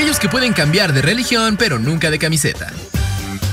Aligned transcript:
aquellos 0.00 0.18
que 0.18 0.30
pueden 0.30 0.54
cambiar 0.54 0.94
de 0.94 1.02
religión 1.02 1.58
pero 1.58 1.78
nunca 1.78 2.10
de 2.10 2.18
camiseta. 2.18 2.72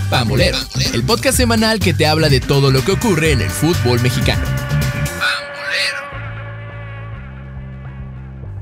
Pambolero, 0.09 0.57
el 0.93 1.03
podcast 1.03 1.35
semanal 1.35 1.79
que 1.79 1.93
te 1.93 2.07
habla 2.07 2.29
de 2.29 2.39
todo 2.39 2.71
lo 2.71 2.85
que 2.85 2.93
ocurre 2.93 3.33
en 3.33 3.41
el 3.41 3.49
fútbol 3.49 3.99
mexicano. 3.99 4.45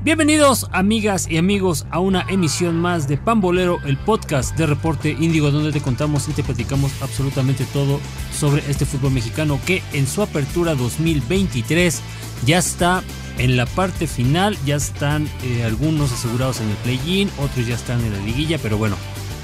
Bienvenidos 0.01 0.67
amigas 0.71 1.27
y 1.29 1.37
amigos 1.37 1.85
a 1.91 1.99
una 1.99 2.25
emisión 2.27 2.75
más 2.75 3.07
de 3.07 3.17
Pambolero, 3.17 3.79
el 3.85 3.97
podcast 3.97 4.57
de 4.57 4.65
Reporte 4.65 5.11
Índigo 5.11 5.51
donde 5.51 5.71
te 5.71 5.79
contamos 5.79 6.27
y 6.27 6.33
te 6.33 6.41
platicamos 6.41 6.91
absolutamente 7.03 7.65
todo 7.65 7.99
sobre 8.35 8.63
este 8.67 8.87
fútbol 8.87 9.11
mexicano 9.11 9.59
que 9.63 9.83
en 9.93 10.07
su 10.07 10.23
apertura 10.23 10.73
2023 10.73 12.01
ya 12.47 12.57
está 12.57 13.03
en 13.37 13.57
la 13.57 13.65
parte 13.65 14.07
final, 14.07 14.57
ya 14.65 14.75
están 14.75 15.27
eh, 15.43 15.63
algunos 15.63 16.11
asegurados 16.11 16.61
en 16.61 16.69
el 16.69 16.75
play-in, 16.77 17.29
otros 17.37 17.67
ya 17.67 17.75
están 17.75 18.03
en 18.03 18.13
la 18.13 18.19
liguilla, 18.19 18.57
pero 18.57 18.77
bueno, 18.77 18.95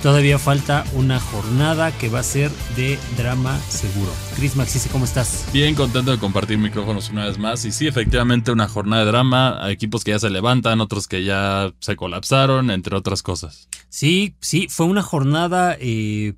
Todavía 0.02 0.39
falta 0.39 0.83
una 0.93 1.20
jornada 1.20 1.95
que 1.95 2.09
va 2.09 2.19
a 2.19 2.23
ser 2.23 2.49
de 2.75 2.97
drama 3.17 3.59
seguro. 3.69 4.11
Chris 4.35 4.55
Maxise, 4.55 4.89
¿cómo 4.89 5.05
estás? 5.05 5.45
Bien 5.53 5.75
contento 5.75 6.09
de 6.09 6.17
compartir 6.17 6.57
micrófonos 6.57 7.11
una 7.11 7.27
vez 7.27 7.38
más. 7.38 7.66
Y 7.66 7.71
sí, 7.71 7.85
efectivamente, 7.85 8.52
una 8.52 8.67
jornada 8.67 9.05
de 9.05 9.11
drama. 9.11 9.63
Hay 9.63 9.73
equipos 9.73 10.03
que 10.03 10.09
ya 10.09 10.17
se 10.17 10.31
levantan, 10.31 10.81
otros 10.81 11.08
que 11.08 11.23
ya 11.23 11.71
se 11.81 11.95
colapsaron, 11.95 12.71
entre 12.71 12.95
otras 12.95 13.21
cosas. 13.21 13.67
Sí, 13.89 14.33
sí, 14.39 14.66
fue 14.71 14.88
una 14.88 15.03
jornada 15.03 15.77
eh, 15.80 16.33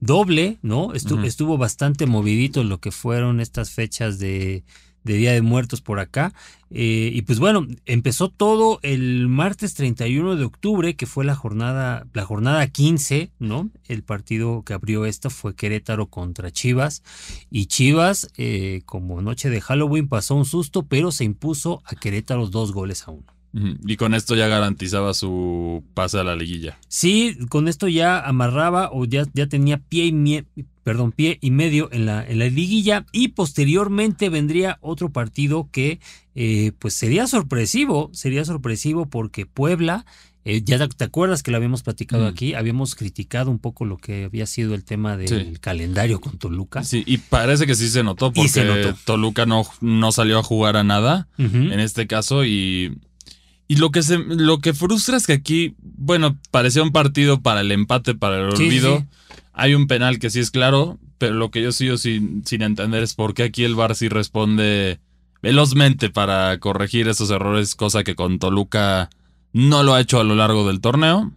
doble, 0.00 0.58
¿no? 0.62 0.92
Estuvo 0.92 1.58
bastante 1.58 2.06
movidito 2.06 2.64
lo 2.64 2.80
que 2.80 2.90
fueron 2.90 3.40
estas 3.40 3.70
fechas 3.70 4.18
de 4.18 4.64
de 5.06 5.14
Día 5.14 5.32
de 5.32 5.40
Muertos 5.40 5.80
por 5.80 6.00
acá. 6.00 6.34
Eh, 6.70 7.10
y 7.14 7.22
pues 7.22 7.38
bueno, 7.38 7.66
empezó 7.86 8.28
todo 8.28 8.80
el 8.82 9.28
martes 9.28 9.74
31 9.74 10.36
de 10.36 10.44
octubre, 10.44 10.96
que 10.96 11.06
fue 11.06 11.24
la 11.24 11.36
jornada, 11.36 12.06
la 12.12 12.24
jornada 12.24 12.66
15, 12.66 13.30
¿no? 13.38 13.70
El 13.86 14.02
partido 14.02 14.62
que 14.62 14.74
abrió 14.74 15.06
esta 15.06 15.30
fue 15.30 15.54
Querétaro 15.54 16.06
contra 16.08 16.50
Chivas. 16.50 17.02
Y 17.50 17.66
Chivas, 17.66 18.28
eh, 18.36 18.82
como 18.84 19.22
noche 19.22 19.48
de 19.48 19.60
Halloween, 19.60 20.08
pasó 20.08 20.34
un 20.34 20.44
susto, 20.44 20.82
pero 20.82 21.12
se 21.12 21.24
impuso 21.24 21.82
a 21.86 21.94
Querétaro 21.94 22.48
dos 22.48 22.72
goles 22.72 23.06
a 23.06 23.12
uno. 23.12 23.35
Y 23.86 23.96
con 23.96 24.12
esto 24.14 24.34
ya 24.34 24.48
garantizaba 24.48 25.14
su 25.14 25.82
pase 25.94 26.18
a 26.18 26.24
la 26.24 26.36
liguilla. 26.36 26.78
Sí, 26.88 27.38
con 27.48 27.68
esto 27.68 27.88
ya 27.88 28.20
amarraba 28.20 28.90
o 28.92 29.06
ya, 29.06 29.24
ya 29.32 29.46
tenía 29.46 29.78
pie 29.78 30.06
y, 30.06 30.44
perdón, 30.82 31.12
pie 31.12 31.38
y 31.40 31.50
medio 31.50 31.88
en 31.90 32.04
la, 32.06 32.26
en 32.26 32.38
la 32.38 32.46
liguilla. 32.46 33.06
Y 33.12 33.28
posteriormente 33.28 34.28
vendría 34.28 34.78
otro 34.82 35.10
partido 35.10 35.68
que 35.72 36.00
eh, 36.34 36.72
pues 36.78 36.92
sería 36.94 37.26
sorpresivo, 37.26 38.10
sería 38.12 38.44
sorpresivo 38.44 39.06
porque 39.06 39.46
Puebla, 39.46 40.04
eh, 40.44 40.62
ya 40.62 40.86
te 40.86 41.04
acuerdas 41.04 41.42
que 41.42 41.50
lo 41.50 41.56
habíamos 41.56 41.82
platicado 41.82 42.26
aquí, 42.26 42.52
habíamos 42.52 42.94
criticado 42.94 43.50
un 43.50 43.58
poco 43.58 43.86
lo 43.86 43.96
que 43.96 44.24
había 44.24 44.44
sido 44.44 44.74
el 44.74 44.84
tema 44.84 45.16
del 45.16 45.58
calendario 45.60 46.20
con 46.20 46.36
Toluca. 46.36 46.84
Sí, 46.84 47.02
y 47.06 47.18
parece 47.18 47.66
que 47.66 47.74
sí 47.74 47.88
se 47.88 48.02
notó 48.02 48.32
porque 48.34 48.94
Toluca 49.06 49.46
no, 49.46 49.64
no 49.80 50.12
salió 50.12 50.38
a 50.38 50.42
jugar 50.42 50.76
a 50.76 50.84
nada 50.84 51.26
en 51.38 51.80
este 51.80 52.06
caso 52.06 52.44
y 52.44 52.98
y 53.68 53.76
lo 53.76 53.90
que, 53.90 54.02
se, 54.02 54.18
lo 54.18 54.58
que 54.60 54.74
frustra 54.74 55.16
es 55.16 55.26
que 55.26 55.32
aquí, 55.32 55.74
bueno, 55.80 56.38
parecía 56.50 56.82
un 56.82 56.92
partido 56.92 57.40
para 57.40 57.62
el 57.62 57.72
empate, 57.72 58.14
para 58.14 58.36
el 58.36 58.50
olvido. 58.50 59.04
Hay 59.52 59.74
un 59.74 59.86
penal 59.86 60.18
que 60.18 60.30
sí 60.30 60.40
es 60.40 60.50
claro, 60.50 60.98
pero 61.18 61.34
lo 61.34 61.50
que 61.50 61.62
yo 61.62 61.72
sigo 61.72 61.96
sin, 61.96 62.46
sin 62.46 62.62
entender 62.62 63.02
es 63.02 63.14
por 63.14 63.34
qué 63.34 63.44
aquí 63.44 63.64
el 63.64 63.74
Bar 63.74 63.94
sí 63.94 64.08
responde 64.08 65.00
velozmente 65.42 66.10
para 66.10 66.58
corregir 66.60 67.08
esos 67.08 67.30
errores, 67.30 67.74
cosa 67.74 68.04
que 68.04 68.14
con 68.14 68.38
Toluca 68.38 69.10
no 69.52 69.82
lo 69.82 69.94
ha 69.94 70.00
hecho 70.00 70.20
a 70.20 70.24
lo 70.24 70.34
largo 70.34 70.66
del 70.66 70.80
torneo. 70.80 71.32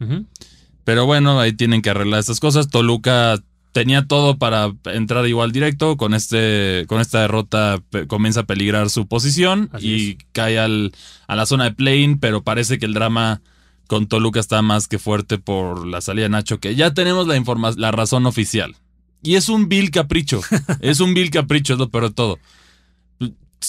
Pero 0.83 1.05
bueno, 1.05 1.39
ahí 1.39 1.53
tienen 1.53 1.81
que 1.81 1.89
arreglar 1.89 2.19
estas 2.19 2.39
cosas. 2.39 2.69
Toluca 2.69 3.41
tenía 3.71 4.05
todo 4.05 4.37
para 4.37 4.71
entrar 4.85 5.27
igual 5.27 5.51
directo. 5.51 5.97
Con, 5.97 6.13
este, 6.13 6.85
con 6.87 7.01
esta 7.01 7.21
derrota 7.21 7.81
comienza 8.07 8.41
a 8.41 8.45
peligrar 8.45 8.89
su 8.89 9.07
posición 9.07 9.69
y 9.79 10.15
cae 10.31 10.59
al, 10.59 10.91
a 11.27 11.35
la 11.35 11.45
zona 11.45 11.65
de 11.65 11.71
playing, 11.71 12.19
pero 12.19 12.43
parece 12.43 12.79
que 12.79 12.85
el 12.85 12.93
drama 12.93 13.41
con 13.87 14.07
Toluca 14.07 14.39
está 14.39 14.61
más 14.61 14.87
que 14.87 14.99
fuerte 14.99 15.39
por 15.39 15.87
la 15.87 16.01
salida 16.01 16.23
de 16.23 16.29
Nacho, 16.29 16.59
que 16.59 16.75
ya 16.75 16.93
tenemos 16.93 17.27
la, 17.27 17.73
la 17.75 17.91
razón 17.91 18.25
oficial. 18.25 18.75
Y 19.23 19.35
es 19.35 19.49
un 19.49 19.67
vil 19.67 19.91
capricho, 19.91 20.41
es 20.81 20.99
un 20.99 21.13
vil 21.13 21.31
capricho, 21.31 21.73
es 21.73 21.79
lo 21.79 21.89
peor 21.89 22.09
de 22.09 22.13
todo. 22.13 22.39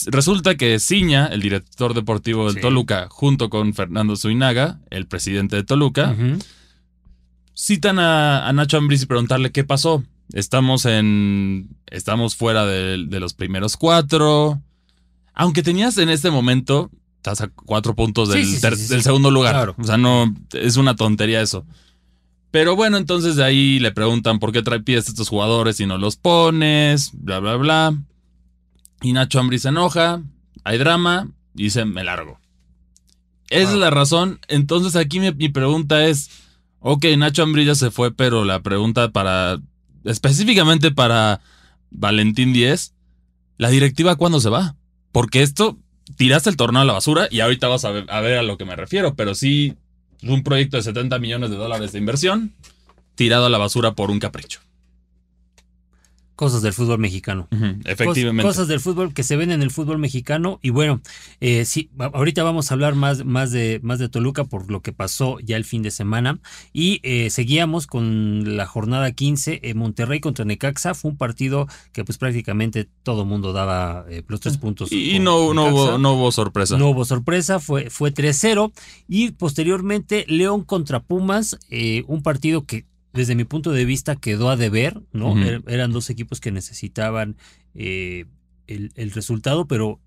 Resulta 0.06 0.56
que 0.56 0.78
Ciña, 0.78 1.26
el 1.26 1.40
director 1.40 1.94
deportivo 1.94 2.52
del 2.52 2.62
Toluca, 2.62 3.08
junto 3.10 3.50
con 3.50 3.74
Fernando 3.74 4.14
Zuinaga, 4.14 4.78
el 4.90 5.06
presidente 5.06 5.56
de 5.56 5.64
Toluca, 5.64 6.14
citan 7.54 7.98
a, 7.98 8.50
Nacho 8.52 8.78
Ambriz 8.78 9.02
y 9.02 9.06
preguntarle 9.06 9.52
qué 9.52 9.64
pasó. 9.64 10.04
Estamos 10.32 10.86
en. 10.86 11.76
Estamos 11.86 12.36
fuera 12.36 12.64
de, 12.66 12.96
los 13.20 13.34
primeros 13.34 13.76
cuatro. 13.76 14.60
Aunque 15.34 15.62
tenías 15.62 15.98
en 15.98 16.08
este 16.08 16.30
momento. 16.30 16.90
Estás 17.16 17.42
a 17.42 17.48
cuatro 17.48 17.94
puntos 17.94 18.30
del, 18.30 18.46
segundo 19.02 19.30
lugar. 19.30 19.74
O 19.76 19.84
sea, 19.84 19.98
no. 19.98 20.34
Es 20.52 20.76
una 20.76 20.96
tontería 20.96 21.42
eso. 21.42 21.66
Pero 22.50 22.76
bueno, 22.76 22.96
entonces 22.96 23.36
de 23.36 23.44
ahí 23.44 23.78
le 23.78 23.92
preguntan 23.92 24.38
por 24.38 24.52
qué 24.52 24.62
trae 24.62 24.80
pies 24.80 25.06
a 25.06 25.10
estos 25.10 25.28
jugadores 25.28 25.78
y 25.80 25.86
no 25.86 25.98
los 25.98 26.16
pones. 26.16 27.10
Bla, 27.12 27.38
bla, 27.38 27.56
bla. 27.56 27.94
Y 29.02 29.12
Nacho 29.12 29.38
Ambriz 29.38 29.62
se 29.62 29.68
enoja. 29.68 30.22
Hay 30.64 30.78
drama. 30.78 31.28
Y 31.54 31.64
dice, 31.64 31.84
me 31.84 32.04
largo. 32.04 32.40
Esa 33.50 33.72
es 33.72 33.78
la 33.78 33.90
razón. 33.90 34.40
Entonces 34.48 34.96
aquí 34.96 35.20
mi 35.20 35.48
pregunta 35.48 36.06
es 36.06 36.30
Ok, 36.80 37.04
Nacho 37.16 37.42
Ambrilla 37.42 37.74
se 37.74 37.90
fue, 37.90 38.12
pero 38.12 38.44
la 38.44 38.62
pregunta 38.62 39.10
para. 39.10 39.58
específicamente 40.04 40.90
para 40.90 41.40
Valentín 41.90 42.52
Díez, 42.52 42.94
¿la 43.58 43.68
directiva 43.68 44.16
cuándo 44.16 44.40
se 44.40 44.48
va? 44.48 44.76
Porque 45.12 45.42
esto 45.42 45.78
tiraste 46.16 46.50
el 46.50 46.56
torneo 46.56 46.82
a 46.82 46.86
la 46.86 46.94
basura 46.94 47.28
y 47.30 47.40
ahorita 47.40 47.68
vas 47.68 47.84
a 47.84 47.90
ver, 47.90 48.06
a 48.08 48.20
ver 48.20 48.38
a 48.38 48.42
lo 48.42 48.56
que 48.56 48.64
me 48.64 48.76
refiero, 48.76 49.14
pero 49.14 49.34
sí 49.34 49.76
un 50.22 50.42
proyecto 50.42 50.76
de 50.76 50.82
70 50.82 51.18
millones 51.18 51.50
de 51.50 51.56
dólares 51.56 51.92
de 51.92 51.98
inversión 51.98 52.52
tirado 53.14 53.46
a 53.46 53.50
la 53.50 53.58
basura 53.58 53.92
por 53.92 54.10
un 54.10 54.18
capricho. 54.18 54.60
Cosas 56.40 56.62
del 56.62 56.72
fútbol 56.72 56.98
mexicano. 56.98 57.48
efectivamente. 57.84 58.42
Cosas 58.42 58.66
del 58.66 58.80
fútbol 58.80 59.12
que 59.12 59.24
se 59.24 59.36
ven 59.36 59.50
en 59.50 59.60
el 59.60 59.70
fútbol 59.70 59.98
mexicano. 59.98 60.58
Y 60.62 60.70
bueno, 60.70 61.02
eh, 61.42 61.66
sí, 61.66 61.90
ahorita 61.98 62.42
vamos 62.42 62.70
a 62.70 62.74
hablar 62.74 62.94
más, 62.94 63.26
más, 63.26 63.52
de, 63.52 63.78
más 63.82 63.98
de 63.98 64.08
Toluca 64.08 64.44
por 64.44 64.70
lo 64.70 64.80
que 64.80 64.94
pasó 64.94 65.38
ya 65.40 65.58
el 65.58 65.66
fin 65.66 65.82
de 65.82 65.90
semana. 65.90 66.38
Y 66.72 67.00
eh, 67.02 67.28
seguíamos 67.28 67.86
con 67.86 68.56
la 68.56 68.64
jornada 68.64 69.12
15. 69.12 69.60
Eh, 69.62 69.74
Monterrey 69.74 70.20
contra 70.20 70.46
Necaxa. 70.46 70.94
Fue 70.94 71.10
un 71.10 71.18
partido 71.18 71.68
que 71.92 72.06
pues 72.06 72.16
prácticamente 72.16 72.88
todo 73.02 73.26
mundo 73.26 73.52
daba 73.52 74.06
los 74.26 74.40
tres 74.40 74.56
puntos. 74.56 74.90
Y, 74.92 75.18
no, 75.18 75.52
no, 75.52 75.66
hubo, 75.66 75.98
no 75.98 76.14
hubo 76.14 76.32
sorpresa. 76.32 76.78
No 76.78 76.88
hubo 76.88 77.04
sorpresa, 77.04 77.60
fue, 77.60 77.90
fue 77.90 78.14
3-0. 78.14 78.72
Y 79.08 79.32
posteriormente 79.32 80.24
León 80.26 80.64
contra 80.64 81.00
Pumas. 81.00 81.58
un 82.06 82.22
partido 82.22 82.64
que 82.64 82.86
desde 83.12 83.34
mi 83.34 83.44
punto 83.44 83.72
de 83.72 83.84
vista 83.84 84.16
quedó 84.16 84.50
a 84.50 84.56
deber, 84.56 85.02
¿no? 85.12 85.36
Er, 85.42 85.62
eran 85.66 85.92
dos 85.92 86.10
equipos 86.10 86.40
que 86.40 86.52
necesitaban 86.52 87.36
eh, 87.74 88.26
el, 88.66 89.10
resultado, 89.10 89.66
pero 89.66 90.00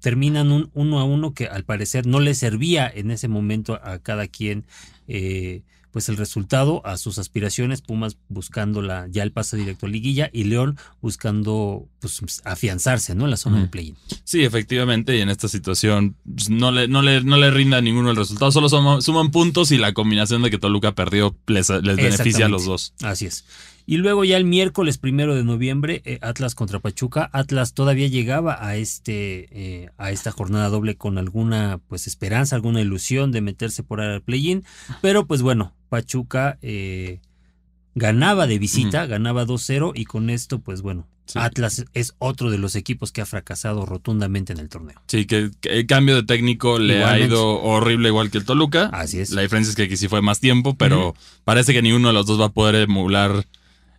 terminan 0.00 0.52
un 0.52 0.70
uno 0.74 1.00
a 1.00 1.04
uno 1.04 1.34
que 1.34 1.46
al 1.46 1.64
parecer 1.64 2.06
no 2.06 2.20
le 2.20 2.34
servía 2.34 2.90
en 2.92 3.10
ese 3.10 3.26
momento 3.26 3.80
a 3.82 3.98
cada 3.98 4.28
quien 4.28 4.66
eh, 5.08 5.62
pues 5.90 6.08
el 6.08 6.16
resultado 6.16 6.84
a 6.86 6.96
sus 6.96 7.18
aspiraciones, 7.18 7.82
Pumas 7.82 8.16
buscando 8.28 8.82
la, 8.82 9.06
ya 9.10 9.22
el 9.22 9.32
paso 9.32 9.56
directo 9.56 9.86
a 9.86 9.88
liguilla 9.88 10.30
y 10.32 10.44
León 10.44 10.78
buscando 11.00 11.88
pues, 12.00 12.20
afianzarse 12.44 13.14
¿no? 13.14 13.24
en 13.24 13.30
la 13.30 13.36
zona 13.36 13.60
de 13.60 13.68
play-in. 13.68 13.96
Sí, 14.24 14.44
efectivamente, 14.44 15.16
y 15.16 15.20
en 15.20 15.28
esta 15.28 15.48
situación 15.48 16.16
pues, 16.24 16.50
no, 16.50 16.70
le, 16.70 16.88
no, 16.88 17.02
le, 17.02 17.22
no 17.22 17.36
le 17.36 17.50
rinda 17.50 17.80
ninguno 17.80 18.10
el 18.10 18.16
resultado, 18.16 18.52
solo 18.52 18.68
suman, 18.68 19.30
puntos 19.30 19.70
y 19.72 19.78
la 19.78 19.92
combinación 19.92 20.42
de 20.42 20.50
que 20.50 20.58
Toluca 20.58 20.94
perdió 20.94 21.36
les, 21.46 21.68
les 21.68 21.96
beneficia 21.96 22.46
a 22.46 22.48
los 22.48 22.64
dos. 22.64 22.94
Así 23.02 23.26
es. 23.26 23.44
Y 23.90 23.96
luego 23.96 24.22
ya 24.22 24.36
el 24.36 24.44
miércoles 24.44 24.98
primero 24.98 25.34
de 25.34 25.44
noviembre, 25.44 26.02
eh, 26.04 26.18
Atlas 26.20 26.54
contra 26.54 26.78
Pachuca. 26.78 27.30
Atlas 27.32 27.72
todavía 27.72 28.06
llegaba 28.06 28.62
a 28.62 28.76
este 28.76 29.48
eh, 29.50 29.88
a 29.96 30.10
esta 30.10 30.30
jornada 30.30 30.68
doble 30.68 30.96
con 30.96 31.16
alguna 31.16 31.80
pues 31.88 32.06
esperanza, 32.06 32.54
alguna 32.54 32.82
ilusión 32.82 33.32
de 33.32 33.40
meterse 33.40 33.82
por 33.82 34.02
el 34.02 34.20
play-in. 34.20 34.62
Pero 35.00 35.26
pues 35.26 35.40
bueno, 35.40 35.72
Pachuca 35.88 36.58
eh, 36.60 37.22
ganaba 37.94 38.46
de 38.46 38.58
visita, 38.58 39.06
ganaba 39.06 39.46
2-0 39.46 39.92
y 39.94 40.04
con 40.04 40.28
esto 40.28 40.58
pues 40.58 40.82
bueno, 40.82 41.08
Atlas 41.34 41.86
es 41.94 42.14
otro 42.18 42.50
de 42.50 42.58
los 42.58 42.76
equipos 42.76 43.10
que 43.10 43.22
ha 43.22 43.26
fracasado 43.26 43.86
rotundamente 43.86 44.52
en 44.52 44.58
el 44.58 44.68
torneo. 44.68 45.00
Sí, 45.06 45.24
que, 45.24 45.50
el 45.62 45.86
cambio 45.86 46.16
de 46.16 46.24
técnico 46.24 46.78
le 46.78 47.04
ha 47.04 47.18
ido 47.18 47.62
horrible 47.62 48.08
igual 48.10 48.30
que 48.30 48.36
el 48.36 48.44
Toluca. 48.44 48.90
Así 48.92 49.18
es. 49.18 49.30
La 49.30 49.40
diferencia 49.40 49.70
es 49.70 49.76
que 49.76 49.84
aquí 49.84 49.96
sí 49.96 50.08
fue 50.08 50.20
más 50.20 50.40
tiempo, 50.40 50.76
pero 50.76 51.14
parece 51.44 51.72
que 51.72 51.80
ninguno 51.80 52.08
de 52.08 52.14
los 52.14 52.26
dos 52.26 52.38
va 52.38 52.46
a 52.46 52.52
poder 52.52 52.74
emular 52.74 53.46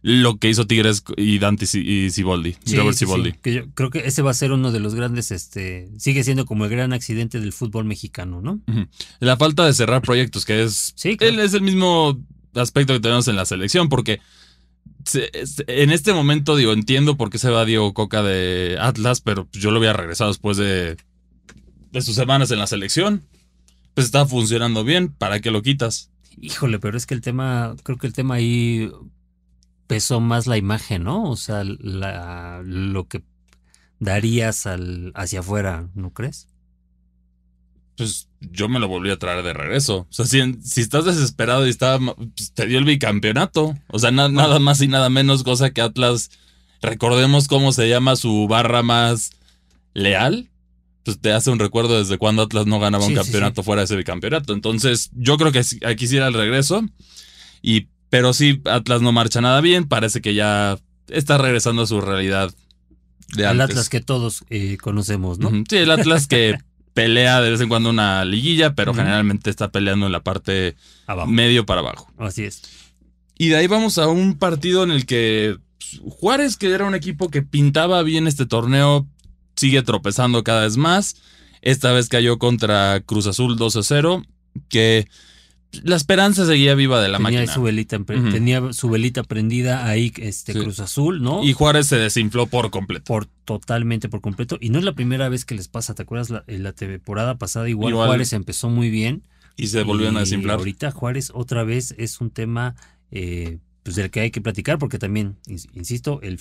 lo 0.02 0.38
que 0.38 0.50
hizo 0.50 0.66
Tigres 0.66 1.04
y 1.18 1.40
Dante 1.40 1.66
y 1.78 2.10
Ciboldi, 2.12 2.56
Robert 2.74 2.98
Ciboldi. 2.98 3.34
que 3.34 3.54
yo 3.54 3.70
creo 3.74 3.90
que 3.90 4.00
ese 4.00 4.22
va 4.22 4.32
a 4.32 4.34
ser 4.34 4.52
uno 4.52 4.72
de 4.72 4.80
los 4.80 4.96
grandes, 4.96 5.32
este, 5.32 5.90
sigue 5.98 6.24
siendo 6.24 6.46
como 6.46 6.66
el 6.66 6.72
gran 6.72 6.94
accidente 6.94 7.40
del 7.40 7.52
fútbol 7.52 7.86
mexicano, 7.86 8.42
¿no? 8.42 8.62
La 9.20 9.36
falta 9.36 9.66
de 9.66 9.74
cerrar 9.74 10.02
proyectos, 10.02 10.46
que 10.46 10.64
es, 10.64 10.96
él 11.04 11.40
es 11.40 11.54
el 11.54 11.62
mismo 11.62 12.18
aspecto 12.54 12.94
que 12.94 13.00
tenemos 13.00 13.28
en 13.28 13.36
la 13.36 13.46
selección, 13.46 13.90
porque 13.90 14.20
en 15.68 15.92
este 15.92 16.14
momento, 16.14 16.56
digo, 16.56 16.74
entiendo 16.74 17.18
por 17.18 17.30
qué 17.30 17.38
se 17.38 17.50
va 17.50 17.66
Diego 17.66 17.94
Coca 17.94 18.24
de 18.24 18.78
Atlas, 18.80 19.22
pero 19.22 19.48
yo 19.52 19.72
lo 19.72 19.78
había 19.78 19.94
regresado 19.94 20.30
después 20.30 20.58
de, 20.58 20.98
de 21.92 22.02
sus 22.02 22.16
semanas 22.16 22.52
en 22.52 22.60
la 22.60 22.68
selección. 22.68 23.24
Pues 23.96 24.06
está 24.06 24.26
funcionando 24.26 24.84
bien, 24.84 25.10
¿para 25.10 25.42
qué 25.42 25.52
lo 25.52 25.62
quitas? 25.62 26.12
Híjole, 26.40 26.80
pero 26.80 26.98
es 26.98 27.06
que 27.06 27.16
el 27.16 27.22
tema, 27.22 27.76
creo 27.84 27.98
que 27.98 28.08
el 28.08 28.14
tema 28.14 28.36
ahí 28.36 28.90
pesó 29.90 30.20
más 30.20 30.46
la 30.46 30.56
imagen, 30.56 31.04
¿no? 31.04 31.24
O 31.24 31.36
sea, 31.36 31.64
la, 31.64 32.62
lo 32.64 33.08
que 33.08 33.24
darías 34.00 34.68
al, 34.68 35.12
hacia 35.16 35.40
afuera, 35.40 35.90
¿no 35.96 36.14
crees? 36.14 36.48
Pues 37.98 38.30
yo 38.40 38.70
me 38.70 38.80
lo 38.80 38.88
volví 38.88 39.10
a 39.10 39.18
traer 39.18 39.44
de 39.44 39.52
regreso. 39.52 40.06
O 40.08 40.08
sea, 40.12 40.26
si, 40.26 40.42
estás 40.80 41.06
desesperado 41.06 41.66
y 41.66 41.72
está, 41.72 41.98
pues, 41.98 42.54
te 42.54 42.68
dio 42.68 42.78
el 42.78 42.86
bicampeonato. 42.86 43.76
O 43.88 43.98
sea, 43.98 44.12
nada 44.12 44.60
más 44.60 44.80
y 44.80 44.88
nada 44.88 45.10
menos, 45.10 45.42
cosa 45.42 45.72
que 45.72 45.82
Atlas, 45.82 46.30
recordemos 46.84 47.48
cómo 47.48 47.72
se 47.72 47.90
llama 47.90 48.16
su 48.16 48.48
barra 48.48 48.84
más 48.84 49.32
leal. 49.96 50.52
Pues 51.02 51.20
te 51.20 51.34
hace 51.34 51.50
un 51.50 51.58
recuerdo 51.58 51.98
desde 51.98 52.20
cuando 52.20 52.44
Atlas 52.44 52.68
no 52.68 52.80
ganaba 52.80 53.08
un 53.08 53.16
campeonato 53.16 53.64
fuera 53.64 53.82
de 53.82 53.86
ese 53.86 53.96
bicampeonato. 53.96 54.54
Entonces, 54.54 55.10
yo 55.14 55.36
creo 55.38 55.52
que 55.52 55.64
aquí 55.88 56.06
sí 56.06 56.16
era 56.16 56.28
el 56.28 56.36
regreso. 56.36 56.86
Y 57.64 57.88
pero 58.10 58.34
sí, 58.34 58.62
Atlas 58.66 59.02
no 59.02 59.12
marcha 59.12 59.42
nada 59.42 59.62
bien. 59.62 59.88
Parece 59.88 60.22
que 60.22 60.34
ya 60.34 60.78
está 61.08 61.38
regresando 61.38 61.84
a 61.84 61.88
su 61.88 62.02
realidad 62.02 62.54
de 63.36 63.46
antes. 63.46 63.56
El 63.56 63.62
Atlas 63.62 63.90
que 63.90 64.02
todos 64.02 64.44
eh, 64.50 64.78
conocemos, 64.82 65.40
¿no? 65.40 65.52
Sí, 65.70 65.78
el 65.78 65.92
Atlas 65.92 66.28
que 66.28 66.58
pelea 66.94 67.42
de 67.42 67.52
vez 67.52 67.62
en 67.62 67.70
cuando 67.70 67.90
una 67.90 68.26
liguilla, 68.26 68.76
pero 68.76 68.94
generalmente 68.94 69.50
está 69.50 69.72
peleando 69.72 70.08
en 70.08 70.12
la 70.12 70.22
parte 70.22 70.76
medio 71.28 71.66
para 71.66 71.82
abajo. 71.82 72.12
Así 72.18 72.44
es. 72.44 72.62
Y 73.38 73.50
de 73.50 73.58
ahí 73.58 73.68
vamos 73.68 73.98
a 73.98 74.08
un 74.08 74.38
partido 74.38 74.84
en 74.84 74.92
el 74.92 75.06
que 75.06 75.58
pues, 75.78 76.02
Juárez, 76.04 76.58
que 76.58 76.72
era 76.72 76.86
un 76.86 76.96
equipo 76.96 77.30
que 77.30 77.42
pintaba 77.42 78.04
bien 78.04 78.28
este 78.28 78.46
torneo, 78.46 79.08
sigue 79.56 79.82
tropezando 79.82 80.44
cada 80.44 80.62
vez 80.62 80.78
más. 80.78 81.16
Esta 81.62 81.92
vez 81.92 82.10
cayó 82.10 82.38
contra 82.40 83.02
Cruz 83.06 83.28
Azul 83.28 83.58
2 83.58 83.76
a 83.76 83.84
0, 83.84 84.24
que 84.70 85.08
la 85.84 85.96
esperanza 85.96 86.46
seguía 86.46 86.74
viva 86.76 87.02
de 87.02 87.10
la 87.10 87.18
tenía 87.18 87.40
máquina. 87.40 87.54
Su 87.54 87.62
velita, 87.62 88.00
Tenía 88.04 88.74
su 88.74 88.90
velita 88.90 89.24
prendida 89.24 89.86
ahí, 89.86 90.12
este 90.18 90.54
Cruz 90.54 90.80
Azul, 90.80 91.22
¿no? 91.22 91.44
Y 91.44 91.54
Juárez 91.54 91.88
se 91.88 91.98
desinfló 91.98 92.48
por 92.48 92.72
completo. 92.72 93.06
Por 93.06 93.28
totalmente 93.46 94.10
por 94.10 94.22
completo. 94.22 94.58
Y 94.60 94.70
no 94.70 94.80
es 94.80 94.86
la 94.86 94.94
primera 94.94 95.30
vez 95.30 95.46
que 95.46 95.56
les 95.56 95.68
pasa, 95.68 95.94
¿te 95.94 96.04
acuerdas? 96.04 96.30
La, 96.30 96.44
la 96.48 96.74
temporada 96.74 97.38
pasada 97.38 97.70
igual, 97.70 97.94
Juárez 97.94 98.34
empezó 98.34 98.70
muy 98.70 98.90
bien. 98.90 99.24
Y 99.58 99.68
se 99.68 99.84
volvieron 99.84 100.18
a 100.18 100.22
desinflar. 100.22 100.58
Ahorita 100.58 100.92
Juárez 100.92 101.32
otra 101.34 101.64
vez 101.64 101.94
es 101.98 102.22
un 102.22 102.32
tema 102.32 102.76
eh, 103.12 103.60
pues 103.84 103.96
del 103.96 104.10
que 104.10 104.22
hay 104.22 104.32
que 104.32 104.42
platicar 104.42 104.78
porque 104.78 105.00
también, 105.00 105.38
insisto, 105.74 106.20
el, 106.22 106.40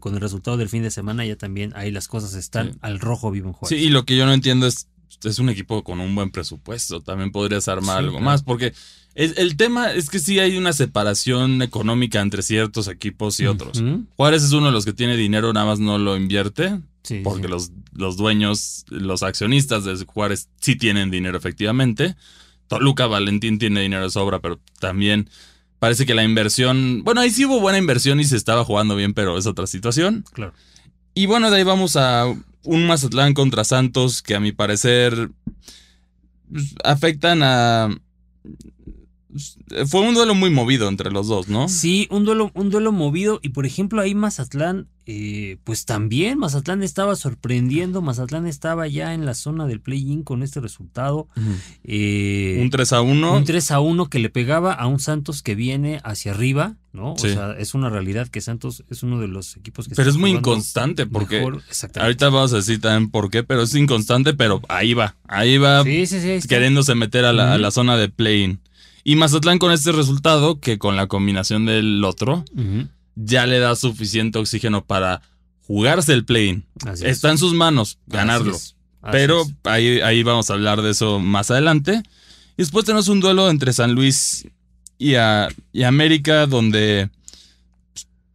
con 0.00 0.14
el 0.14 0.20
resultado 0.20 0.56
del 0.56 0.68
fin 0.68 0.82
de 0.82 0.90
semana 0.90 1.24
ya 1.24 1.36
también 1.36 1.72
ahí 1.74 1.90
las 1.90 2.08
cosas 2.08 2.34
están 2.34 2.78
al 2.82 3.00
rojo 3.00 3.30
vivo 3.30 3.48
en 3.48 3.52
Juárez. 3.54 3.78
Sí, 3.78 3.86
y 3.86 3.90
lo 3.90 4.04
que 4.04 4.16
yo 4.16 4.26
no 4.26 4.32
entiendo 4.32 4.66
es 4.66 4.88
es 5.22 5.38
un 5.38 5.48
equipo 5.48 5.82
con 5.84 6.00
un 6.00 6.14
buen 6.14 6.30
presupuesto. 6.30 7.00
También 7.00 7.32
podrías 7.32 7.68
armar 7.68 7.98
algo 7.98 8.20
más. 8.20 8.42
Porque 8.42 8.72
el, 9.14 9.56
tema 9.56 9.92
es 9.92 10.10
que 10.10 10.18
sí 10.18 10.38
hay 10.40 10.56
una 10.56 10.72
separación 10.72 11.62
económica 11.62 12.20
entre 12.20 12.42
ciertos 12.42 12.88
equipos 12.88 13.38
y 13.40 13.46
otros. 13.46 13.82
Juárez 14.16 14.42
es 14.42 14.52
uno 14.52 14.66
de 14.66 14.72
los 14.72 14.84
que 14.84 14.92
tiene 14.92 15.16
dinero, 15.16 15.52
nada 15.52 15.66
más 15.66 15.78
no 15.78 15.98
lo 15.98 16.16
invierte. 16.16 16.80
porque 17.22 17.48
Los, 17.48 17.70
los 17.92 18.16
dueños, 18.16 18.84
los 18.88 19.22
accionistas 19.22 19.84
de 19.84 20.04
Juárez 20.04 20.48
sí 20.60 20.76
tienen 20.76 21.10
dinero 21.10 21.38
efectivamente. 21.38 22.16
Toluca 22.66 23.06
Valentín 23.06 23.58
tiene 23.58 23.82
dinero 23.82 24.04
de 24.04 24.10
sobra, 24.10 24.40
pero 24.40 24.58
también 24.80 25.28
parece 25.78 26.06
que 26.06 26.14
la 26.14 26.24
inversión. 26.24 27.02
Bueno, 27.04 27.20
ahí 27.20 27.30
sí 27.30 27.44
hubo 27.44 27.60
buena 27.60 27.78
inversión 27.78 28.18
y 28.18 28.24
se 28.24 28.36
estaba 28.36 28.64
jugando 28.64 28.96
bien, 28.96 29.14
pero 29.14 29.38
es 29.38 29.46
otra 29.46 29.66
situación. 29.66 30.24
Claro. 30.32 30.54
Y 31.14 31.26
bueno, 31.26 31.50
de 31.50 31.58
ahí 31.58 31.62
vamos 31.62 31.96
a 31.96 32.34
un 32.64 32.86
Mazatlán 32.86 33.34
contra 33.34 33.64
Santos 33.64 34.22
que 34.22 34.34
a 34.34 34.40
mi 34.40 34.52
parecer 34.52 35.30
pues, 36.50 36.74
afectan 36.84 37.42
a... 37.42 37.88
Fue 39.86 40.00
un 40.00 40.14
duelo 40.14 40.34
muy 40.34 40.50
movido 40.50 40.88
entre 40.88 41.10
los 41.10 41.26
dos, 41.26 41.48
¿no? 41.48 41.68
Sí, 41.68 42.06
un 42.10 42.24
duelo, 42.24 42.52
un 42.54 42.70
duelo 42.70 42.92
movido. 42.92 43.40
Y 43.42 43.48
por 43.48 43.66
ejemplo, 43.66 44.00
ahí 44.00 44.14
Mazatlán 44.14 44.88
eh, 45.06 45.58
pues 45.64 45.84
también 45.84 46.38
Mazatlán 46.38 46.82
estaba 46.82 47.14
sorprendiendo, 47.14 48.00
Mazatlán 48.00 48.46
estaba 48.46 48.88
ya 48.88 49.12
en 49.12 49.26
la 49.26 49.34
zona 49.34 49.66
del 49.66 49.80
play-in 49.80 50.22
con 50.22 50.42
este 50.42 50.60
resultado. 50.60 51.28
Eh, 51.84 52.58
un 52.62 52.70
3 52.70 52.92
a 52.94 53.02
1. 53.02 53.36
Un 53.36 53.44
3 53.44 53.70
a 53.72 53.80
1 53.80 54.08
que 54.08 54.18
le 54.18 54.30
pegaba 54.30 54.72
a 54.72 54.86
un 54.86 54.98
Santos 55.00 55.42
que 55.42 55.54
viene 55.54 56.00
hacia 56.04 56.32
arriba, 56.32 56.76
¿no? 56.94 57.12
O 57.12 57.18
sea, 57.18 57.52
es 57.58 57.74
una 57.74 57.90
realidad 57.90 58.28
que 58.28 58.40
Santos 58.40 58.82
es 58.88 59.02
uno 59.02 59.20
de 59.20 59.28
los 59.28 59.58
equipos 59.58 59.88
que 59.88 59.94
Pero 59.94 60.08
es 60.08 60.16
muy 60.16 60.30
inconstante 60.30 61.06
porque 61.06 61.46
ahorita 62.00 62.30
vamos 62.30 62.54
a 62.54 62.56
decir 62.56 62.80
también 62.80 63.10
por 63.10 63.30
qué, 63.30 63.42
pero 63.42 63.62
es 63.62 63.74
inconstante, 63.74 64.32
pero 64.32 64.62
ahí 64.68 64.94
va, 64.94 65.16
ahí 65.28 65.58
va 65.58 65.84
queriéndose 65.84 66.94
meter 66.94 67.26
a 67.26 67.32
la, 67.34 67.70
zona 67.70 67.98
de 67.98 68.08
play-in. 68.08 68.60
Y 69.06 69.16
Mazatlán 69.16 69.58
con 69.58 69.70
este 69.70 69.92
resultado, 69.92 70.60
que 70.60 70.78
con 70.78 70.96
la 70.96 71.08
combinación 71.08 71.66
del 71.66 72.02
otro, 72.04 72.46
ya 73.16 73.46
le 73.46 73.58
da 73.58 73.76
suficiente 73.76 74.38
oxígeno 74.38 74.84
para 74.84 75.22
jugarse 75.66 76.12
el 76.12 76.24
play-in. 76.24 76.66
Está 77.02 77.30
en 77.30 77.38
sus 77.38 77.54
manos 77.54 77.98
ganarlo. 78.06 78.58
Pero 79.10 79.44
ahí, 79.64 80.00
ahí 80.00 80.22
vamos 80.22 80.50
a 80.50 80.54
hablar 80.54 80.82
de 80.82 80.90
eso 80.90 81.20
más 81.20 81.50
adelante. 81.50 82.02
Y 82.56 82.62
después 82.62 82.84
tenemos 82.84 83.08
un 83.08 83.20
duelo 83.20 83.50
entre 83.50 83.72
San 83.72 83.92
Luis 83.92 84.46
y, 84.98 85.14
y 85.72 85.82
América 85.82 86.46
donde 86.46 87.10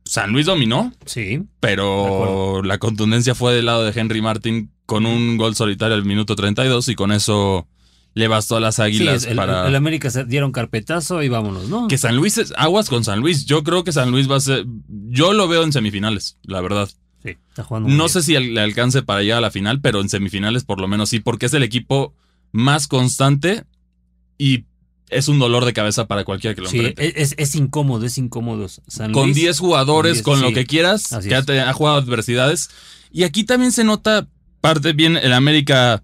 San 0.05 0.31
Luis 0.31 0.45
dominó. 0.45 0.93
Sí. 1.05 1.43
Pero 1.59 2.61
la 2.63 2.77
contundencia 2.77 3.35
fue 3.35 3.53
del 3.53 3.67
lado 3.67 3.83
de 3.83 3.99
Henry 3.99 4.21
Martin 4.21 4.71
con 4.85 5.05
un 5.05 5.37
gol 5.37 5.55
solitario 5.55 5.95
al 5.95 6.05
minuto 6.05 6.35
32 6.35 6.89
y 6.89 6.95
con 6.95 7.11
eso 7.11 7.67
le 8.13 8.27
bastó 8.27 8.57
a 8.57 8.59
las 8.59 8.79
águilas 8.79 9.25
para. 9.35 9.67
El 9.67 9.75
América 9.75 10.09
se 10.09 10.25
dieron 10.25 10.51
carpetazo 10.51 11.23
y 11.23 11.29
vámonos, 11.29 11.69
¿no? 11.69 11.87
Que 11.87 11.97
San 11.97 12.15
Luis 12.15 12.37
es 12.37 12.53
aguas 12.57 12.89
con 12.89 13.03
San 13.03 13.19
Luis. 13.19 13.45
Yo 13.45 13.63
creo 13.63 13.83
que 13.83 13.91
San 13.91 14.11
Luis 14.11 14.29
va 14.29 14.37
a 14.37 14.41
ser. 14.41 14.65
Yo 14.87 15.33
lo 15.33 15.47
veo 15.47 15.63
en 15.63 15.71
semifinales, 15.71 16.37
la 16.43 16.61
verdad. 16.61 16.89
Sí, 17.23 17.37
está 17.49 17.63
jugando. 17.63 17.89
No 17.89 18.07
sé 18.09 18.21
si 18.21 18.37
le 18.37 18.61
alcance 18.61 19.01
para 19.03 19.21
llegar 19.21 19.39
a 19.39 19.41
la 19.41 19.51
final, 19.51 19.81
pero 19.81 20.01
en 20.01 20.09
semifinales 20.09 20.63
por 20.63 20.79
lo 20.79 20.87
menos 20.87 21.09
sí, 21.09 21.19
porque 21.19 21.45
es 21.45 21.53
el 21.53 21.63
equipo 21.63 22.13
más 22.51 22.87
constante 22.87 23.63
y 24.37 24.65
es 25.09 25.27
un 25.27 25.39
dolor 25.39 25.65
de 25.65 25.73
cabeza 25.73 26.07
para 26.07 26.23
cualquiera 26.23 26.55
que 26.55 26.61
lo 26.61 26.69
sí, 26.69 26.93
Es, 26.97 27.35
es, 27.37 27.55
incómodo, 27.55 28.05
es 28.05 28.17
incómodo. 28.17 28.67
con 29.11 29.33
10 29.33 29.59
jugadores, 29.59 30.21
con, 30.21 30.41
lo 30.41 30.53
que 30.53 30.65
quieras, 30.65 31.07
que 31.27 31.35
ha, 31.35 31.69
ha 31.69 31.73
jugado 31.73 31.97
adversidades. 31.97 32.69
Y 33.11 33.23
aquí 33.23 33.43
también 33.43 33.71
se 33.71 33.83
nota 33.83 34.27
parte 34.61 34.93
bien 34.93 35.17
el 35.17 35.33
América 35.33 36.03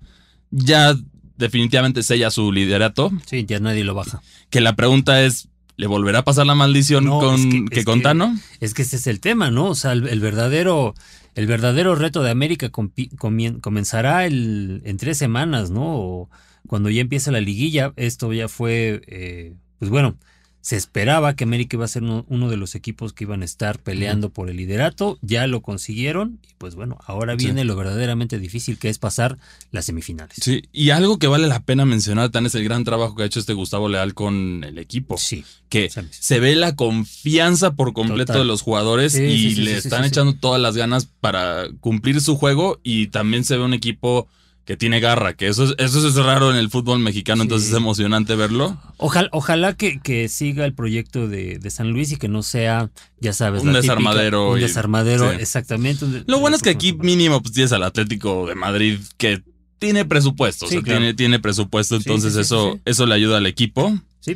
ya 0.50 0.96
definitivamente 1.38 2.04
sella 2.04 2.32
su 2.32 2.52
liderato. 2.52 3.12
Sí, 3.26 3.46
ya 3.46 3.60
nadie 3.60 3.84
lo 3.84 3.94
baja. 3.94 4.22
Que 4.50 4.62
la 4.62 4.76
pregunta 4.76 5.24
es, 5.24 5.50
¿le 5.78 5.88
volverá 5.88 6.20
a 6.20 6.24
pasar 6.24 6.46
la 6.46 6.56
maldición 6.56 7.08
con, 7.08 7.68
que, 7.68 7.84
con 7.84 8.02
Tano? 8.02 8.38
Es 8.60 8.74
que 8.74 8.84
ese 8.84 8.96
es 8.98 9.08
el 9.08 9.20
tema, 9.20 9.52
¿no? 9.52 9.68
O 9.68 9.76
sea, 9.76 9.92
el, 9.94 10.20
verdadero... 10.20 10.94
El 11.36 11.48
verdadero 11.48 11.96
reto 11.96 12.24
de 12.24 12.32
América 12.32 12.70
comenzará 12.70 14.26
el, 14.26 14.82
en 14.86 14.96
tres 14.96 15.18
semanas, 15.18 15.70
¿no? 15.70 16.30
cuando 16.68 16.90
ya 16.90 17.02
empieza 17.02 17.32
la 17.32 17.42
liguilla. 17.42 17.94
Esto 17.96 18.34
ya 18.34 18.48
fue, 18.48 19.02
eh, 19.08 19.54
pues 19.80 19.92
bueno, 19.92 20.18
se 20.66 20.78
esperaba 20.78 21.36
que 21.36 21.44
América 21.44 21.76
iba 21.76 21.86
a 21.86 21.88
ser 21.88 22.02
uno, 22.02 22.50
de 22.50 22.58
los 22.58 22.74
equipos 22.74 23.14
que 23.14 23.26
iban 23.26 23.44
a 23.44 23.46
estar 23.46 23.78
peleando 23.78 24.32
por 24.32 24.50
el 24.50 24.58
liderato, 24.58 25.20
ya 25.22 25.46
lo 25.46 25.62
consiguieron 25.62 26.40
y 26.42 26.56
pues 26.58 26.74
bueno, 26.74 26.98
ahora 27.06 27.36
viene 27.36 27.64
lo 27.66 27.76
verdaderamente 27.76 28.40
difícil 28.40 28.80
que 28.80 28.90
es 28.90 28.98
pasar 28.98 29.38
las 29.70 29.86
semifinales. 29.86 30.38
Sí, 30.42 30.64
y 30.74 30.90
algo 30.90 31.20
que 31.20 31.28
vale 31.28 31.46
la 31.48 31.60
pena 31.62 31.86
mencionar 31.86 32.32
tan 32.32 32.48
es 32.48 32.56
el 32.56 32.64
gran 32.64 32.84
trabajo 32.84 33.16
que 33.16 33.22
ha 33.22 33.26
hecho 33.28 33.40
este 33.40 33.54
Gustavo 33.54 33.90
Leal 33.90 34.16
con 34.16 34.64
el 34.64 34.80
equipo. 34.80 35.20
Sí. 35.20 35.46
Que 35.70 35.92
se 36.10 36.40
ve 36.40 36.56
la 36.56 36.76
confianza 36.76 37.76
por 37.76 37.94
completo 37.94 38.40
de 38.40 38.46
los 38.46 38.64
jugadores 38.64 39.14
y 39.14 39.54
le 39.58 39.78
están 39.78 40.04
echando 40.04 40.34
todas 40.34 40.60
las 40.60 40.76
ganas 40.76 41.08
para 41.22 41.68
cumplir 41.80 42.22
su 42.22 42.38
juego 42.38 42.80
y 42.82 43.10
también 43.10 43.44
se 43.44 43.56
ve 43.56 43.64
un 43.64 43.76
equipo 43.76 44.28
que 44.66 44.76
tiene 44.76 45.00
garra, 45.00 45.36
que 45.36 45.48
eso 45.48 45.64
es, 45.64 45.76
eso 45.78 46.08
es 46.08 46.16
raro 46.16 46.50
en 46.50 46.58
el 46.58 46.72
fútbol 46.72 46.98
mexicano, 47.00 47.44
entonces 47.44 47.70
es 47.70 47.76
emocionante 47.76 48.36
verlo. 48.36 48.82
Ojalá, 48.98 49.30
ojalá 49.32 49.74
que, 49.74 50.00
que 50.00 50.28
siga 50.28 50.66
el 50.66 50.74
proyecto 50.74 51.28
de, 51.28 51.60
San 51.70 51.92
Luis 51.92 52.12
y 52.12 52.18
que 52.18 52.28
no 52.28 52.42
sea, 52.42 52.90
ya 53.20 53.32
sabes, 53.32 53.62
un 53.62 53.74
desarmadero. 53.74 54.54
un 54.54 54.60
desarmadero, 54.60 55.32
exactamente. 55.32 56.24
Lo 56.26 56.40
bueno 56.40 56.56
es 56.56 56.64
que 56.64 56.72
aquí 56.72 56.94
mínimo 56.94 57.42
pues 57.42 57.54
tienes 57.54 57.74
al 57.74 57.84
Atlético 57.84 58.48
de 58.48 58.56
Madrid 58.56 59.00
que 59.18 59.44
tiene 59.78 60.04
presupuesto, 60.04 60.68
tiene, 60.68 61.14
tiene 61.14 61.40
presupuesto, 61.40 61.96
entonces 61.96 62.36
eso, 62.36 62.80
eso 62.86 63.06
le 63.06 63.14
ayuda 63.14 63.38
al 63.38 63.46
equipo. 63.46 63.96
Sí. 64.20 64.36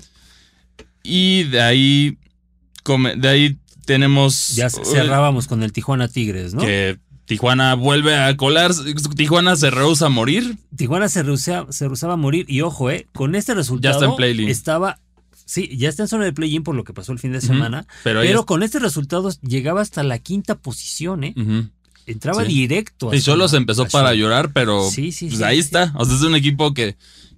Y 1.01 1.43
de 1.45 1.61
ahí, 1.61 2.17
de 3.17 3.27
ahí 3.27 3.57
tenemos. 3.85 4.49
Ya 4.49 4.69
cerrábamos 4.69 5.47
con 5.47 5.63
el 5.63 5.73
Tijuana 5.73 6.07
Tigres, 6.07 6.53
¿no? 6.53 6.61
Que 6.61 6.99
Tijuana 7.29 7.75
vuelve 7.75 8.17
a 8.17 8.35
colar. 8.35 8.71
Tijuana 9.15 9.55
se 9.55 9.69
rehúsa 9.69 10.07
a 10.07 10.09
morir. 10.09 10.57
Tijuana 10.75 11.09
se 11.09 11.21
rehusaba, 11.21 11.71
se 11.71 11.85
a 11.85 12.15
morir. 12.15 12.47
Y 12.49 12.61
ojo, 12.61 12.89
eh, 12.89 13.05
con 13.13 13.35
este 13.35 13.53
resultado. 13.53 13.93
Ya 13.93 13.97
está 13.99 14.09
en 14.09 14.15
play 14.15 14.49
Estaba. 14.49 14.99
Sí, 15.45 15.69
ya 15.77 15.89
está 15.89 16.03
en 16.03 16.09
zona 16.09 16.25
de 16.25 16.33
play-in 16.33 16.63
por 16.63 16.73
lo 16.73 16.83
que 16.83 16.91
pasó 16.91 17.11
el 17.11 17.19
fin 17.19 17.31
de 17.31 17.39
semana. 17.39 17.85
pero, 18.03 18.45
con 18.47 18.63
este 18.63 18.79
resultado 18.79 19.29
llegaba 19.43 19.81
hasta 19.81 20.01
la 20.01 20.17
quinta 20.17 20.55
posición, 20.55 21.23
¿eh? 21.23 21.35
Entraba 22.07 22.43
directo. 22.43 23.13
Y 23.13 23.21
solo 23.21 23.47
se 23.47 23.57
empezó 23.57 23.85
para 23.85 24.15
llorar, 24.15 24.51
pero 24.51 24.89
sí, 24.89 25.11
sí, 25.11 25.27
pues 25.27 25.43
ahí 25.43 25.59
está. 25.59 25.93
O 25.97 26.05
sea, 26.05 26.15
es 26.15 26.23
un 26.23 26.33
equipo 26.33 26.73
que, 26.73 26.97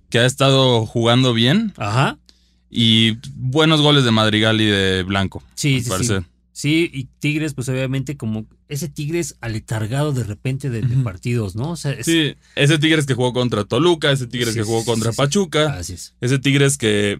que 0.10 0.20
ha 0.20 0.26
estado 0.26 0.86
jugando 0.86 1.34
bien. 1.34 1.74
Ajá. 1.76 2.18
Y 2.70 3.18
buenos 3.36 3.82
goles 3.82 4.06
de 4.06 4.12
Madrigal 4.12 4.62
y 4.62 4.68
de 4.68 5.04
Blanco. 5.04 5.44
Sí, 5.56 5.82
sí, 5.82 5.92
sí. 6.02 6.14
Sí, 6.62 6.92
y 6.94 7.06
Tigres, 7.06 7.56
pues 7.56 7.70
obviamente 7.70 8.18
como 8.18 8.46
ese 8.68 8.88
Tigres 8.88 9.36
aletargado 9.42 10.12
de 10.12 10.24
repente 10.24 10.70
de, 10.70 10.84
partidos, 11.04 11.56
¿no? 11.56 11.76
Sí, 11.76 12.36
ese 12.56 12.78
Tigres 12.78 13.08
que 13.08 13.16
jugó 13.16 13.34
contra 13.34 13.64
Toluca, 13.64 14.12
ese 14.12 14.28
Tigres 14.28 14.54
que 14.54 14.62
jugó 14.62 14.86
contra 14.86 15.12
Pachuca, 15.12 15.80
ese 15.80 16.38
Tigres 16.38 16.78
que 16.78 17.20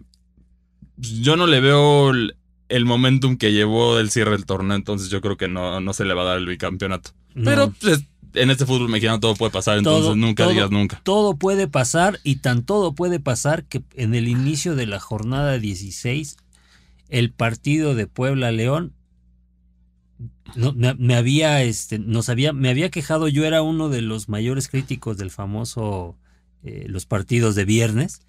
pues, 0.94 1.10
yo 1.18 1.34
no 1.34 1.48
le 1.48 1.58
veo 1.58 2.12
el, 2.12 2.84
momentum 2.84 3.36
que 3.36 3.52
llevó 3.52 3.96
del 3.96 4.12
cierre 4.12 4.30
del 4.30 4.46
torneo, 4.46 4.76
entonces 4.76 5.08
yo 5.10 5.20
creo 5.20 5.36
que 5.36 5.48
no, 5.48 5.80
no 5.80 5.92
se 5.92 6.04
le 6.04 6.14
va 6.14 6.22
a 6.22 6.26
dar 6.26 6.38
el 6.38 6.46
bicampeonato. 6.46 7.10
Pero 7.34 7.72
pues, 7.80 8.04
en 8.34 8.48
este 8.48 8.64
fútbol 8.64 8.90
mexicano 8.90 9.18
todo 9.18 9.34
puede 9.34 9.50
pasar, 9.50 9.76
entonces 9.76 10.14
nunca 10.14 10.46
digas 10.46 10.70
nunca. 10.70 11.00
Todo 11.02 11.34
puede 11.34 11.66
pasar 11.66 12.20
y 12.22 12.36
tan 12.36 12.62
todo 12.62 12.94
puede 12.94 13.18
pasar 13.18 13.64
que 13.64 13.82
en 13.96 14.14
el 14.14 14.28
inicio 14.28 14.76
de 14.76 14.86
la 14.86 15.00
jornada 15.00 15.58
16 15.58 16.36
el 17.08 17.32
partido 17.32 17.96
de 17.96 18.06
Puebla 18.06 18.52
León 18.52 18.92
no, 20.54 20.74
me, 20.74 21.14
había, 21.14 21.62
este, 21.62 21.98
nos 21.98 22.28
había, 22.28 22.52
me 22.52 22.68
había 22.68 22.90
quejado, 22.90 23.28
yo 23.28 23.44
era 23.44 23.62
uno 23.62 23.88
de 23.88 24.02
los 24.02 24.28
mayores 24.28 24.68
críticos 24.68 25.16
del 25.16 25.30
famoso, 25.30 26.16
eh, 26.62 26.86
los 26.88 27.06
partidos 27.06 27.54
de 27.54 27.64
viernes. 27.64 28.20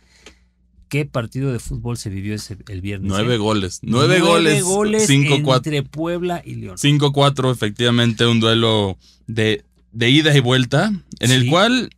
¿Qué 0.90 1.06
partido 1.06 1.52
de 1.52 1.60
fútbol 1.60 1.98
se 1.98 2.10
vivió 2.10 2.36
ese, 2.36 2.58
el 2.68 2.82
viernes? 2.82 3.10
Nueve 3.10 3.36
eh? 3.36 3.38
goles. 3.38 3.80
Nueve, 3.82 4.20
goles. 4.20 4.64
goles 4.64 5.10
entre 5.10 5.84
Puebla 5.84 6.42
y 6.46 6.56
León. 6.56 6.78
5-4, 6.78 7.52
efectivamente, 7.52 8.26
un 8.26 8.40
duelo 8.40 8.98
de, 9.26 9.64
de, 9.92 10.10
ida 10.10 10.36
y 10.38 10.40
vuelta, 10.40 10.94
en 11.20 11.32
el 11.32 11.50
cual 11.50 11.90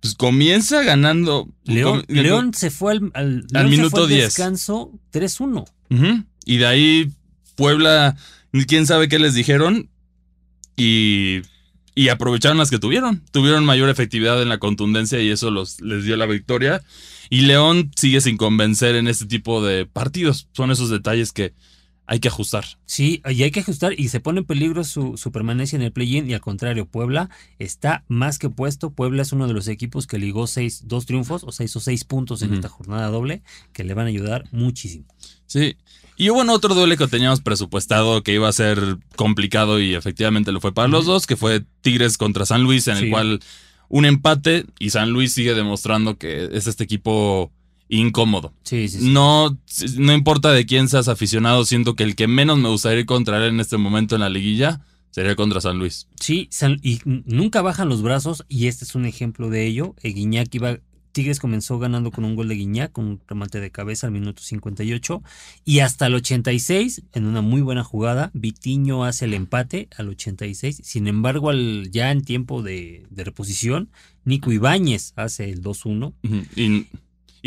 pues, 0.00 0.14
comienza 0.14 0.82
ganando. 0.82 1.48
León, 1.64 2.04
León 2.08 2.52
se 2.52 2.70
fue 2.70 2.92
al, 3.14 3.46
al, 3.54 3.68
minuto 3.68 4.06
10. 4.06 4.24
descanso 4.24 4.92
3-1. 5.12 5.64
Y 6.44 6.56
de 6.58 6.66
ahí 6.66 7.12
Puebla 7.56 8.16
quién 8.64 8.86
sabe 8.86 9.08
qué 9.08 9.18
les 9.18 9.34
dijeron 9.34 9.90
y, 10.76 11.42
y 11.94 12.08
aprovecharon 12.08 12.58
las 12.58 12.70
que 12.70 12.78
tuvieron. 12.78 13.22
Tuvieron 13.32 13.64
mayor 13.64 13.90
efectividad 13.90 14.40
en 14.40 14.48
la 14.48 14.58
contundencia 14.58 15.20
y 15.20 15.30
eso 15.30 15.50
los, 15.50 15.80
les 15.80 16.04
dio 16.04 16.16
la 16.16 16.26
victoria. 16.26 16.82
Y 17.28 17.42
León 17.42 17.90
sigue 17.96 18.20
sin 18.20 18.36
convencer 18.36 18.96
en 18.96 19.08
este 19.08 19.26
tipo 19.26 19.64
de 19.64 19.86
partidos. 19.86 20.48
Son 20.52 20.70
esos 20.70 20.90
detalles 20.90 21.32
que 21.32 21.54
hay 22.06 22.20
que 22.20 22.28
ajustar. 22.28 22.64
Sí, 22.84 23.22
y 23.28 23.42
hay 23.42 23.50
que 23.50 23.60
ajustar 23.60 23.98
y 23.98 24.08
se 24.08 24.20
pone 24.20 24.40
en 24.40 24.46
peligro 24.46 24.84
su, 24.84 25.16
su 25.16 25.32
permanencia 25.32 25.76
en 25.76 25.82
el 25.82 25.92
play-in 25.92 26.30
y 26.30 26.34
al 26.34 26.40
contrario, 26.40 26.86
Puebla 26.86 27.30
está 27.58 28.04
más 28.08 28.38
que 28.38 28.48
puesto. 28.48 28.90
Puebla 28.90 29.22
es 29.22 29.32
uno 29.32 29.48
de 29.48 29.54
los 29.54 29.68
equipos 29.68 30.06
que 30.06 30.18
ligó 30.18 30.46
seis, 30.46 30.82
dos 30.86 31.06
triunfos, 31.06 31.44
o 31.44 31.52
sea, 31.52 31.64
hizo 31.64 31.80
seis 31.80 32.04
puntos 32.04 32.42
en 32.42 32.54
esta 32.54 32.68
jornada 32.68 33.08
doble 33.08 33.42
que 33.72 33.84
le 33.84 33.94
van 33.94 34.06
a 34.06 34.10
ayudar 34.10 34.44
muchísimo. 34.52 35.06
Sí, 35.46 35.76
y 36.16 36.30
hubo 36.30 36.40
otro 36.50 36.74
duelo 36.74 36.96
que 36.96 37.06
teníamos 37.08 37.40
presupuestado 37.40 38.22
que 38.22 38.32
iba 38.32 38.48
a 38.48 38.52
ser 38.52 38.98
complicado 39.16 39.80
y 39.80 39.94
efectivamente 39.94 40.50
lo 40.50 40.60
fue 40.60 40.72
para 40.72 40.88
los 40.88 41.04
dos, 41.04 41.26
que 41.26 41.36
fue 41.36 41.62
Tigres 41.82 42.16
contra 42.16 42.46
San 42.46 42.62
Luis, 42.62 42.88
en 42.88 42.96
el 42.96 43.10
cual 43.10 43.40
un 43.88 44.04
empate 44.06 44.64
y 44.78 44.90
San 44.90 45.10
Luis 45.10 45.32
sigue 45.32 45.54
demostrando 45.54 46.16
que 46.16 46.48
es 46.52 46.66
este 46.66 46.84
equipo 46.84 47.52
incómodo. 47.88 48.52
Sí, 48.62 48.88
sí, 48.88 48.98
No, 49.02 49.58
no 49.98 50.12
importa 50.12 50.52
de 50.52 50.66
quién 50.66 50.88
seas 50.88 51.08
aficionado, 51.08 51.64
siento 51.64 51.94
que 51.94 52.04
el 52.04 52.16
que 52.16 52.26
menos 52.26 52.58
me 52.58 52.68
gustaría 52.68 53.00
ir 53.00 53.06
contra 53.06 53.38
él 53.38 53.54
en 53.54 53.60
este 53.60 53.76
momento 53.76 54.14
en 54.14 54.22
la 54.22 54.28
liguilla 54.28 54.80
sería 55.10 55.34
contra 55.34 55.60
San 55.60 55.78
Luis. 55.78 56.08
Sí, 56.20 56.50
y 56.82 57.00
nunca 57.04 57.62
bajan 57.62 57.88
los 57.88 58.02
brazos 58.02 58.44
y 58.48 58.66
este 58.66 58.84
es 58.84 58.94
un 58.94 59.06
ejemplo 59.06 59.48
de 59.48 59.66
ello. 59.66 59.94
Guiñac 60.02 60.54
iba 60.54 60.78
Tigres 61.16 61.40
comenzó 61.40 61.78
ganando 61.78 62.10
con 62.10 62.26
un 62.26 62.36
gol 62.36 62.48
de 62.48 62.56
Guiñac, 62.56 62.92
con 62.92 63.06
un 63.06 63.20
remate 63.26 63.58
de 63.58 63.70
cabeza 63.70 64.06
al 64.06 64.12
minuto 64.12 64.42
58. 64.42 65.22
Y 65.64 65.78
hasta 65.78 66.08
el 66.08 66.14
86, 66.14 67.04
en 67.14 67.24
una 67.24 67.40
muy 67.40 67.62
buena 67.62 67.82
jugada, 67.84 68.30
Vitiño 68.34 69.02
hace 69.02 69.24
el 69.24 69.32
empate 69.32 69.88
al 69.96 70.10
86. 70.10 70.82
Sin 70.84 71.08
embargo, 71.08 71.48
al, 71.48 71.90
ya 71.90 72.10
en 72.10 72.22
tiempo 72.22 72.62
de, 72.62 73.06
reposición, 73.16 73.88
Nico 74.26 74.52
Ibáñez 74.52 75.14
hace 75.16 75.48
el 75.48 75.62
2-1. 75.62 76.12
y, 76.54 76.86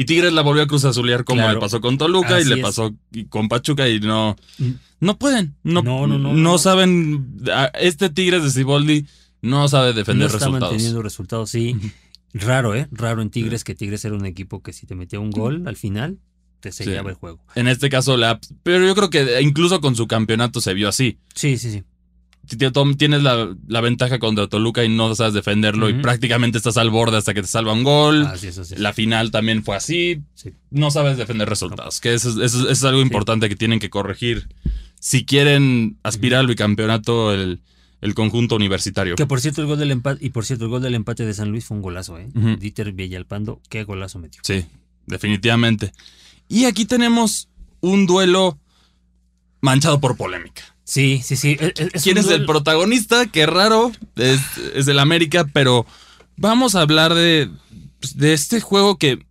Tigres 0.06 0.34
la 0.34 0.42
volvió 0.42 0.64
a 0.64 0.68
cruz 0.68 0.86
azulear 0.86 1.24
como 1.24 1.48
le 1.48 1.58
pasó 1.58 1.82
con 1.82 1.98
Toluca 1.98 2.40
y 2.40 2.46
le 2.46 2.58
pasó 2.58 2.96
con 3.30 3.50
Pachuca 3.50 3.88
y 3.90 4.00
no, 4.00 4.36
mm. 4.58 4.72
no 5.02 5.18
pueden. 5.18 5.56
No, 5.64 5.82
no, 5.82 6.08
no, 6.08 6.34
no, 6.34 6.58
saben. 6.58 7.42
Este 7.74 8.10
Tigres 8.10 8.44
de 8.44 8.52
Ciboldi 8.52 9.06
no 9.42 9.68
sabe 9.68 9.94
defender 9.94 10.30
no 10.30 10.36
está 10.36 10.46
resultados. 10.46 10.72
manteniendo 10.72 11.02
resultados, 11.02 11.50
sí. 11.50 11.76
Raro, 12.34 12.76
¿eh? 12.76 12.88
Raro 12.92 13.22
en 13.22 13.30
Tigres, 13.30 13.64
que 13.64 13.76
Tigres 13.76 14.06
era 14.06 14.16
un 14.16 14.26
equipo 14.26 14.62
que 14.62 14.74
si 14.74 14.86
te 14.86 14.96
metía 14.96 15.20
un 15.20 15.32
gol 15.32 15.64
al 15.68 15.76
final, 15.76 16.20
te 16.60 16.72
sellaba 16.72 17.10
el 17.10 17.16
juego. 17.16 17.44
En 17.56 17.68
este 17.68 17.90
caso, 17.90 18.18
la, 18.18 18.40
pero 18.64 18.86
yo 18.86 18.96
creo 18.96 19.10
que 19.10 19.42
incluso 19.42 19.82
con 19.82 19.96
su 19.96 20.08
campeonato 20.08 20.62
se 20.62 20.74
vio 20.74 20.88
así. 20.90 21.18
Sí, 21.34 21.58
sí, 21.58 21.72
sí. 21.72 21.84
Tienes 22.98 23.24
la, 23.24 23.82
ventaja 23.82 24.20
contra 24.20 24.48
Toluca 24.48 24.84
y 24.84 24.90
no 24.90 25.14
sabes 25.16 25.34
defenderlo 25.34 25.90
y 25.90 25.94
prácticamente 25.94 26.58
estás 26.58 26.78
al 26.78 26.90
borde 26.90 27.18
hasta 27.18 27.34
que 27.34 27.42
te 27.42 27.48
salva 27.48 27.74
un 27.74 27.84
gol. 27.84 28.28
La 28.78 28.94
final 28.94 29.32
también 29.32 29.64
fue 29.64 29.76
así. 29.76 30.22
No 30.72 30.92
sabes 30.92 31.18
defender 31.18 31.50
resultados, 31.50 32.00
que 32.00 32.14
eso, 32.14 32.44
es 32.44 32.84
algo 32.84 33.02
importante 33.02 33.50
que 33.50 33.56
tienen 33.56 33.80
que 33.80 33.90
corregir. 33.90 34.48
Si 35.00 35.26
quieren 35.26 35.98
aspirar 36.04 36.42
al 36.42 36.48
bicampeonato, 36.48 37.34
el, 37.34 37.62
el 38.02 38.14
conjunto 38.16 38.56
universitario. 38.56 39.16
Que 39.16 39.26
por 39.26 39.42
cierto, 39.42 39.62
el 39.62 39.68
gol 39.68 39.80
del 39.80 39.92
empate, 39.92 40.26
y 40.26 40.30
por 40.30 40.46
cierto, 40.46 40.66
el 40.66 40.72
gol 40.72 40.82
del 40.82 40.96
empate 40.96 41.26
de 41.26 41.34
San 41.34 41.50
Luis 41.50 41.66
fue 41.66 41.78
un 41.78 41.84
golazo, 41.84 42.18
¿eh? 42.18 42.30
Dieter 42.60 42.92
Villalpando, 42.94 43.62
qué 43.70 43.84
golazo 43.84 44.20
metió. 44.20 44.42
Sí, 44.44 44.66
definitivamente. 45.06 45.92
Y 46.48 46.66
aquí 46.66 46.86
tenemos 46.86 47.50
un 47.82 48.06
duelo 48.06 48.60
manchado 49.62 50.00
por 50.00 50.18
polémica. 50.18 50.64
Sí, 50.90 51.22
sí, 51.24 51.36
sí. 51.36 51.56
¿Quién 52.04 52.18
es 52.18 52.30
el 52.30 52.48
protagonista? 52.48 53.28
Qué 53.28 53.46
raro. 53.46 53.92
Es, 54.16 54.42
es 54.74 54.88
el 54.88 54.98
América, 54.98 55.46
pero 55.54 55.86
vamos 56.36 56.74
a 56.74 56.82
hablar 56.82 57.14
de, 57.14 57.48
de 58.16 58.34
este 58.34 58.60
juego 58.60 58.98
que 58.98 59.24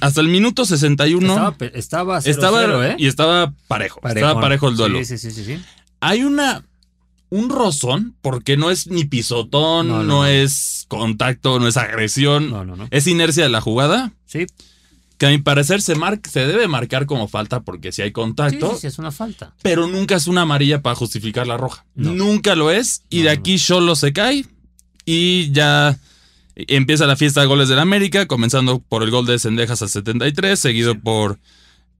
hasta 0.00 0.20
el 0.20 0.28
minuto 0.28 0.64
61 0.64 1.26
estaba, 1.26 1.56
estaba, 1.74 2.18
estaba 2.18 2.86
¿eh? 2.86 2.94
y 2.98 3.08
estaba 3.08 3.52
parejo. 3.66 4.00
Estaba 4.04 4.40
parejo 4.40 4.68
el 4.68 4.76
duelo. 4.76 5.04
Sí, 5.04 5.18
sí, 5.18 5.32
sí, 5.32 5.44
sí, 5.44 5.60
Hay 5.98 6.22
una 6.22 6.64
un 7.30 7.50
rozón, 7.50 8.14
porque 8.22 8.56
no 8.56 8.70
es 8.70 8.86
ni 8.86 9.06
pisotón, 9.06 10.06
no, 10.06 10.24
es 10.24 10.84
contacto, 10.86 11.58
no 11.58 11.66
es 11.66 11.76
agresión, 11.76 12.50
no, 12.50 12.64
no, 12.64 12.76
no. 12.76 12.86
es 12.92 13.08
inercia 13.08 13.42
de 13.42 13.48
la 13.48 13.60
jugada. 13.60 14.12
Sí. 14.24 14.46
Que 15.18 15.26
a 15.26 15.30
mi 15.30 15.38
parecer 15.38 15.80
se, 15.80 15.94
se 16.30 16.46
debe 16.46 16.66
marcar 16.66 17.06
como 17.06 17.28
falta 17.28 17.60
porque 17.60 17.92
si 17.92 18.02
hay 18.02 18.12
contacto. 18.12 18.72
Sí, 18.74 18.80
sí, 18.82 18.86
es 18.88 18.98
una 18.98 19.12
falta. 19.12 19.54
Pero 19.62 19.86
nunca 19.86 20.16
es 20.16 20.26
una 20.26 20.42
amarilla 20.42 20.82
para 20.82 20.96
justificar 20.96 21.46
la 21.46 21.56
roja. 21.56 21.84
Nunca 21.94 22.54
lo 22.54 22.70
es. 22.70 23.02
Y 23.10 23.22
de 23.22 23.30
aquí 23.30 23.58
solo 23.58 23.94
se 23.96 24.12
cae 24.12 24.44
y 25.04 25.52
ya 25.52 25.98
empieza 26.56 27.06
la 27.06 27.16
fiesta 27.16 27.40
de 27.40 27.46
goles 27.46 27.68
del 27.68 27.78
América, 27.78 28.26
comenzando 28.26 28.80
por 28.80 29.02
el 29.02 29.10
gol 29.10 29.26
de 29.26 29.38
Cendejas 29.38 29.82
al 29.82 29.88
73, 29.88 30.58
seguido 30.58 30.98
por 30.98 31.38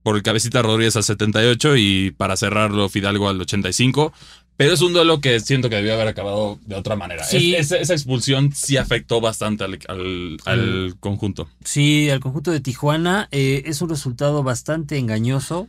por 0.05 0.15
el 0.15 0.21
cabecita 0.21 0.61
Rodríguez 0.61 0.95
al 0.97 1.03
78 1.03 1.77
y 1.77 2.11
para 2.11 2.37
cerrarlo 2.37 2.89
Fidalgo 2.89 3.27
al 3.27 3.41
85. 3.41 4.13
Pero 4.57 4.73
es 4.73 4.81
un 4.81 4.93
duelo 4.93 5.19
que 5.19 5.39
siento 5.41 5.69
que 5.69 5.75
debió 5.75 5.93
haber 5.95 6.07
acabado 6.07 6.59
de 6.65 6.75
otra 6.75 6.95
manera. 6.95 7.23
esa, 7.23 7.77
expulsión 7.77 8.53
sí 8.53 8.77
afectó 8.77 9.19
bastante 9.19 9.65
al, 9.65 10.95
conjunto. 10.99 11.49
Sí, 11.63 12.09
al 12.09 12.21
conjunto 12.21 12.51
de 12.51 12.61
Tijuana. 12.61 13.27
Eh, 13.31 13.63
es 13.65 13.81
un 13.81 13.89
resultado 13.89 14.43
bastante 14.43 14.97
engañoso. 14.97 15.67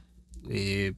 Eh, 0.48 0.92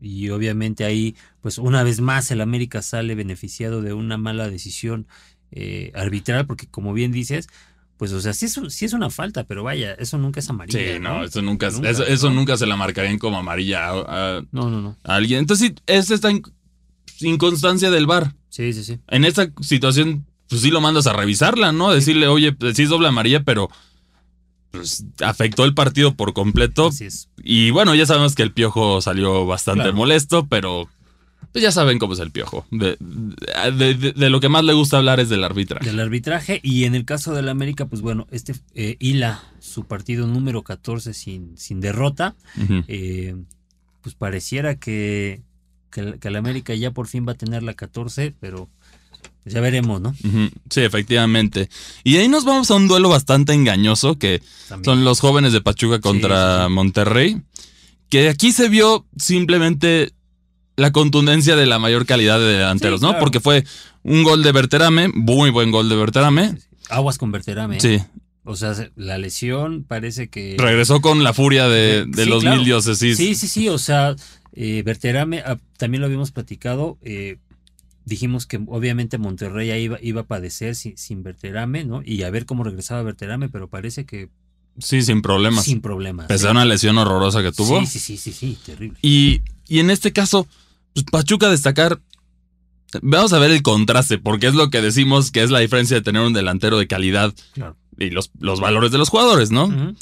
y 0.00 0.30
obviamente 0.30 0.84
ahí, 0.84 1.16
pues 1.40 1.58
una 1.58 1.82
vez 1.82 2.00
más, 2.00 2.30
el 2.30 2.40
América 2.40 2.82
sale 2.82 3.14
beneficiado 3.14 3.82
de 3.82 3.92
una 3.92 4.16
mala 4.16 4.48
decisión 4.48 5.06
eh, 5.50 5.92
arbitral, 5.94 6.46
porque 6.46 6.66
como 6.66 6.92
bien 6.92 7.12
dices, 7.12 7.48
pues 7.96 8.12
o 8.12 8.20
sea, 8.20 8.32
sí 8.32 8.46
es, 8.46 8.58
sí 8.68 8.84
es 8.84 8.92
una 8.92 9.08
falta, 9.08 9.44
pero 9.44 9.62
vaya, 9.62 9.94
eso 9.94 10.18
nunca 10.18 10.40
es 10.40 10.50
amarilla. 10.50 10.78
Sí, 10.78 11.00
no, 11.00 11.24
eso 11.24 11.42
nunca, 11.42 11.68
eso, 11.68 12.30
nunca 12.30 12.56
se 12.56 12.66
la 12.66 12.76
marcarían 12.76 13.18
como 13.18 13.38
amarilla 13.38 13.90
a, 13.90 14.42
no, 14.50 14.68
no, 14.70 14.80
no. 14.82 14.96
alguien. 15.04 15.40
Entonces, 15.40 15.68
sí, 15.68 15.74
este 15.86 16.14
está 17.14 17.26
inconstancia 17.26 17.90
del 17.90 18.06
bar. 18.06 18.34
Sí, 18.48 18.72
sí, 18.72 18.84
sí. 18.84 18.98
En 19.08 19.24
esta 19.24 19.50
situación, 19.60 20.26
pues 20.48 20.62
sí 20.62 20.70
lo 20.70 20.80
mandas 20.80 21.06
a 21.06 21.12
revisarla, 21.12 21.72
¿no? 21.72 21.92
Decirle, 21.92 22.28
oye, 22.28 22.52
pues, 22.52 22.76
sí 22.76 22.82
es 22.82 22.88
doble 22.88 23.08
amarilla, 23.08 23.42
pero 23.42 23.70
pues, 24.70 25.04
afectó 25.20 25.64
el 25.64 25.74
partido 25.74 26.14
por 26.14 26.32
completo. 26.32 26.88
Así 26.88 27.06
es. 27.06 27.28
Y 27.42 27.70
bueno, 27.70 27.94
ya 27.94 28.06
sabemos 28.06 28.34
que 28.34 28.42
el 28.42 28.52
piojo 28.52 29.00
salió 29.00 29.46
bastante 29.46 29.92
molesto, 29.92 30.46
pero 30.46 30.88
pues 31.54 31.62
ya 31.62 31.70
saben 31.70 32.00
cómo 32.00 32.14
es 32.14 32.18
el 32.18 32.32
piojo. 32.32 32.66
De, 32.72 32.96
lo 34.16 34.40
que 34.40 34.48
más 34.48 34.64
le 34.64 34.72
gusta 34.72 34.96
hablar 34.96 35.20
es 35.20 35.28
del 35.28 35.44
arbitraje. 35.44 35.86
Del 35.86 36.00
arbitraje. 36.00 36.58
Y 36.64 36.82
en 36.82 36.96
el 36.96 37.04
caso 37.04 37.32
del 37.32 37.48
América, 37.48 37.86
pues 37.86 38.02
bueno, 38.02 38.26
este 38.32 38.54
eh, 38.74 38.96
Hila, 38.98 39.40
su 39.60 39.84
partido 39.84 40.26
número 40.26 40.62
14 40.62 41.14
sin, 41.14 41.56
sin 41.56 41.80
derrota, 41.80 42.34
eh, 42.88 43.36
pues 44.00 44.16
pareciera 44.16 44.74
que, 44.80 45.42
que, 45.94 46.28
el 46.28 46.36
América 46.36 46.74
ya 46.74 46.90
por 46.90 47.06
fin 47.06 47.24
va 47.26 47.32
a 47.32 47.36
tener 47.36 47.62
la 47.62 47.74
14, 47.74 48.34
pero 48.40 48.68
ya 49.44 49.60
veremos, 49.60 50.00
¿no? 50.00 50.14
Sí, 50.70 50.80
efectivamente. 50.80 51.68
Y 52.02 52.16
ahí 52.16 52.28
nos 52.28 52.44
vamos 52.44 52.70
a 52.70 52.74
un 52.74 52.88
duelo 52.88 53.08
bastante 53.08 53.52
engañoso, 53.52 54.18
que 54.18 54.42
son 54.82 55.04
los 55.04 55.20
jóvenes 55.20 55.52
de 55.52 55.60
Pachuca 55.60 56.00
contra 56.00 56.68
Monterrey. 56.68 57.40
Que 58.08 58.28
aquí 58.28 58.52
se 58.52 58.68
vio 58.68 59.06
simplemente 59.16 60.12
la 60.76 60.92
contundencia 60.92 61.56
de 61.56 61.66
la 61.66 61.78
mayor 61.78 62.06
calidad 62.06 62.38
de 62.38 62.46
delanteros, 62.46 63.00
¿no? 63.00 63.18
Porque 63.18 63.40
fue 63.40 63.64
un 64.02 64.22
gol 64.22 64.42
de 64.42 64.52
Berterame, 64.52 65.08
muy 65.08 65.50
buen 65.50 65.70
gol 65.70 65.88
de 65.88 65.96
Berterame. 65.96 66.56
Aguas 66.88 67.18
con 67.18 67.30
Berterame. 67.30 67.76
¿eh? 67.76 67.80
Sí. 67.80 67.98
O 68.44 68.56
sea, 68.56 68.74
la 68.96 69.16
lesión 69.16 69.84
parece 69.84 70.28
que... 70.28 70.56
Regresó 70.58 71.00
con 71.00 71.24
la 71.24 71.32
furia 71.32 71.68
de, 71.68 72.06
los 72.26 72.44
mil 72.44 72.64
dioses. 72.64 72.98
Sí, 72.98 73.14
sí, 73.14 73.34
sí. 73.34 73.68
O 73.68 73.78
sea, 73.78 74.16
eh, 74.54 74.82
Berterame, 74.84 75.40
ah, 75.40 75.58
también 75.76 76.00
lo 76.00 76.06
habíamos 76.06 76.30
platicado, 76.30 76.98
eh, 77.02 77.38
dijimos 78.04 78.46
que 78.46 78.60
obviamente 78.66 79.18
Monterrey 79.18 79.70
iba, 79.72 79.98
iba 80.00 80.22
a 80.22 80.26
padecer 80.26 80.76
sin, 80.76 80.96
sin 80.96 81.22
Berterame, 81.22 81.84
¿no? 81.84 82.02
Y 82.04 82.22
a 82.22 82.30
ver 82.30 82.46
cómo 82.46 82.64
regresaba 82.64 83.02
Berterame, 83.02 83.48
pero 83.48 83.68
parece 83.68 84.06
que 84.06 84.30
Sí, 84.78 85.02
sin 85.02 85.22
problemas. 85.22 85.64
Sin 85.64 85.80
problemas. 85.80 86.26
Pese 86.26 86.48
a 86.48 86.50
una 86.50 86.64
lesión 86.64 86.98
horrorosa 86.98 87.42
que 87.42 87.52
tuvo. 87.52 87.80
Sí, 87.80 87.86
sí, 87.86 87.98
sí, 88.00 88.16
sí, 88.16 88.32
sí 88.32 88.58
terrible. 88.64 88.98
Y, 89.02 89.42
y 89.68 89.78
en 89.78 89.90
este 89.90 90.12
caso, 90.12 90.48
pues 90.94 91.04
Pachuca 91.10 91.48
destacar. 91.48 92.00
Vamos 93.02 93.32
a 93.32 93.38
ver 93.40 93.50
el 93.50 93.62
contraste, 93.62 94.18
porque 94.18 94.46
es 94.46 94.54
lo 94.54 94.70
que 94.70 94.80
decimos 94.80 95.32
que 95.32 95.42
es 95.42 95.50
la 95.50 95.58
diferencia 95.58 95.96
de 95.96 96.02
tener 96.02 96.22
un 96.22 96.32
delantero 96.32 96.78
de 96.78 96.86
calidad 96.86 97.34
y 97.98 98.10
los, 98.10 98.30
los, 98.38 98.60
valores 98.60 98.92
de 98.92 98.98
los 98.98 99.08
jugadores, 99.08 99.50
¿no? 99.50 99.94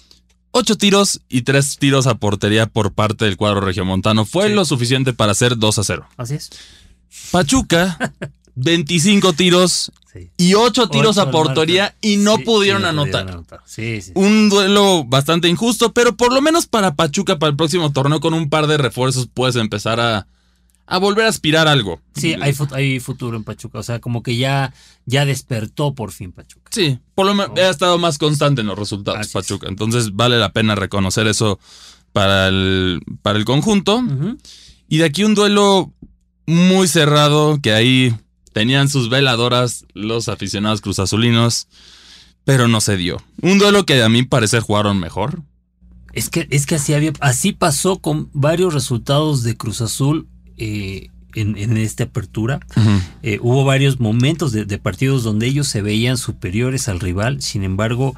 Ocho 0.52 0.76
tiros 0.76 1.22
y 1.28 1.42
tres 1.42 1.78
tiros 1.78 2.06
a 2.06 2.14
portería 2.16 2.66
por 2.66 2.92
parte 2.92 3.24
del 3.24 3.36
cuadro 3.36 3.62
regiomontano. 3.62 4.26
Fue 4.26 4.50
lo 4.50 4.64
suficiente 4.64 5.14
para 5.14 5.32
hacer 5.32 5.56
2 5.56 5.78
a 5.78 5.84
0. 5.84 6.06
Así 6.18 6.34
es. 6.34 6.50
Pachuca, 7.30 8.12
25 8.54 9.32
tiros 9.32 9.92
y 10.36 10.54
8 10.54 10.88
tiros 10.88 11.16
a 11.16 11.30
portería 11.30 11.94
y 12.02 12.18
no 12.18 12.38
pudieron 12.38 12.84
anotar. 12.84 13.42
Un 14.14 14.50
duelo 14.50 15.04
bastante 15.04 15.48
injusto, 15.48 15.92
pero 15.92 16.16
por 16.16 16.32
lo 16.32 16.42
menos 16.42 16.66
para 16.66 16.94
Pachuca, 16.94 17.38
para 17.38 17.50
el 17.50 17.56
próximo 17.56 17.92
torneo, 17.92 18.20
con 18.20 18.34
un 18.34 18.50
par 18.50 18.66
de 18.66 18.76
refuerzos, 18.76 19.28
puedes 19.32 19.56
empezar 19.56 20.00
a, 20.00 20.26
a 20.86 20.98
volver 20.98 21.26
a 21.26 21.28
aspirar 21.28 21.68
algo. 21.68 22.00
Sí, 22.14 22.34
hay, 22.40 22.54
hay, 22.72 23.00
futuro 23.00 23.36
en 23.36 23.44
Pachuca. 23.44 23.78
O 23.78 23.82
sea, 23.82 24.00
como 24.00 24.22
que 24.22 24.36
ya, 24.36 24.74
ya 25.06 25.24
despertó 25.24 25.94
por 25.94 26.12
fin 26.12 26.32
Pachuca. 26.32 26.70
Sí, 26.70 26.98
por 27.14 27.26
lo 27.26 27.34
menos 27.34 27.58
ha 27.58 27.70
estado 27.70 27.98
más 27.98 28.18
constante 28.18 28.60
en 28.60 28.66
los 28.66 28.78
resultados 28.78 29.28
Pachuca. 29.28 29.68
Entonces 29.68 30.14
vale 30.14 30.38
la 30.38 30.52
pena 30.52 30.74
reconocer 30.74 31.26
eso 31.26 31.58
para 32.12 32.48
el, 32.48 33.00
para 33.22 33.38
el 33.38 33.44
conjunto. 33.44 34.02
Y 34.88 34.98
de 34.98 35.04
aquí 35.04 35.24
un 35.24 35.34
duelo 35.34 35.92
muy 36.46 36.88
cerrado 36.88 37.58
que 37.62 37.72
ahí 37.72 38.14
tenían 38.52 38.88
sus 38.88 39.08
veladoras 39.08 39.86
los 39.94 40.28
aficionados 40.28 40.80
cruzazulinos, 40.80 41.68
pero 42.44 42.68
no 42.68 42.80
se 42.80 42.96
dio. 42.96 43.22
Un 43.40 43.58
duelo 43.58 43.86
que 43.86 44.02
a 44.02 44.08
mí 44.08 44.24
parece 44.24 44.60
jugaron 44.60 44.98
mejor. 44.98 45.42
Es 46.12 46.28
que, 46.28 46.46
es 46.50 46.66
que 46.66 46.74
así, 46.74 46.92
había, 46.92 47.12
así 47.20 47.52
pasó 47.52 47.98
con 47.98 48.28
varios 48.34 48.74
resultados 48.74 49.42
de 49.42 49.56
Cruz 49.56 49.80
Azul 49.80 50.28
eh, 50.58 51.08
en, 51.34 51.76
esta 51.76 52.04
apertura. 52.04 52.60
Eh, 53.22 53.38
hubo 53.40 53.64
varios 53.64 54.00
momentos 54.00 54.52
de, 54.52 54.78
partidos 54.78 55.22
donde 55.22 55.46
ellos 55.46 55.68
se 55.68 55.82
veían 55.82 56.16
superiores 56.16 56.88
al 56.88 57.00
rival, 57.00 57.42
sin 57.42 57.64
embargo, 57.64 58.14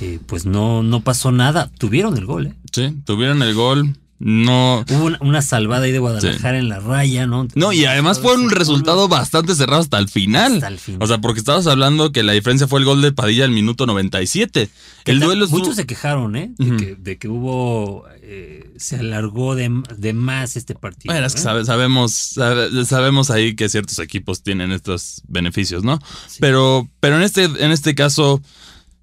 eh, 0.00 0.18
pues 0.26 0.46
no, 0.46 0.82
no 0.82 1.00
pasó 1.00 1.32
nada. 1.32 1.70
Tuvieron 1.78 2.16
el 2.16 2.26
gol, 2.26 2.48
¿eh? 2.48 2.54
Sí, 2.72 2.96
tuvieron 3.04 3.42
el 3.42 3.54
gol. 3.54 3.96
No. 4.26 4.86
Hubo 4.88 5.10
una, 5.20 5.42
salvada 5.42 5.84
ahí 5.84 5.92
de 5.92 5.98
Guadalajara 5.98 6.56
en 6.58 6.70
la 6.70 6.80
raya, 6.80 7.26
¿no? 7.26 7.46
No, 7.54 7.74
y 7.74 7.84
además 7.84 8.20
fue 8.20 8.34
un 8.34 8.48
resultado 8.48 9.06
bastante 9.06 9.54
cerrado 9.54 9.82
hasta 9.82 9.98
el 9.98 10.08
final. 10.08 10.54
Hasta 10.54 10.68
el 10.68 10.78
final. 10.78 11.02
O 11.02 11.06
sea, 11.06 11.18
porque 11.18 11.40
estabas 11.40 11.66
hablando 11.66 12.10
que 12.10 12.22
la 12.22 12.32
diferencia 12.32 12.66
fue 12.66 12.80
el 12.80 12.86
gol 12.86 13.02
de 13.02 13.12
Padilla 13.12 13.44
al 13.44 13.50
minuto 13.50 13.84
97. 13.84 14.70
El 15.04 15.20
duelo 15.20 15.46
Muchos 15.48 15.76
se 15.76 15.84
quejaron, 15.84 16.36
¿eh? 16.36 16.54
De, 16.56 17.18
que, 17.18 17.28
hubo. 17.28 18.06
Eh, 18.22 18.72
se 18.78 18.96
alargó 18.96 19.56
de, 19.56 19.68
más 20.14 20.56
este 20.56 20.74
partido. 20.74 21.12
Bueno, 21.12 21.26
es 21.26 21.34
que 21.34 21.40
¿eh? 21.40 21.64
sabemos, 21.66 22.38
sabemos 22.86 23.30
ahí 23.30 23.54
que 23.54 23.68
ciertos 23.68 23.98
equipos 23.98 24.42
tienen 24.42 24.72
estos 24.72 25.20
beneficios, 25.28 25.84
¿no? 25.84 25.98
Pero, 26.40 26.88
pero 26.98 27.16
en, 27.16 27.22
este, 27.24 27.44
en 27.44 27.72
este 27.72 27.94
caso, 27.94 28.40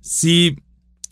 sí, 0.01 0.55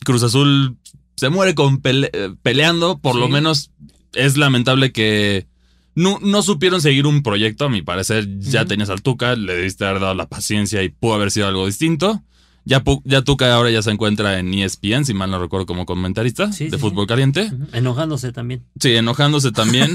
Cruz 0.04 0.24
Azul 0.24 0.80
se 1.20 1.30
muere 1.30 1.54
con 1.54 1.82
peleando, 1.82 2.98
por 2.98 3.16
lo 3.16 3.28
menos 3.28 3.72
es 4.14 4.38
lamentable 4.38 4.92
que 4.92 5.48
no, 5.96 6.20
no, 6.22 6.42
supieron 6.42 6.82
seguir 6.82 7.06
un 7.06 7.24
proyecto, 7.24 7.66
a 7.66 7.70
mi 7.70 7.82
parecer 7.82 8.40
ya 8.40 8.66
tenías 8.66 8.90
al 8.90 9.02
Tuca, 9.02 9.36
le 9.36 9.56
debiste 9.56 9.86
haber 9.86 10.02
dado 10.02 10.14
la 10.14 10.30
paciencia 10.30 10.82
y 10.84 10.90
pudo 10.90 11.16
haber 11.16 11.32
sido 11.32 11.48
algo 11.48 11.66
distinto. 11.66 12.24
Ya, 12.70 12.84
ya 13.04 13.24
Tuca 13.24 13.52
ahora 13.52 13.72
ya 13.72 13.82
se 13.82 13.90
encuentra 13.90 14.38
en 14.38 14.54
ESPN, 14.54 15.04
si 15.04 15.16
mal 15.16 15.32
no 15.32 15.40
recuerdo, 15.40 15.66
como 15.66 15.88
comentarista 15.88 16.46
de 16.46 16.78
fútbol 16.78 17.08
caliente. 17.08 17.52
Enojándose 17.74 18.32
también. 18.32 18.64
Sí, 18.80 18.96
enojándose 18.96 19.52
también. 19.52 19.92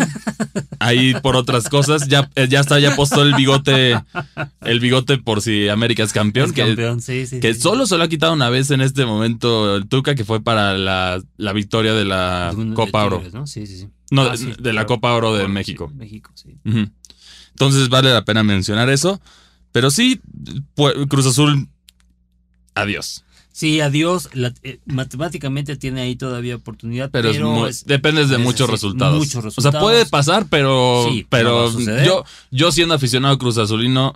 Ahí 0.81 1.15
por 1.23 1.37
otras 1.37 1.69
cosas. 1.69 2.09
Ya, 2.09 2.29
eh, 2.35 2.49
ya 2.51 2.59
está, 2.59 2.81
ya 2.81 2.97
postó 2.97 3.23
el 3.23 3.35
bigote, 3.35 3.97
el 4.63 4.81
bigote 4.81 5.19
por 5.19 5.41
si 5.41 5.69
América 5.69 6.03
es 6.03 6.13
campeón. 6.13 6.53
que, 6.53 6.65
campeón, 6.67 7.01
sí, 7.01 7.27
sí. 7.27 7.39
Que 7.39 7.55
solo 7.55 7.87
se 7.87 7.97
lo 7.97 8.03
ha 8.03 8.09
quitado 8.09 8.33
una 8.33 8.51
vez 8.51 8.73
en 8.73 8.81
este 8.81 9.07
momento 9.07 9.77
el 9.77 9.87
Tuca, 9.87 10.17
que 10.17 10.25
fue 10.25 10.43
para 10.43 10.77
la, 10.77 11.23
victoria 11.55 11.95
de 11.95 12.05
la 12.05 12.53
Copa 12.75 13.05
Oro. 13.05 13.23
¿no? 13.33 13.47
Sí, 13.47 13.69
sí, 13.69 13.79
sí. 13.79 13.89
No, 14.11 14.23
ah, 14.23 14.35
de, 14.59 14.73
la 14.73 14.85
Copa 14.87 15.15
Oro 15.15 15.33
de 15.37 15.47
México. 15.47 15.93
México, 15.95 16.33
sí. 16.35 16.59
Entonces 17.51 17.89
vale 17.89 18.13
la 18.13 18.25
pena 18.25 18.43
mencionar 18.43 18.91
eso. 18.91 19.21
Pero 19.71 19.93
sí, 19.93 20.21
Cruz 21.09 21.27
Azul 21.27 21.69
adiós. 22.75 23.25
Sí, 23.55 23.81
adiós. 23.81 24.31
Eh, 24.65 24.81
matemáticamente 24.85 25.77
tiene 25.77 26.01
ahí 26.01 26.17
todavía 26.17 26.57
oportunidad, 26.57 27.11
pero, 27.13 27.31
dependes 27.87 28.29
de 28.29 28.39
muchos 28.39 28.69
resultados. 28.69 29.37
O 29.57 29.61
sea, 29.61 29.71
puede 29.71 30.07
pasar, 30.07 30.47
pero, 30.51 31.07
pero 31.29 31.71
yo, 32.05 32.25
yo 32.51 32.73
siendo 32.73 32.95
aficionado 32.95 33.39
Cruz 33.39 33.57
Azulino, 33.59 34.13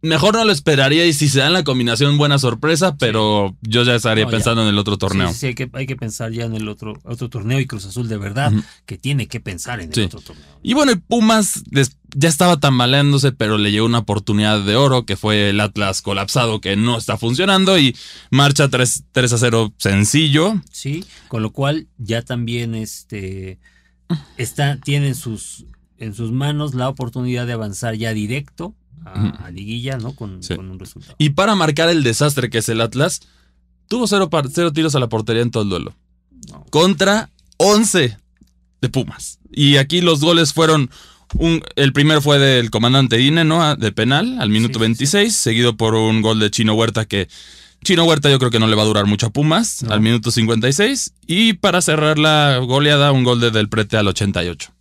Mejor 0.00 0.34
no 0.34 0.44
lo 0.44 0.52
esperaría 0.52 1.06
y 1.06 1.12
si 1.12 1.28
se 1.28 1.40
da 1.40 1.50
la 1.50 1.64
combinación, 1.64 2.18
buena 2.18 2.38
sorpresa, 2.38 2.96
pero 2.96 3.56
yo 3.62 3.82
ya 3.82 3.96
estaría 3.96 4.28
pensando 4.28 4.62
en 4.62 4.68
el 4.68 4.78
otro 4.78 4.96
torneo. 4.96 5.32
Sí, 5.32 5.46
hay, 5.46 5.54
que, 5.56 5.68
hay 5.72 5.86
que 5.86 5.96
pensar 5.96 6.30
ya 6.30 6.44
en 6.44 6.54
el 6.54 6.68
otro, 6.68 7.00
otro 7.02 7.28
torneo 7.28 7.58
y 7.58 7.66
Cruz 7.66 7.84
Azul 7.84 8.06
de 8.06 8.16
verdad 8.16 8.52
que 8.86 8.96
tiene 8.96 9.26
que 9.26 9.40
pensar 9.40 9.80
en 9.80 9.92
el 9.92 10.04
otro 10.04 10.20
torneo. 10.20 10.44
Y 10.62 10.74
bueno, 10.74 10.92
el 10.92 11.00
Pumas 11.00 11.64
ya 12.14 12.28
estaba 12.28 12.60
tambaleándose, 12.60 13.32
pero 13.32 13.58
le 13.58 13.72
llegó 13.72 13.86
una 13.86 13.98
oportunidad 13.98 14.60
de 14.64 14.76
oro 14.76 15.04
que 15.04 15.16
fue 15.16 15.50
el 15.50 15.60
Atlas 15.60 16.00
colapsado 16.00 16.60
que 16.60 16.76
no 16.76 16.96
está 16.96 17.16
funcionando 17.16 17.76
y 17.76 17.96
marcha 18.30 18.68
3, 18.68 19.04
3 19.10 19.32
a 19.32 19.38
0 19.38 19.74
sencillo. 19.78 20.62
Sí, 20.70 21.04
con 21.26 21.42
lo 21.42 21.50
cual 21.50 21.88
ya 21.98 22.22
también 22.22 22.76
este, 22.76 23.58
está, 24.36 24.76
tiene 24.76 25.14
sus, 25.14 25.66
en 25.96 26.14
sus 26.14 26.30
manos 26.30 26.74
la 26.74 26.88
oportunidad 26.88 27.48
de 27.48 27.54
avanzar 27.54 27.96
ya 27.96 28.12
directo 28.12 28.76
a, 29.04 29.50
liguilla, 29.50 29.98
¿no? 29.98 30.14
Con, 30.14 30.40
un 30.58 30.78
resultado. 30.78 31.14
Y 31.18 31.30
para 31.30 31.54
marcar 31.54 31.88
el 31.88 32.02
desastre 32.02 32.50
que 32.50 32.58
es 32.58 32.68
el 32.68 32.80
Atlas, 32.80 33.20
tuvo 33.88 34.06
cero, 34.06 34.28
cero 34.52 34.72
tiros 34.72 34.94
a 34.94 35.00
la 35.00 35.08
portería 35.08 35.42
en 35.42 35.50
todo 35.50 35.62
el 35.62 35.68
duelo. 35.68 35.94
Contra 36.70 37.30
11 37.58 38.16
de 38.80 38.88
Pumas. 38.88 39.38
Y 39.50 39.76
aquí 39.76 40.00
los 40.00 40.20
goles 40.20 40.52
fueron. 40.52 40.90
Un, 41.34 41.62
el 41.76 41.92
primero 41.92 42.22
fue 42.22 42.38
del 42.38 42.70
comandante 42.70 43.20
Ine, 43.20 43.44
¿no? 43.44 43.76
De 43.76 43.92
penal, 43.92 44.38
al 44.40 44.48
minuto 44.48 44.78
26, 44.78 45.34
seguido 45.34 45.76
por 45.76 45.94
un 45.94 46.22
gol 46.22 46.38
de 46.38 46.50
Chino 46.50 46.74
Huerta 46.74 47.04
que. 47.04 47.28
Chino 47.84 48.04
Huerta 48.04 48.28
yo 48.28 48.40
creo 48.40 48.50
que 48.50 48.58
no 48.58 48.66
le 48.66 48.74
va 48.74 48.82
a 48.82 48.86
durar 48.86 49.06
mucho 49.06 49.26
a 49.26 49.30
Pumas, 49.30 49.84
al 49.84 50.00
minuto 50.00 50.30
56. 50.30 51.12
Y 51.26 51.52
para 51.54 51.80
cerrar 51.80 52.18
la 52.18 52.58
goleada, 52.58 53.12
un 53.12 53.24
gol 53.24 53.40
de 53.40 53.50
Del 53.50 53.68
Prete 53.68 53.96
al 53.96 54.08
88 54.08 54.72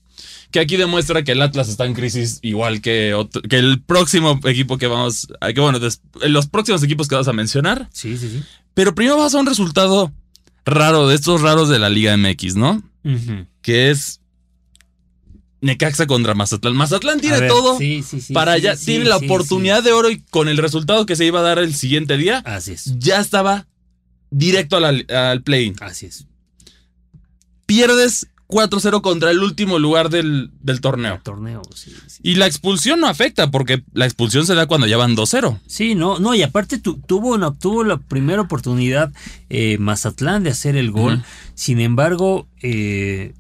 que 0.52 0.60
aquí 0.60 0.78
demuestra 0.78 1.24
que 1.24 1.34
el 1.34 1.42
Atlas 1.42 1.68
está 1.70 1.86
en 1.86 1.94
crisis 1.94 2.40
igual 2.42 2.82
que, 2.82 3.14
que 3.50 3.58
el 3.58 3.82
próximo 3.82 4.40
equipo 4.46 4.78
que 4.78 4.88
vamos, 4.88 5.28
que 5.54 5.60
bueno, 5.60 5.80
los 6.28 6.48
próximos 6.48 6.82
equipos 6.84 7.08
que 7.08 7.16
vas 7.16 7.28
a 7.28 7.34
mencionar. 7.34 7.90
Sí, 7.92 8.18
sí, 8.18 8.30
sí. 8.30 8.44
Pero 8.74 8.96
primero 8.96 9.18
vas 9.18 9.36
a 9.36 9.40
un 9.40 9.46
resultado 9.46 10.12
raro, 10.66 11.08
de 11.08 11.16
estos 11.16 11.42
raros 11.42 11.70
de 11.70 11.80
la 11.80 11.90
Liga 11.90 12.16
MX, 12.16 12.56
¿no? 12.56 12.84
Que 13.62 13.90
es 13.90 14.22
Necaxa 15.62 16.08
contra 16.08 16.34
Mazatlán. 16.34 16.76
Mazatlán 16.76 17.20
tiene 17.20 17.48
todo 17.48 17.78
sí, 17.78 18.04
sí, 18.04 18.22
sí, 18.22 18.34
para 18.34 18.54
allá, 18.54 18.76
tiene 18.76 19.06
la 19.06 19.18
oportunidad 19.18 19.82
de 19.84 19.92
oro 19.92 20.10
y 20.10 20.20
con 20.22 20.50
el 20.50 20.58
resultado 20.58 21.06
que 21.06 21.16
se 21.16 21.26
iba 21.26 21.40
a 21.40 21.44
dar 21.44 21.60
el 21.60 21.74
siguiente 21.74 22.18
día, 22.18 22.40
Así 22.46 22.74
es. 22.74 22.94
ya 23.00 23.20
estaba 23.20 23.66
directo 24.30 24.78
al, 24.78 25.06
al 25.10 25.42
play. 25.42 25.74
Así 25.80 26.06
es. 26.06 26.26
Pierdes 27.66 28.28
4-0 28.48 29.02
contra 29.02 29.32
el 29.32 29.40
último 29.40 29.78
lugar 29.78 30.10
del, 30.10 30.52
torneo. 30.82 31.20
torneo 31.22 31.62
Y 32.24 32.36
la 32.36 32.48
expulsión 32.48 33.02
no 33.02 33.08
afecta, 33.08 33.52
porque 33.52 33.84
la 33.94 34.06
expulsión 34.06 34.46
se 34.46 34.56
da 34.56 34.68
cuando 34.68 34.88
ya 34.88 34.96
van 34.96 35.18
2-0. 35.18 35.60
Sí, 35.68 35.96
no, 35.96 36.20
no, 36.20 36.34
y 36.34 36.44
aparte 36.44 36.78
tuvo, 36.80 37.36
una, 37.36 37.54
tuvo 37.54 37.84
la 37.84 37.98
primera 37.98 38.42
oportunidad 38.42 39.12
eh, 39.50 39.78
Mazatlán 39.80 40.44
de 40.44 40.52
hacer 40.52 40.78
el 40.78 40.92
gol. 40.92 41.24
Sin 41.56 41.82
embargo, 41.82 42.48
eh, 42.62 43.34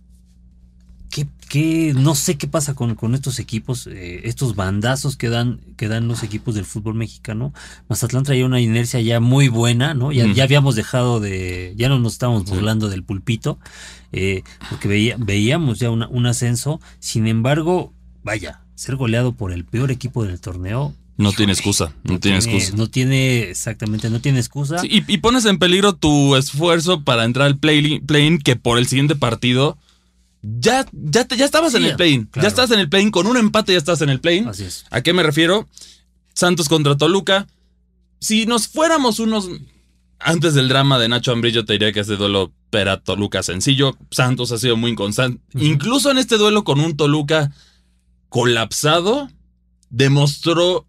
que 1.47 1.93
no 1.95 2.13
sé 2.15 2.37
qué 2.37 2.47
pasa 2.47 2.73
con, 2.73 2.95
con 2.95 3.15
estos 3.15 3.39
equipos, 3.39 3.87
eh, 3.87 4.21
estos 4.25 4.55
bandazos 4.55 5.15
que 5.15 5.29
dan, 5.29 5.61
que 5.77 5.87
dan 5.87 6.07
los 6.07 6.23
equipos 6.23 6.55
del 6.55 6.65
fútbol 6.65 6.95
mexicano. 6.95 7.53
Mazatlán 7.87 8.23
traía 8.23 8.45
una 8.45 8.59
inercia 8.59 8.99
ya 8.99 9.19
muy 9.19 9.47
buena, 9.47 9.93
¿no? 9.93 10.11
Ya, 10.11 10.25
ya 10.27 10.43
habíamos 10.43 10.75
dejado 10.75 11.19
de, 11.19 11.73
ya 11.77 11.87
no 11.89 11.99
nos 11.99 12.13
estábamos 12.13 12.45
burlando 12.45 12.89
del 12.89 13.03
pulpito, 13.03 13.59
eh, 14.11 14.43
porque 14.69 14.87
veía, 14.87 15.15
veíamos 15.17 15.79
ya 15.79 15.89
un 15.89 16.25
ascenso. 16.25 16.79
Sin 16.99 17.27
embargo, 17.27 17.93
vaya, 18.23 18.61
ser 18.75 18.95
goleado 18.95 19.33
por 19.33 19.51
el 19.51 19.65
peor 19.65 19.91
equipo 19.91 20.23
del 20.23 20.39
torneo. 20.39 20.93
No 21.17 21.31
tiene 21.31 21.51
excusa, 21.51 21.93
no, 22.03 22.19
tiene, 22.19 22.37
excusa. 22.37 22.75
No 22.75 22.87
tiene, 22.87 23.49
exactamente, 23.49 24.09
no 24.11 24.21
tiene 24.21 24.37
excusa. 24.37 24.77
y, 24.83 25.03
y, 25.11 25.17
pones 25.17 25.45
en 25.45 25.57
peligro 25.57 25.93
tu 25.93 26.35
esfuerzo 26.35 27.03
para 27.03 27.25
entrar 27.25 27.47
al 27.47 27.57
play-in, 27.57 28.37
que 28.37 28.55
por 28.55 28.77
el 28.77 28.85
siguiente 28.85 29.15
partido 29.15 29.77
ya, 30.43 30.85
ya, 30.91 31.27
ya 31.27 31.45
estabas 31.45 31.73
en 31.73 31.83
el 31.83 31.95
play 31.95 32.27
Ya 32.35 32.47
estás 32.47 32.69
en 32.69 32.79
el 32.79 32.87
play 32.87 33.09
Con 33.09 33.25
un 33.25 33.37
empate 33.37 33.73
ya 33.73 33.79
estás 33.79 34.01
en 34.01 34.09
el 34.09 34.21
play 34.21 34.45
Así 34.47 34.63
es. 34.63 34.85
¿A 34.91 35.01
qué 35.01 35.11
me 35.11 35.23
refiero? 35.23 35.67
Santos 36.37 36.69
contra 36.69 36.95
Toluca. 36.95 37.47
Si 38.19 38.45
nos 38.45 38.67
fuéramos 38.67 39.19
unos. 39.19 39.49
Antes 40.19 40.53
del 40.53 40.67
drama 40.67 40.97
de 40.99 41.09
Nacho 41.09 41.31
Ambrillo, 41.31 41.65
te 41.65 41.73
diría 41.73 41.93
que 41.93 41.99
ese 41.99 42.15
duelo 42.15 42.51
era 42.71 43.01
Toluca 43.01 43.43
sencillo. 43.43 43.97
Santos 44.11 44.51
ha 44.51 44.57
sido 44.57 44.75
muy 44.77 44.91
inconstante. 44.91 45.41
Incluso 45.53 46.11
en 46.11 46.17
este 46.17 46.37
duelo 46.37 46.63
con 46.63 46.79
un 46.79 46.97
Toluca 46.97 47.51
colapsado, 48.29 49.29
demostró 49.89 50.87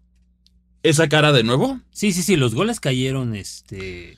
esa 0.83 1.09
cara 1.09 1.31
de 1.31 1.43
nuevo. 1.43 1.79
Sí, 1.91 2.11
sí, 2.11 2.23
sí. 2.23 2.35
Los 2.35 2.55
goles 2.55 2.79
cayeron, 2.79 3.35
este 3.35 4.17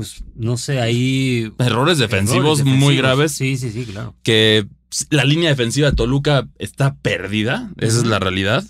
pues 0.00 0.24
no 0.34 0.56
sé, 0.56 0.80
ahí... 0.80 1.52
Errores 1.58 1.98
defensivos, 1.98 2.64
muy 2.64 2.96
graves. 2.96 3.32
Sí, 3.32 3.58
sí, 3.58 3.70
sí, 3.70 3.84
claro. 3.84 4.14
Que 4.22 4.66
la 5.10 5.24
línea 5.24 5.50
defensiva 5.50 5.90
de 5.90 5.96
Toluca 5.96 6.48
está 6.58 6.94
perdida, 6.96 7.70
esa 7.76 7.98
es 7.98 8.06
la 8.06 8.18
realidad. 8.18 8.64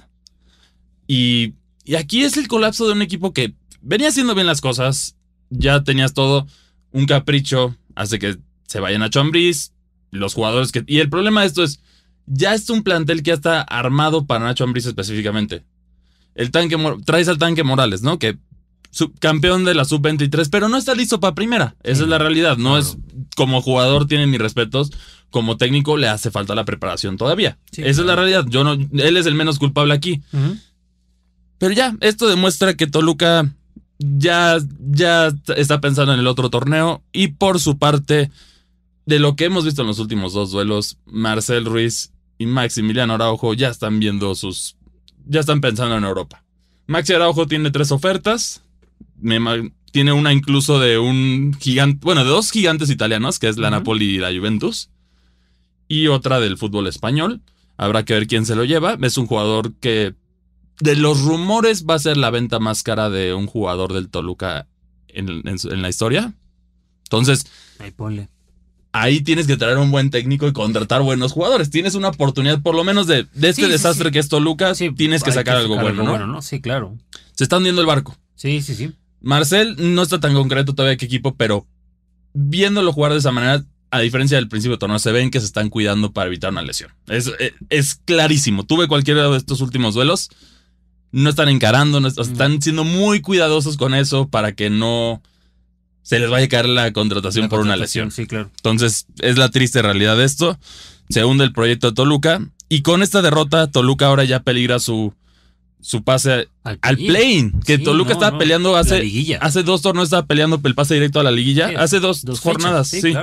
Y, 1.06 1.54
y, 1.84 1.94
aquí 1.94 2.24
es 2.24 2.36
el 2.36 2.48
colapso 2.48 2.86
de 2.86 2.94
un 2.94 3.02
equipo 3.02 3.32
que 3.32 3.54
venía 3.80 4.08
haciendo 4.08 4.34
bien 4.34 4.48
las 4.48 4.60
cosas, 4.60 5.16
ya 5.50 5.82
tenías 5.84 6.14
todo, 6.14 6.46
un 6.92 7.06
capricho, 7.06 7.76
hace 7.94 8.18
que 8.18 8.38
se 8.66 8.80
vayan 8.80 9.02
a 9.02 9.10
Chambris, 9.10 9.72
los 10.10 10.34
jugadores 10.34 10.72
que... 10.72 10.84
Y 10.86 10.98
el 10.98 11.10
problema 11.10 11.42
de 11.42 11.48
esto 11.48 11.62
es, 11.62 11.80
ya 12.26 12.54
es 12.54 12.70
un 12.70 12.82
plantel 12.82 13.22
que 13.22 13.28
ya 13.28 13.34
está 13.34 13.60
armado 13.60 14.26
para 14.26 14.44
Nacho 14.44 14.64
Ambriz 14.64 14.86
específicamente. 14.86 15.64
El 16.34 16.50
tanque, 16.50 16.76
traes 17.04 17.28
al 17.28 17.38
tanque 17.38 17.64
Morales, 17.64 18.02
¿no? 18.02 18.18
Que 18.18 18.38
campeón 19.20 19.64
de 19.64 19.74
la 19.74 19.84
sub-23, 19.84 20.48
pero 20.50 20.68
no 20.68 20.76
está 20.76 20.94
listo 20.94 21.20
para 21.20 21.34
primera. 21.34 21.76
Esa 21.82 22.02
es 22.02 22.08
la 22.08 22.18
realidad. 22.18 22.56
No 22.56 22.78
es 22.78 22.96
como 23.36 23.62
jugador 23.62 24.06
tiene 24.06 24.26
mis 24.26 24.40
respetos, 24.40 24.90
como 25.30 25.56
técnico 25.56 25.96
le 25.96 26.08
hace 26.08 26.30
falta 26.30 26.54
la 26.54 26.64
preparación 26.64 27.16
todavía. 27.16 27.58
Esa 27.72 28.00
es 28.00 28.06
la 28.06 28.16
realidad. 28.16 28.46
Yo 28.48 28.64
no, 28.64 28.72
él 28.72 29.16
es 29.16 29.26
el 29.26 29.34
menos 29.34 29.58
culpable 29.58 29.94
aquí. 29.94 30.22
Pero 31.58 31.72
ya, 31.72 31.96
esto 32.00 32.28
demuestra 32.28 32.74
que 32.74 32.86
Toluca 32.86 33.52
ya, 34.00 34.58
ya 34.78 35.32
está 35.56 35.80
pensando 35.80 36.14
en 36.14 36.20
el 36.20 36.26
otro 36.26 36.48
torneo 36.48 37.02
y 37.12 37.28
por 37.28 37.60
su 37.60 37.78
parte, 37.78 38.30
de 39.06 39.18
lo 39.18 39.36
que 39.36 39.44
hemos 39.44 39.64
visto 39.64 39.82
en 39.82 39.88
los 39.88 39.98
últimos 39.98 40.32
dos 40.32 40.50
duelos, 40.50 40.96
Marcel 41.04 41.66
Ruiz 41.66 42.12
y 42.38 42.46
Maximiliano 42.46 43.14
Araujo 43.14 43.52
ya 43.54 43.68
están 43.68 44.00
viendo 44.00 44.34
sus, 44.34 44.76
ya 45.26 45.40
están 45.40 45.60
pensando 45.60 45.96
en 45.96 46.04
Europa. 46.04 46.42
Maxi 46.86 47.12
Araujo 47.12 47.46
tiene 47.46 47.70
tres 47.70 47.92
ofertas, 47.92 48.62
tiene 49.92 50.12
una 50.12 50.32
incluso 50.32 50.80
de 50.80 50.98
un 50.98 51.54
gigante, 51.60 52.00
bueno, 52.02 52.24
de 52.24 52.30
dos 52.30 52.50
gigantes 52.50 52.90
italianos, 52.90 53.38
que 53.38 53.48
es 53.48 53.58
la 53.58 53.70
Napoli 53.70 54.16
y 54.16 54.18
la 54.18 54.32
Juventus, 54.32 54.90
y 55.88 56.06
otra 56.06 56.40
del 56.40 56.56
fútbol 56.56 56.86
español. 56.86 57.42
Habrá 57.76 58.04
que 58.04 58.14
ver 58.14 58.26
quién 58.26 58.44
se 58.44 58.54
lo 58.56 58.64
lleva. 58.64 58.98
Es 59.02 59.18
un 59.18 59.26
jugador 59.26 59.72
que, 59.74 60.14
de 60.80 60.96
los 60.96 61.22
rumores, 61.22 61.84
va 61.86 61.94
a 61.94 61.98
ser 61.98 62.16
la 62.16 62.30
venta 62.30 62.58
más 62.58 62.82
cara 62.82 63.10
de 63.10 63.34
un 63.34 63.46
jugador 63.46 63.92
del 63.92 64.08
Toluca 64.08 64.66
en, 65.08 65.42
la 65.82 65.88
historia. 65.88 66.34
Entonces, 67.04 67.46
ahí, 67.78 67.90
ponle. 67.90 68.28
ahí 68.92 69.20
tienes 69.20 69.46
que 69.46 69.56
traer 69.56 69.78
un 69.78 69.90
buen 69.90 70.10
técnico 70.10 70.48
y 70.48 70.52
contratar 70.52 71.02
buenos 71.02 71.32
jugadores. 71.32 71.70
Tienes 71.70 71.94
una 71.94 72.08
oportunidad, 72.08 72.62
por 72.62 72.74
lo 72.74 72.84
menos, 72.84 73.06
de, 73.06 73.26
este 73.40 73.68
desastre 73.68 74.10
que 74.10 74.18
es 74.18 74.28
Toluca. 74.28 74.72
tienes 74.74 75.22
que 75.22 75.32
sacar 75.32 75.56
algo 75.56 75.76
bueno, 75.76 76.02
¿no? 76.02 76.10
Bueno, 76.10 76.26
¿no? 76.26 76.42
Sí, 76.42 76.60
claro. 76.60 76.96
Se 77.34 77.44
está 77.44 77.58
hundiendo 77.58 77.80
el 77.80 77.86
barco. 77.86 78.16
Sí, 78.34 78.62
sí, 78.62 78.74
sí. 78.74 78.92
Marcel 79.20 79.76
no 79.78 80.02
está 80.02 80.18
tan 80.18 80.34
concreto 80.34 80.74
todavía 80.74 80.96
qué 80.96 81.04
equipo, 81.04 81.34
pero 81.34 81.66
viéndolo 82.32 82.92
jugar 82.92 83.12
de 83.12 83.18
esa 83.18 83.32
manera, 83.32 83.64
a 83.90 84.00
diferencia 84.00 84.36
del 84.36 84.48
principio 84.48 84.76
de 84.76 84.80
torneo, 84.80 84.98
se 84.98 85.12
ven 85.12 85.30
que 85.30 85.40
se 85.40 85.46
están 85.46 85.68
cuidando 85.68 86.12
para 86.12 86.28
evitar 86.28 86.50
una 86.50 86.62
lesión. 86.62 86.92
Es, 87.06 87.30
eh, 87.38 87.52
es, 87.68 87.96
clarísimo. 87.96 88.64
Tuve 88.64 88.88
cualquiera 88.88 89.28
de 89.28 89.36
estos 89.36 89.60
últimos 89.60 89.94
duelos. 89.94 90.30
No 91.12 91.30
están 91.30 91.48
encarando, 91.48 92.00
no, 92.00 92.08
están 92.08 92.62
siendo 92.62 92.84
muy 92.84 93.20
cuidadosos 93.20 93.76
con 93.76 93.94
eso 93.94 94.28
para 94.28 94.52
que 94.52 94.70
no 94.70 95.22
se 96.02 96.18
les 96.18 96.30
vaya 96.30 96.46
a 96.46 96.48
caer 96.48 96.68
la 96.68 96.92
contratación 96.92 97.48
por 97.48 97.60
una 97.60 97.76
lesión. 97.76 98.10
Sí, 98.10 98.26
claro. 98.26 98.50
Entonces, 98.56 99.06
es 99.18 99.36
la 99.36 99.48
triste 99.48 99.82
realidad 99.82 100.16
de 100.16 100.24
esto. 100.24 100.58
Se 101.08 101.24
hunde 101.24 101.44
el 101.44 101.52
proyecto 101.52 101.88
de 101.88 101.94
Toluca. 101.94 102.40
Y 102.68 102.82
con 102.82 103.02
esta 103.02 103.22
derrota, 103.22 103.70
Toluca 103.70 104.06
ahora 104.06 104.24
ya 104.24 104.42
peligra 104.42 104.78
su 104.78 105.12
su 105.82 106.02
pase 106.02 106.48
al, 106.62 106.96
play 106.96 107.52
que 107.64 107.78
Toluca 107.78 108.12
estaba 108.12 108.38
peleando 108.38 108.76
hace, 108.76 109.38
hace 109.40 109.62
dos 109.62 109.82
torneos, 109.82 110.08
estaba 110.08 110.26
peleando 110.26 110.60
el 110.62 110.74
pase 110.74 110.94
directo 110.94 111.20
a 111.20 111.22
la 111.22 111.30
liguilla, 111.30 111.70
hace 111.78 112.00
dos, 112.00 112.24
jornadas, 112.40 112.88
sí. 112.88 113.14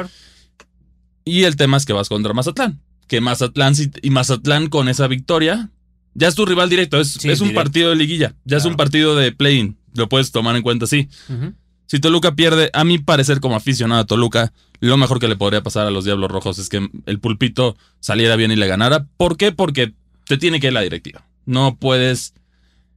Y 1.23 1.43
el 1.43 1.55
tema 1.55 1.77
es 1.77 1.85
que 1.85 1.93
vas 1.93 2.09
contra 2.09 2.33
Mazatlán, 2.33 2.81
que 3.07 3.21
Mazatlán 3.21 3.75
y 4.01 4.09
Mazatlán 4.09 4.69
con 4.69 4.89
esa 4.89 5.07
victoria, 5.07 5.69
ya 6.17 6.27
es 6.27 6.35
tu 6.35 6.45
rival 6.45 6.69
directo, 6.69 6.99
es, 6.99 7.23
es 7.23 7.41
un 7.41 7.53
partido 7.53 7.91
de 7.91 7.95
liguilla, 7.95 8.35
ya 8.43 8.57
es 8.57 8.65
un 8.65 8.75
partido 8.75 9.15
de 9.15 9.31
play 9.31 9.75
lo 9.93 10.09
puedes 10.09 10.31
tomar 10.31 10.55
en 10.55 10.63
cuenta 10.63 10.85
así. 10.85 11.09
Si 11.85 11.99
Toluca 11.99 12.35
pierde, 12.35 12.69
a 12.73 12.83
mi 12.83 12.97
parecer 12.97 13.39
como 13.39 13.55
aficionado 13.55 14.01
a 14.01 14.05
Toluca, 14.05 14.51
lo 14.79 14.97
mejor 14.97 15.19
que 15.19 15.27
le 15.27 15.35
podría 15.35 15.63
pasar 15.63 15.87
a 15.87 15.91
los 15.91 16.05
Diablos 16.05 16.29
Rojos 16.29 16.59
es 16.59 16.69
que 16.69 16.89
el 17.05 17.19
pulpito 17.19 17.77
saliera 17.99 18.35
bien 18.35 18.51
y 18.51 18.55
le 18.55 18.67
ganara. 18.67 19.07
¿Por 19.17 19.37
qué? 19.37 19.51
Porque 19.51 19.93
te 20.25 20.37
tiene 20.37 20.59
que 20.59 20.67
ir 20.67 20.73
la 20.73 20.81
directiva. 20.81 21.25
No 21.45 21.77
puedes 21.77 22.33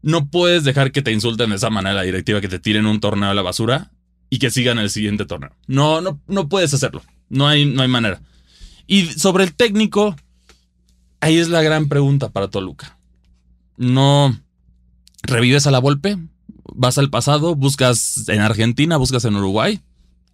no 0.02 0.28
puedes 0.28 0.64
dejar 0.64 0.92
que 0.92 1.02
te 1.02 1.12
insulten 1.12 1.50
de 1.50 1.56
esa 1.56 1.70
manera 1.70 1.94
la 1.94 2.02
directiva, 2.02 2.40
que 2.40 2.48
te 2.48 2.58
tiren 2.58 2.86
un 2.86 3.00
torneo 3.00 3.30
a 3.30 3.34
la 3.34 3.42
basura 3.42 3.92
y 4.30 4.38
que 4.38 4.50
sigan 4.50 4.78
el 4.78 4.90
siguiente 4.90 5.26
torneo. 5.26 5.54
No, 5.66 6.00
no, 6.00 6.20
no 6.26 6.48
puedes 6.48 6.72
hacerlo. 6.72 7.02
No 7.28 7.46
hay, 7.46 7.66
no 7.66 7.82
hay 7.82 7.88
manera. 7.88 8.20
Y 8.86 9.06
sobre 9.06 9.44
el 9.44 9.54
técnico, 9.54 10.16
ahí 11.20 11.36
es 11.36 11.48
la 11.48 11.62
gran 11.62 11.88
pregunta 11.88 12.30
para 12.30 12.48
Toluca. 12.48 12.98
No 13.80 14.38
revives 15.22 15.66
a 15.66 15.70
la 15.70 15.78
Volpe, 15.78 16.18
vas 16.74 16.98
al 16.98 17.08
pasado, 17.08 17.54
buscas 17.54 18.28
en 18.28 18.40
Argentina, 18.40 18.98
buscas 18.98 19.24
en 19.24 19.36
Uruguay. 19.36 19.80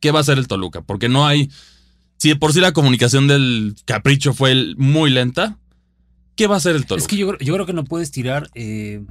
¿Qué 0.00 0.10
va 0.10 0.18
a 0.18 0.22
hacer 0.22 0.36
el 0.36 0.48
Toluca? 0.48 0.82
Porque 0.82 1.08
no 1.08 1.26
hay. 1.26 1.48
Si 2.16 2.34
por 2.34 2.52
sí 2.52 2.60
la 2.60 2.72
comunicación 2.72 3.28
del 3.28 3.76
capricho 3.84 4.34
fue 4.34 4.74
muy 4.76 5.10
lenta, 5.10 5.58
¿qué 6.34 6.48
va 6.48 6.54
a 6.54 6.58
hacer 6.58 6.74
el 6.74 6.86
Toluca? 6.86 7.04
Es 7.04 7.08
que 7.08 7.16
yo, 7.16 7.36
creo 7.36 7.66
que 7.66 7.72
no 7.72 7.84
puedes 7.84 8.10
tirar, 8.10 8.50
eh, 8.56 9.04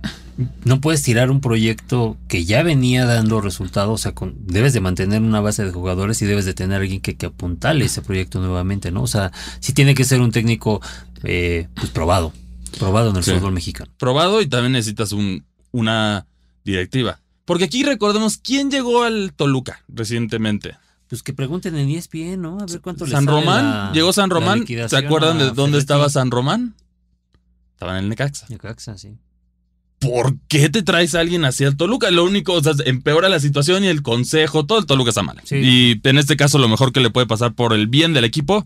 no 0.66 0.82
puedes 0.82 1.02
tirar 1.02 1.32
un 1.32 1.40
proyecto 1.40 2.18
que 2.28 2.44
ya 2.44 2.62
venía 2.62 3.06
dando 3.06 3.40
resultados, 3.40 4.02
o 4.02 4.04
sea, 4.04 4.14
debes 4.36 4.74
de 4.74 4.82
mantener 4.82 5.22
una 5.22 5.40
base 5.40 5.64
de 5.64 5.72
jugadores 5.72 6.22
y 6.22 6.26
debes 6.26 6.44
de 6.44 6.54
tener 6.54 6.82
alguien 6.82 7.00
que, 7.00 7.16
que 7.16 7.28
apuntale 7.28 7.86
ese 7.86 8.02
proyecto 8.02 8.42
nuevamente, 8.42 8.92
¿no? 8.92 9.04
O 9.04 9.08
sea, 9.08 9.32
sí 9.62 9.72
tiene 9.72 9.96
que 9.96 10.04
ser 10.04 10.20
un 10.20 10.32
técnico 10.32 10.82
eh, 11.24 11.70
pues 11.76 11.90
probado, 11.90 12.34
probado 12.78 13.10
en 13.10 13.18
el 13.18 13.24
fútbol 13.24 13.54
mexicano. 13.54 13.92
Probado 13.98 14.42
y 14.42 14.48
también 14.48 14.74
necesitas 14.74 15.12
un, 15.12 15.46
una 15.72 16.26
directiva. 16.64 17.20
Porque 17.46 17.66
aquí 17.66 17.84
recordemos 17.84 18.38
quién 18.38 18.72
llegó 18.72 19.04
al 19.04 19.34
Toluca 19.36 19.84
recientemente. 19.88 20.78
Pues 21.08 21.22
que 21.22 21.34
pregunten 21.34 21.76
en 21.76 21.90
ESPN, 21.90 22.42
¿no? 22.42 22.58
A 22.60 22.66
ver 22.66 22.82
cuánto 22.82 23.06
San 23.06 23.28
Román, 23.28 23.94
llegó 23.94 24.12
San 24.12 24.30
Román. 24.30 24.66
¿Se 24.66 24.98
acuerdan 24.98 25.38
de 25.38 25.52
dónde 25.52 25.78
estaba 25.78 26.10
San 26.10 26.32
Román? 26.32 26.76
Estaban 27.74 27.98
en 27.98 28.04
el 28.06 28.10
Necaxa. 28.10 28.48
Necaxa, 28.50 28.98
sí. 28.98 29.18
¿Por 30.00 30.38
qué 30.48 30.70
te 30.70 30.82
traes 30.82 31.16
a 31.16 31.20
alguien 31.20 31.46
así 31.46 31.64
al 31.64 31.78
Toluca? 31.78 32.10
Lo 32.12 32.24
único, 32.24 32.54
o 32.54 32.64
sea, 32.64 32.74
empeora 32.86 33.30
la 33.30 33.40
situación 33.40 33.84
y 33.84 33.88
el 33.88 34.02
consejo, 34.02 34.66
todo 34.66 34.80
el 34.80 34.86
Toluca 34.86 35.10
está 35.10 35.24
mal. 35.24 35.42
Y 35.52 36.00
en 36.08 36.18
este 36.18 36.36
caso, 36.36 36.58
lo 36.58 36.68
mejor 36.68 36.92
que 36.92 37.00
le 37.00 37.12
puede 37.12 37.28
pasar 37.28 37.54
por 37.54 37.74
el 37.74 37.88
bien 37.88 38.14
del 38.14 38.24
equipo 38.24 38.66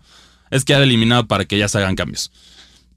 es 0.49 0.65
que 0.65 0.73
ha 0.73 0.81
eliminado 0.81 1.27
para 1.27 1.45
que 1.45 1.57
ya 1.57 1.67
se 1.67 1.77
hagan 1.77 1.95
cambios. 1.95 2.31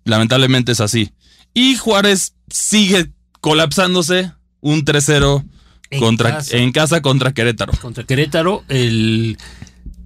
Lamentablemente 0.05 0.73
es 0.73 0.81
así. 0.81 1.13
Y 1.55 1.77
Juárez 1.77 2.35
sigue 2.49 3.11
colapsándose 3.41 4.33
un 4.61 4.85
3-0 4.85 5.45
en, 5.91 6.01
contra, 6.01 6.31
casa. 6.37 6.57
en 6.57 6.73
casa 6.73 7.03
contra 7.03 7.33
Querétaro. 7.33 7.73
Contra 7.81 8.05
Querétaro, 8.05 8.65
el 8.69 9.37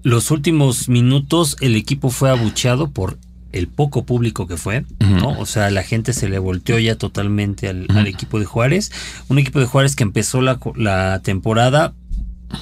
los 0.06 0.30
últimos 0.30 0.88
minutos 0.88 1.56
el 1.60 1.74
equipo 1.74 2.10
fue 2.10 2.30
abucheado 2.30 2.92
por 2.92 3.18
el 3.50 3.66
poco 3.66 4.04
público 4.04 4.46
que 4.46 4.56
fue, 4.56 4.84
¿no? 5.00 5.36
O 5.40 5.46
sea, 5.46 5.68
la 5.72 5.82
gente 5.82 6.12
se 6.12 6.28
le 6.28 6.38
volteó 6.38 6.78
ya 6.78 6.94
totalmente 6.94 7.68
al, 7.68 8.06
equipo 8.06 8.38
de 8.38 8.44
Juárez. 8.44 8.92
Un 9.26 9.40
equipo 9.40 9.58
de 9.58 9.66
Juárez 9.66 9.96
que 9.96 10.04
empezó 10.04 10.42
la, 10.42 10.60
la 10.76 11.22
temporada 11.24 11.92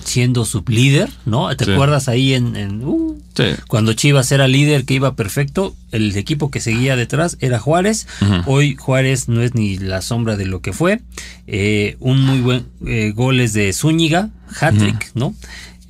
siendo 0.03 0.45
sublíder, 0.45 1.11
¿no? 1.27 1.55
¿Te 1.57 1.71
acuerdas 1.71 2.09
ahí 2.09 2.35
en, 2.35 2.85
uh, 2.85 3.21
cuando 3.69 3.93
Chivas 3.93 4.31
era 4.33 4.49
líder 4.49 4.85
que 4.85 4.95
iba 4.95 5.15
perfecto? 5.15 5.77
El 5.93 6.17
equipo 6.17 6.51
que 6.51 6.61
seguía 6.61 6.97
detrás 6.97 7.37
era 7.41 7.59
Juárez. 7.59 8.07
Hoy 8.47 8.77
Juárez 8.77 9.29
no 9.29 9.43
es 9.43 9.55
ni 9.55 9.77
la 9.79 10.03
sombra 10.03 10.37
de 10.37 10.47
lo 10.47 10.61
que 10.61 10.73
fue. 10.73 11.01
Eh, 11.47 11.97
un 12.01 12.25
muy 12.25 12.41
buen 12.41 12.67
eh, 12.87 13.13
goles 13.15 13.53
de 13.53 13.73
Zúñiga, 13.73 14.31
hat-trick, 14.61 15.11
¿no? 15.15 15.35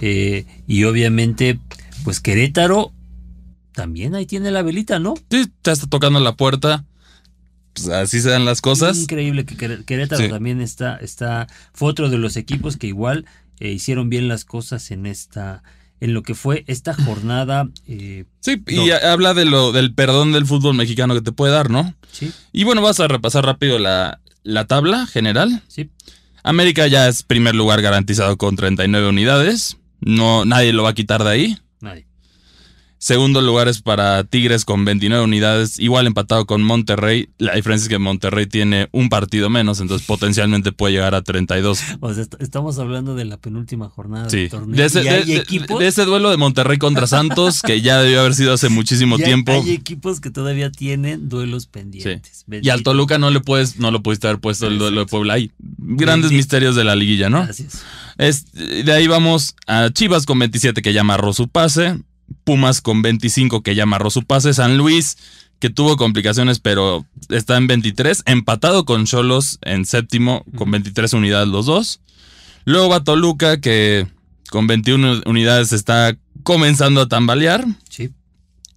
Eh, 0.00 0.44
y 0.66 0.84
obviamente, 0.84 1.58
pues 2.02 2.20
Querétaro 2.20 2.92
también 3.72 4.14
ahí 4.14 4.26
tiene 4.26 4.50
la 4.50 4.62
velita, 4.62 4.98
¿no? 4.98 5.14
Sí, 5.30 5.46
está 5.62 5.74
tocando 5.88 6.20
la 6.20 6.36
puerta. 6.36 6.84
Pues 7.74 7.88
así 7.88 8.20
se 8.20 8.30
dan 8.30 8.44
las 8.44 8.60
cosas. 8.60 8.98
Increíble 8.98 9.44
que 9.44 9.56
Querétaro 9.56 10.28
también 10.28 10.60
está, 10.60 10.96
está, 10.96 11.48
fue 11.72 11.90
otro 11.90 12.08
de 12.08 12.18
los 12.18 12.36
equipos 12.36 12.76
que 12.76 12.86
igual 12.86 13.26
eh, 13.60 13.70
hicieron 13.70 14.08
bien 14.08 14.28
las 14.28 14.44
cosas 14.44 14.90
en 14.90 15.06
esta, 15.06 15.62
en 16.00 16.14
lo 16.14 16.22
que 16.22 16.34
fue 16.34 16.64
esta 16.66 16.94
jornada. 16.94 17.68
Eh, 17.86 18.24
sí, 18.40 18.62
y 18.66 18.90
habla 18.90 19.34
de 19.34 19.44
lo, 19.44 19.72
del 19.72 19.94
perdón 19.94 20.32
del 20.32 20.46
fútbol 20.46 20.74
mexicano 20.74 21.14
que 21.14 21.22
te 21.22 21.32
puede 21.32 21.52
dar, 21.52 21.70
¿no? 21.70 21.94
Sí. 22.12 22.32
Y 22.52 22.64
bueno, 22.64 22.82
vas 22.82 23.00
a 23.00 23.08
repasar 23.08 23.44
rápido 23.44 23.78
la, 23.78 24.20
la 24.42 24.66
tabla 24.66 25.06
general. 25.06 25.62
Sí. 25.68 25.90
América 26.42 26.86
ya 26.86 27.08
es 27.08 27.22
primer 27.22 27.54
lugar 27.54 27.80
garantizado 27.80 28.36
con 28.36 28.54
39 28.54 29.08
unidades. 29.08 29.78
No, 30.00 30.44
nadie 30.44 30.72
lo 30.72 30.82
va 30.82 30.90
a 30.90 30.94
quitar 30.94 31.24
de 31.24 31.30
ahí. 31.30 31.58
Segundo 33.04 33.42
lugar 33.42 33.68
es 33.68 33.82
para 33.82 34.24
Tigres 34.24 34.64
con 34.64 34.86
29 34.86 35.22
unidades, 35.22 35.78
igual 35.78 36.06
empatado 36.06 36.46
con 36.46 36.62
Monterrey. 36.62 37.28
La 37.36 37.54
diferencia 37.54 37.84
es 37.84 37.88
que 37.90 37.98
Monterrey 37.98 38.46
tiene 38.46 38.88
un 38.92 39.10
partido 39.10 39.50
menos, 39.50 39.80
entonces 39.80 40.06
potencialmente 40.06 40.72
puede 40.72 40.94
llegar 40.94 41.14
a 41.14 41.20
32. 41.20 41.80
O 42.00 42.14
sea, 42.14 42.24
estamos 42.38 42.78
hablando 42.78 43.14
de 43.14 43.26
la 43.26 43.36
penúltima 43.36 43.90
jornada 43.90 44.30
sí. 44.30 44.38
del 44.38 44.48
torneo. 44.48 44.74
De 44.74 44.86
ese, 44.86 45.02
de, 45.02 45.86
ese, 45.86 46.06
duelo 46.06 46.30
de 46.30 46.38
Monterrey 46.38 46.78
contra 46.78 47.06
Santos, 47.06 47.60
que 47.60 47.82
ya 47.82 48.00
debió 48.00 48.20
haber 48.20 48.34
sido 48.34 48.54
hace 48.54 48.70
muchísimo 48.70 49.18
tiempo. 49.18 49.52
Hay 49.52 49.72
equipos 49.72 50.22
que 50.22 50.30
todavía 50.30 50.72
tienen 50.72 51.28
duelos 51.28 51.66
pendientes. 51.66 52.46
Y 52.48 52.70
al 52.70 52.82
Toluca 52.84 53.18
no 53.18 53.28
le 53.28 53.40
puedes, 53.40 53.78
no 53.78 53.90
lo 53.90 54.02
pudiste 54.02 54.28
haber 54.28 54.40
puesto 54.40 54.66
el 54.66 54.78
duelo 54.78 55.00
de 55.00 55.06
Puebla. 55.06 55.34
Hay 55.34 55.50
grandes 55.58 56.32
misterios 56.32 56.74
de 56.74 56.84
la 56.84 56.96
liguilla, 56.96 57.28
¿no? 57.28 57.40
Así 57.40 57.66
es. 58.16 58.46
De 58.54 58.90
ahí 58.94 59.06
vamos 59.08 59.56
a 59.66 59.90
Chivas 59.90 60.24
con 60.24 60.38
27 60.38 60.80
que 60.80 60.94
ya 60.94 61.02
amarró 61.02 61.34
su 61.34 61.48
pase. 61.48 61.98
Pumas 62.44 62.80
con 62.80 63.02
25 63.02 63.62
que 63.62 63.74
ya 63.74 63.84
amarró 63.84 64.10
su 64.10 64.24
pase. 64.24 64.54
San 64.54 64.76
Luis 64.76 65.16
que 65.58 65.70
tuvo 65.70 65.96
complicaciones 65.96 66.58
pero 66.60 67.06
está 67.28 67.56
en 67.56 67.66
23. 67.66 68.22
Empatado 68.26 68.84
con 68.84 69.06
Cholos 69.06 69.58
en 69.62 69.86
séptimo 69.86 70.44
con 70.56 70.70
23 70.70 71.12
unidades 71.14 71.48
los 71.48 71.66
dos. 71.66 72.00
Luego 72.64 72.88
va 72.88 73.04
Toluca 73.04 73.60
que 73.60 74.06
con 74.50 74.66
21 74.66 75.22
unidades 75.26 75.72
está 75.72 76.16
comenzando 76.42 77.02
a 77.02 77.08
tambalear. 77.08 77.64
Sí. 77.88 78.10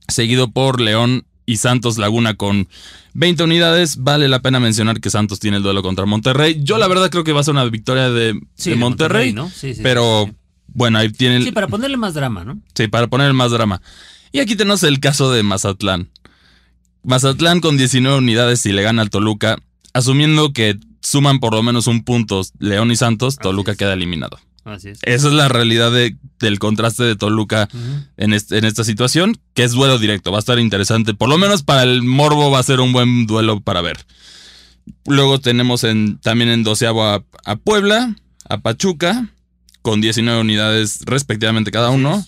Seguido 0.08 0.52
por 0.52 0.82
León 0.82 1.26
y 1.46 1.58
Santos 1.58 1.98
Laguna 1.98 2.36
con 2.36 2.68
20 3.14 3.44
unidades. 3.44 3.98
Vale 3.98 4.28
la 4.28 4.42
pena 4.42 4.60
mencionar 4.60 5.00
que 5.00 5.10
Santos 5.10 5.40
tiene 5.40 5.58
el 5.58 5.64
duelo 5.64 5.82
contra 5.82 6.06
Monterrey. 6.06 6.60
Yo 6.64 6.78
la 6.78 6.88
verdad 6.88 7.10
creo 7.10 7.24
que 7.24 7.34
va 7.34 7.42
a 7.42 7.44
ser 7.44 7.54
una 7.54 7.66
victoria 7.66 8.10
de, 8.10 8.40
Monterrey, 8.76 9.34
¿no? 9.34 9.50
sí, 9.50 9.74
pero 9.82 10.30
bueno, 10.68 11.00
ahí 11.00 11.12
tienen. 11.12 11.44
Sí, 11.44 11.52
para 11.52 11.68
ponerle 11.68 11.98
más 11.98 12.14
drama, 12.14 12.44
¿no? 12.44 12.60
Sí, 12.76 12.88
para 12.88 13.08
ponerle 13.08 13.34
más 13.34 13.52
drama. 13.52 13.82
Y 14.32 14.40
aquí 14.40 14.56
tenemos 14.56 14.84
el 14.84 15.00
caso 15.00 15.32
de 15.32 15.44
Mazatlán. 15.44 16.10
Mazatlán 17.04 17.62
con 17.62 17.78
19 17.78 18.18
unidades 18.18 18.66
y 18.66 18.72
le 18.74 18.84
gana 18.84 19.02
al 19.02 19.10
Toluca, 19.10 19.58
asumiendo 19.94 20.52
que 20.52 20.78
suman 21.02 21.40
por 21.40 21.54
lo 21.54 21.64
menos 21.64 21.88
un 21.88 22.04
punto 22.04 22.42
León 22.60 22.92
y 22.92 22.96
Santos, 22.96 23.38
Toluca 23.38 23.76
queda 23.76 23.94
eliminado. 23.94 24.40
Así 24.66 24.90
es. 24.90 25.00
Esa 25.04 25.28
es 25.30 25.34
la 25.34 25.48
realidad 25.48 25.92
del 25.92 26.60
contraste 26.60 27.04
de 27.04 27.16
Toluca 27.16 27.70
en, 28.18 28.34
en 28.34 28.66
esta 28.66 28.84
situación, 28.84 29.38
que 29.54 29.64
es 29.64 29.72
duelo 29.72 29.98
directo. 29.98 30.32
Va 30.32 30.38
a 30.38 30.40
estar 30.40 30.60
interesante. 30.60 31.14
Por 31.14 31.30
lo 31.30 31.38
menos 31.38 31.64
para 31.64 31.84
el 31.84 32.04
Morbo 32.04 32.52
va 32.52 32.60
a 32.60 32.64
ser 32.64 32.82
un 32.82 32.92
buen 32.92 33.26
duelo 33.26 33.62
para 33.62 33.82
ver. 33.82 34.06
Luego 35.06 35.40
tenemos 35.40 35.86
en, 35.86 36.20
también 36.20 36.50
en 36.50 36.64
doceavo 36.64 37.06
a 37.06 37.56
Puebla, 37.64 38.14
a 38.50 38.58
Pachuca, 38.58 39.30
con 39.88 40.02
19 40.02 40.42
unidades 40.42 41.00
respectivamente 41.06 41.72
cada 41.72 41.92
uno. 41.92 42.28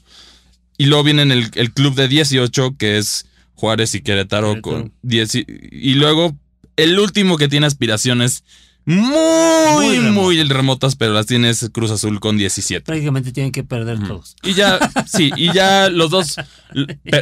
Y 0.78 0.86
luego 0.86 1.04
viene 1.04 1.24
el, 1.24 1.52
el, 1.56 1.74
club 1.74 1.94
de 1.94 2.08
18, 2.08 2.78
que 2.78 2.98
es 2.98 3.26
Juárez 3.54 3.96
y 3.96 4.02
Querétaro, 4.02 4.62
con 4.62 4.94
10. 5.02 5.36
Y, 5.36 5.96
luego 5.96 6.38
el 6.78 6.98
último 6.98 7.36
que 7.36 7.50
tiene 7.50 7.66
aspiraciones 7.66 8.46
muy, 8.86 10.00
muy, 10.00 10.42
remotas, 10.44 10.96
pero 10.96 11.12
las 11.12 11.26
tiene 11.26 11.50
es 11.50 11.70
Cruz 11.74 11.92
Azul 11.92 12.22
con 12.22 12.38
17. 12.38 12.86
Prácticamente 12.86 13.34
tienen 13.34 13.52
que 13.52 13.66
perder 13.66 14.00
todos. 14.08 14.38
Y 14.42 14.54
ya, 14.54 14.80
sí, 15.06 15.30
y 15.36 15.52
ya 15.52 15.90
los 15.90 16.12
dos. 16.12 16.38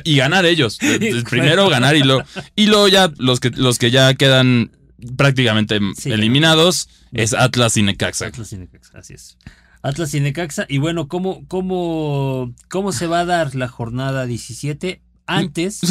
Y 0.04 0.18
ganar 0.18 0.46
ellos. 0.46 0.78
Primero 1.32 1.68
ganar 1.68 1.96
y 1.96 2.04
luego. 2.04 2.22
Y 2.56 2.68
luego 2.68 2.88
ya 2.90 3.12
los 3.18 3.40
que, 3.40 3.50
los 3.50 3.80
que 3.80 3.90
ya 3.90 4.14
quedan 4.14 4.70
prácticamente 5.16 5.80
eliminados 6.06 6.90
es 7.12 7.34
Atlas 7.34 7.76
y 7.78 7.82
Necaxa. 7.82 8.28
Atlas 8.28 8.54
y 8.54 8.58
Necaxa, 8.58 9.00
así 9.00 9.16
es. 9.16 9.38
Atlas 9.82 10.14
y 10.14 10.20
Necaxa. 10.20 10.66
Y 10.68 10.78
bueno, 10.80 11.08
¿cómo, 11.08 11.46
cómo, 11.48 12.54
cómo 12.70 12.92
se 12.92 13.08
va 13.08 13.22
a 13.22 13.26
dar 13.26 13.56
la 13.56 13.68
jornada 13.68 14.26
17? 14.26 15.02
Antes. 15.30 15.82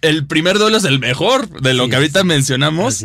El, 0.00 0.26
primer 0.26 0.58
duelo 0.58 0.78
es 0.78 0.84
el 0.84 1.00
mejor 1.00 1.60
de 1.60 1.74
lo 1.74 1.88
que 1.88 1.96
ahorita 1.96 2.24
mencionamos. 2.24 3.04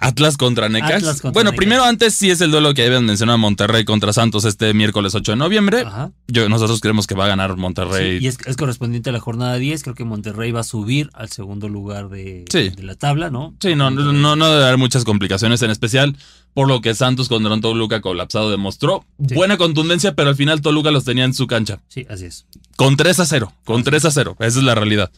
Atlas 0.00 0.38
contra 0.38 0.68
Necaxa. 0.70 1.30
bueno, 1.32 1.52
primero 1.52 1.84
antes 1.84 2.14
sí 2.14 2.30
es 2.30 2.40
el 2.40 2.50
duelo 2.50 2.72
que 2.72 2.86
habían 2.86 3.04
mencionado 3.04 3.36
Monterrey 3.36 3.84
contra 3.84 4.14
Santos 4.14 4.46
este 4.46 4.72
miércoles 4.72 5.14
8 5.14 5.32
de 5.32 5.36
noviembre. 5.36 5.84
Yo, 6.26 6.48
nosotros 6.48 6.80
creemos 6.80 7.06
que 7.06 7.14
va 7.14 7.26
a 7.26 7.28
ganar 7.28 7.56
Monterrey. 7.56 8.18
y 8.18 8.26
es, 8.26 8.38
correspondiente 8.56 9.10
a 9.10 9.12
la 9.12 9.20
jornada 9.20 9.56
10. 9.56 9.82
Creo 9.82 9.94
que 9.94 10.04
Monterrey 10.04 10.52
va 10.52 10.60
a 10.60 10.64
subir 10.64 11.10
al 11.12 11.30
segundo 11.30 11.68
lugar 11.68 12.08
de, 12.08 12.44
de 12.50 12.82
la 12.82 12.94
tabla, 12.94 13.30
¿no? 13.30 13.54
Sí, 13.60 13.74
no, 13.74 13.90
no, 13.90 14.36
no 14.36 14.50
debe 14.50 14.64
haber 14.64 14.78
muchas 14.78 15.04
complicaciones, 15.04 15.60
en 15.60 15.70
especial 15.70 16.16
por 16.54 16.68
lo 16.68 16.80
que 16.80 16.94
Santos 16.94 17.28
contra 17.28 17.52
un 17.52 17.60
Toluca 17.60 18.00
colapsado 18.00 18.50
demostró. 18.50 19.04
Buena 19.18 19.56
contundencia, 19.56 20.14
pero 20.14 20.30
al 20.30 20.36
final 20.36 20.60
Toluca 20.60 20.90
los 20.90 21.04
tenía 21.04 21.24
en 21.24 21.34
su 21.34 21.46
cancha. 21.46 21.80
Sí, 21.88 22.06
así 22.08 22.26
es. 22.26 22.46
Con 22.76 22.96
3 22.96 23.20
a 23.20 23.26
0, 23.26 23.52
con 23.64 23.84
3 23.84 24.04
a 24.04 24.10
0, 24.10 24.36
esa 24.40 24.58
es 24.58 24.64
la 24.64 24.74
realidad. 24.74 25.10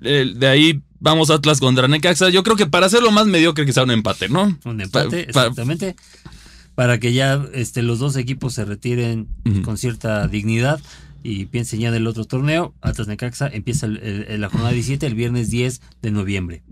De 0.00 0.48
ahí 0.48 0.80
vamos 1.00 1.30
Atlas 1.30 1.60
contra 1.60 1.88
Necaxa. 1.88 2.30
Yo 2.30 2.42
creo 2.42 2.56
que 2.56 2.66
para 2.66 2.86
hacerlo 2.86 3.10
más 3.10 3.26
mediocre 3.26 3.66
que 3.66 3.72
sea 3.72 3.84
un 3.84 3.90
empate, 3.90 4.28
¿no? 4.28 4.58
Un 4.64 4.80
empate, 4.80 5.22
exactamente. 5.22 5.96
Para 6.74 6.98
que 6.98 7.12
ya 7.12 7.44
este, 7.54 7.82
los 7.82 7.98
dos 7.98 8.16
equipos 8.16 8.54
se 8.54 8.64
retiren 8.64 9.28
con 9.64 9.76
cierta 9.78 10.28
dignidad 10.28 10.80
y 11.22 11.46
piensen 11.46 11.80
ya 11.80 11.90
del 11.90 12.06
otro 12.06 12.24
torneo. 12.24 12.74
Atlas 12.80 13.08
Necaxa 13.08 13.48
empieza 13.48 13.88
la 13.88 14.48
jornada 14.48 14.72
17 14.72 15.04
el 15.06 15.14
viernes 15.14 15.50
10 15.50 15.80
de 16.02 16.10
noviembre. 16.10 16.62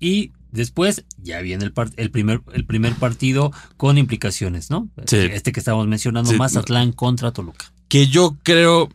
Y 0.00 0.32
después 0.52 1.04
ya 1.18 1.40
viene 1.40 1.64
el, 1.64 1.72
el, 1.96 2.10
primer, 2.10 2.42
el 2.52 2.64
primer 2.64 2.94
partido 2.94 3.50
con 3.76 3.98
implicaciones, 3.98 4.70
¿no? 4.70 4.88
Este 5.10 5.52
que 5.52 5.60
estábamos 5.60 5.88
mencionando, 5.88 6.32
Mazatlán 6.34 6.92
contra 6.92 7.32
Toluca. 7.32 7.72
Que 7.88 8.06
yo 8.06 8.36
creo, 8.42 8.88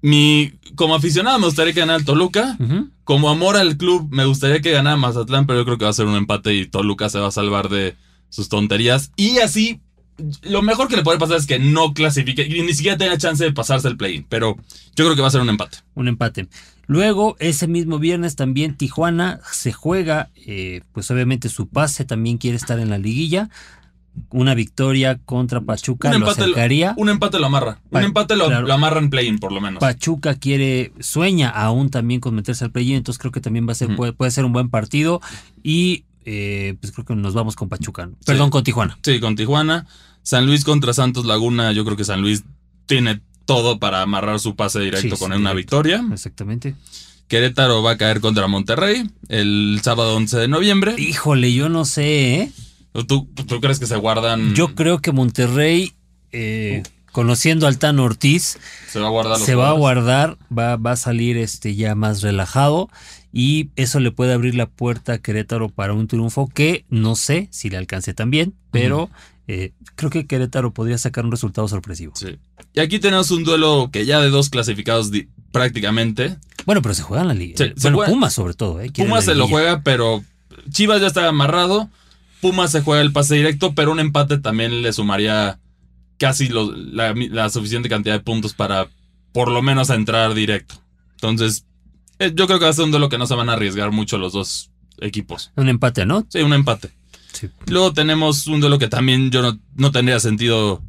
mi, 0.00 0.52
como 0.74 0.94
aficionado 0.94 1.38
me 1.38 1.46
gustaría 1.46 1.74
que 1.74 1.80
ganara 1.80 2.02
Toluca. 2.02 2.56
Como 3.04 3.28
amor 3.28 3.56
al 3.56 3.76
club 3.76 4.08
me 4.10 4.24
gustaría 4.24 4.60
que 4.60 4.72
ganara 4.72 4.96
Mazatlán, 4.96 5.46
pero 5.46 5.60
yo 5.60 5.64
creo 5.64 5.78
que 5.78 5.84
va 5.84 5.90
a 5.90 5.94
ser 5.94 6.06
un 6.06 6.16
empate 6.16 6.54
y 6.54 6.66
Toluca 6.66 7.08
se 7.10 7.18
va 7.18 7.28
a 7.28 7.32
salvar 7.32 7.68
de 7.68 7.96
sus 8.30 8.48
tonterías. 8.48 9.12
Y 9.16 9.38
así, 9.38 9.80
lo 10.42 10.62
mejor 10.62 10.88
que 10.88 10.96
le 10.96 11.02
puede 11.02 11.18
pasar 11.18 11.36
es 11.36 11.46
que 11.46 11.58
no 11.58 11.94
clasifique 11.94 12.46
y 12.46 12.62
ni 12.62 12.74
siquiera 12.74 12.96
tenga 12.96 13.18
chance 13.18 13.44
de 13.44 13.52
pasarse 13.52 13.88
el 13.88 13.96
play-in. 13.96 14.26
Pero 14.28 14.56
yo 14.96 15.04
creo 15.04 15.14
que 15.14 15.22
va 15.22 15.28
a 15.28 15.32
ser 15.32 15.40
un 15.40 15.48
empate. 15.48 15.78
Un 15.94 16.08
empate. 16.08 16.48
Luego, 16.86 17.36
ese 17.38 17.66
mismo 17.66 17.98
viernes 17.98 18.36
también 18.36 18.76
Tijuana 18.76 19.40
se 19.50 19.72
juega, 19.72 20.30
eh, 20.36 20.82
pues 20.92 21.10
obviamente 21.10 21.48
su 21.48 21.68
pase 21.68 22.04
también 22.04 22.38
quiere 22.38 22.56
estar 22.56 22.78
en 22.78 22.90
la 22.90 22.98
liguilla 22.98 23.48
una 24.30 24.54
victoria 24.54 25.18
contra 25.24 25.60
Pachuca 25.60 26.10
un 26.10 26.20
lo 26.20 26.30
acercaría. 26.30 26.94
un 26.96 27.08
empate 27.08 27.38
lo 27.38 27.46
amarra. 27.46 27.80
un 27.90 28.02
empate 28.02 28.36
lo, 28.36 28.46
amarra 28.72 28.98
en 28.98 29.10
play-in, 29.10 29.38
por 29.38 29.52
lo 29.52 29.60
menos. 29.60 29.80
Pachuca 29.80 30.34
quiere, 30.34 30.92
sueña 31.00 31.50
aún 31.50 31.90
también 31.90 32.20
con 32.20 32.34
meterse 32.34 32.64
al 32.64 32.70
play-in, 32.70 32.96
entonces 32.96 33.18
creo 33.18 33.32
que 33.32 33.40
también 33.40 33.68
va 33.68 33.72
a 33.72 33.74
ser, 33.74 33.94
puede, 33.94 34.30
ser 34.30 34.44
un 34.44 34.52
buen 34.52 34.70
partido. 34.70 35.20
Y 35.62 36.04
eh, 36.24 36.76
pues 36.80 36.92
creo 36.92 37.04
que 37.04 37.14
nos 37.14 37.34
vamos 37.34 37.56
con 37.56 37.68
Pachuca. 37.68 38.08
Perdón, 38.24 38.50
con 38.50 38.64
Tijuana. 38.64 38.98
Sí, 39.02 39.20
con 39.20 39.36
Tijuana. 39.36 39.86
San 40.22 40.46
Luis 40.46 40.64
contra 40.64 40.92
Santos 40.92 41.24
Laguna, 41.24 41.72
yo 41.72 41.84
creo 41.84 41.96
que 41.96 42.04
San 42.04 42.20
Luis 42.20 42.44
tiene 42.86 43.20
todo 43.46 43.78
para 43.78 44.02
amarrar 44.02 44.38
su 44.40 44.54
pase 44.54 44.80
directo 44.80 45.16
con 45.16 45.32
una 45.32 45.54
victoria. 45.54 46.04
Exactamente. 46.12 46.74
Querétaro 47.28 47.82
va 47.82 47.92
a 47.92 47.96
caer 47.96 48.20
contra 48.20 48.46
Monterrey 48.46 49.10
el 49.28 49.80
sábado 49.82 50.16
11 50.16 50.36
de 50.38 50.48
noviembre. 50.48 50.94
Híjole, 50.98 51.52
yo 51.52 51.68
no 51.68 51.84
sé, 51.84 52.34
¿eh? 52.34 52.52
¿Tú, 53.08 53.28
crees 53.60 53.78
que 53.78 53.86
se 53.86 53.96
guardan? 53.96 54.54
Yo 54.54 54.74
creo 54.74 55.00
que 55.00 55.12
Monterrey, 55.12 55.92
eh, 56.32 56.82
conociendo 57.12 57.66
al 57.66 57.78
Tan 57.78 57.98
Ortiz, 57.98 58.58
se 58.88 59.00
va 59.00 59.08
a 59.08 59.10
guardar. 59.10 59.38
se 59.38 59.54
va 59.54 59.70
a 59.70 59.72
guardar, 59.72 60.38
va, 60.56 60.76
va 60.76 60.92
a 60.92 60.96
salir 60.96 61.36
este 61.36 61.74
ya 61.74 61.94
más 61.94 62.22
relajado 62.22 62.88
y 63.32 63.70
eso 63.76 64.00
le 64.00 64.12
puede 64.12 64.32
abrir 64.32 64.54
la 64.54 64.66
puerta 64.66 65.14
a 65.14 65.18
Querétaro 65.18 65.68
para 65.68 65.92
un 65.92 66.06
triunfo 66.06 66.48
que 66.48 66.86
no 66.88 67.16
sé 67.16 67.48
si 67.50 67.68
le 67.68 67.76
alcance 67.76 68.14
también, 68.14 68.54
pero 68.70 69.10
eh, 69.48 69.72
creo 69.94 70.10
que 70.10 70.26
Querétaro 70.26 70.72
podría 70.72 70.98
sacar 70.98 71.24
un 71.24 71.30
resultado 71.30 71.68
sorpresivo. 71.68 72.12
Sí. 72.16 72.38
Y 72.74 72.80
aquí 72.80 72.98
tenemos 72.98 73.30
un 73.30 73.44
duelo 73.44 73.90
que 73.92 74.04
ya 74.04 74.20
de 74.20 74.28
dos 74.28 74.50
clasificados 74.50 75.10
prácticamente. 75.52 76.36
Bueno, 76.64 76.82
pero 76.82 76.94
se 76.94 77.02
juega 77.02 77.22
en 77.22 77.28
la 77.28 77.34
liga. 77.34 77.64
bueno, 77.92 78.12
Pumas 78.12 78.32
sobre 78.34 78.54
todo. 78.54 78.80
¿eh? 78.80 78.90
Pumas 78.90 79.24
se 79.24 79.34
lo 79.34 79.46
juega, 79.46 79.82
pero 79.82 80.24
Chivas 80.70 81.00
ya 81.00 81.06
está 81.06 81.28
amarrado. 81.28 81.88
Pumas 82.40 82.72
se 82.72 82.82
juega 82.82 83.02
el 83.02 83.12
pase 83.12 83.36
directo, 83.36 83.74
pero 83.74 83.92
un 83.92 84.00
empate 84.00 84.38
también 84.38 84.82
le 84.82 84.92
sumaría 84.92 85.58
casi 86.18 86.48
la, 86.48 87.50
suficiente 87.50 87.88
cantidad 87.88 88.14
de 88.14 88.20
puntos 88.20 88.54
para 88.54 88.88
por 89.32 89.50
lo 89.50 89.62
menos 89.62 89.90
entrar 89.90 90.34
directo. 90.34 90.74
Entonces, 91.14 91.64
eh, 92.18 92.32
yo 92.34 92.46
creo 92.46 92.58
que 92.58 92.64
va 92.64 92.70
a 92.70 92.74
ser 92.74 92.84
un 92.84 92.90
duelo 92.90 93.08
que 93.08 93.18
no 93.18 93.26
se 93.26 93.34
van 93.34 93.48
a 93.48 93.52
arriesgar 93.52 93.92
mucho 93.92 94.18
los 94.18 94.32
dos 94.32 94.70
equipos. 95.00 95.52
Un 95.56 95.68
empate, 95.68 96.04
¿no? 96.04 96.26
Sí, 96.28 96.40
un 96.40 96.52
empate. 96.52 96.90
Luego 97.66 97.92
tenemos 97.92 98.46
un 98.46 98.60
duelo 98.60 98.78
que 98.78 98.88
también 98.88 99.30
yo 99.30 99.56
no, 99.74 99.90
tendría 99.90 100.20
sentido 100.20 100.82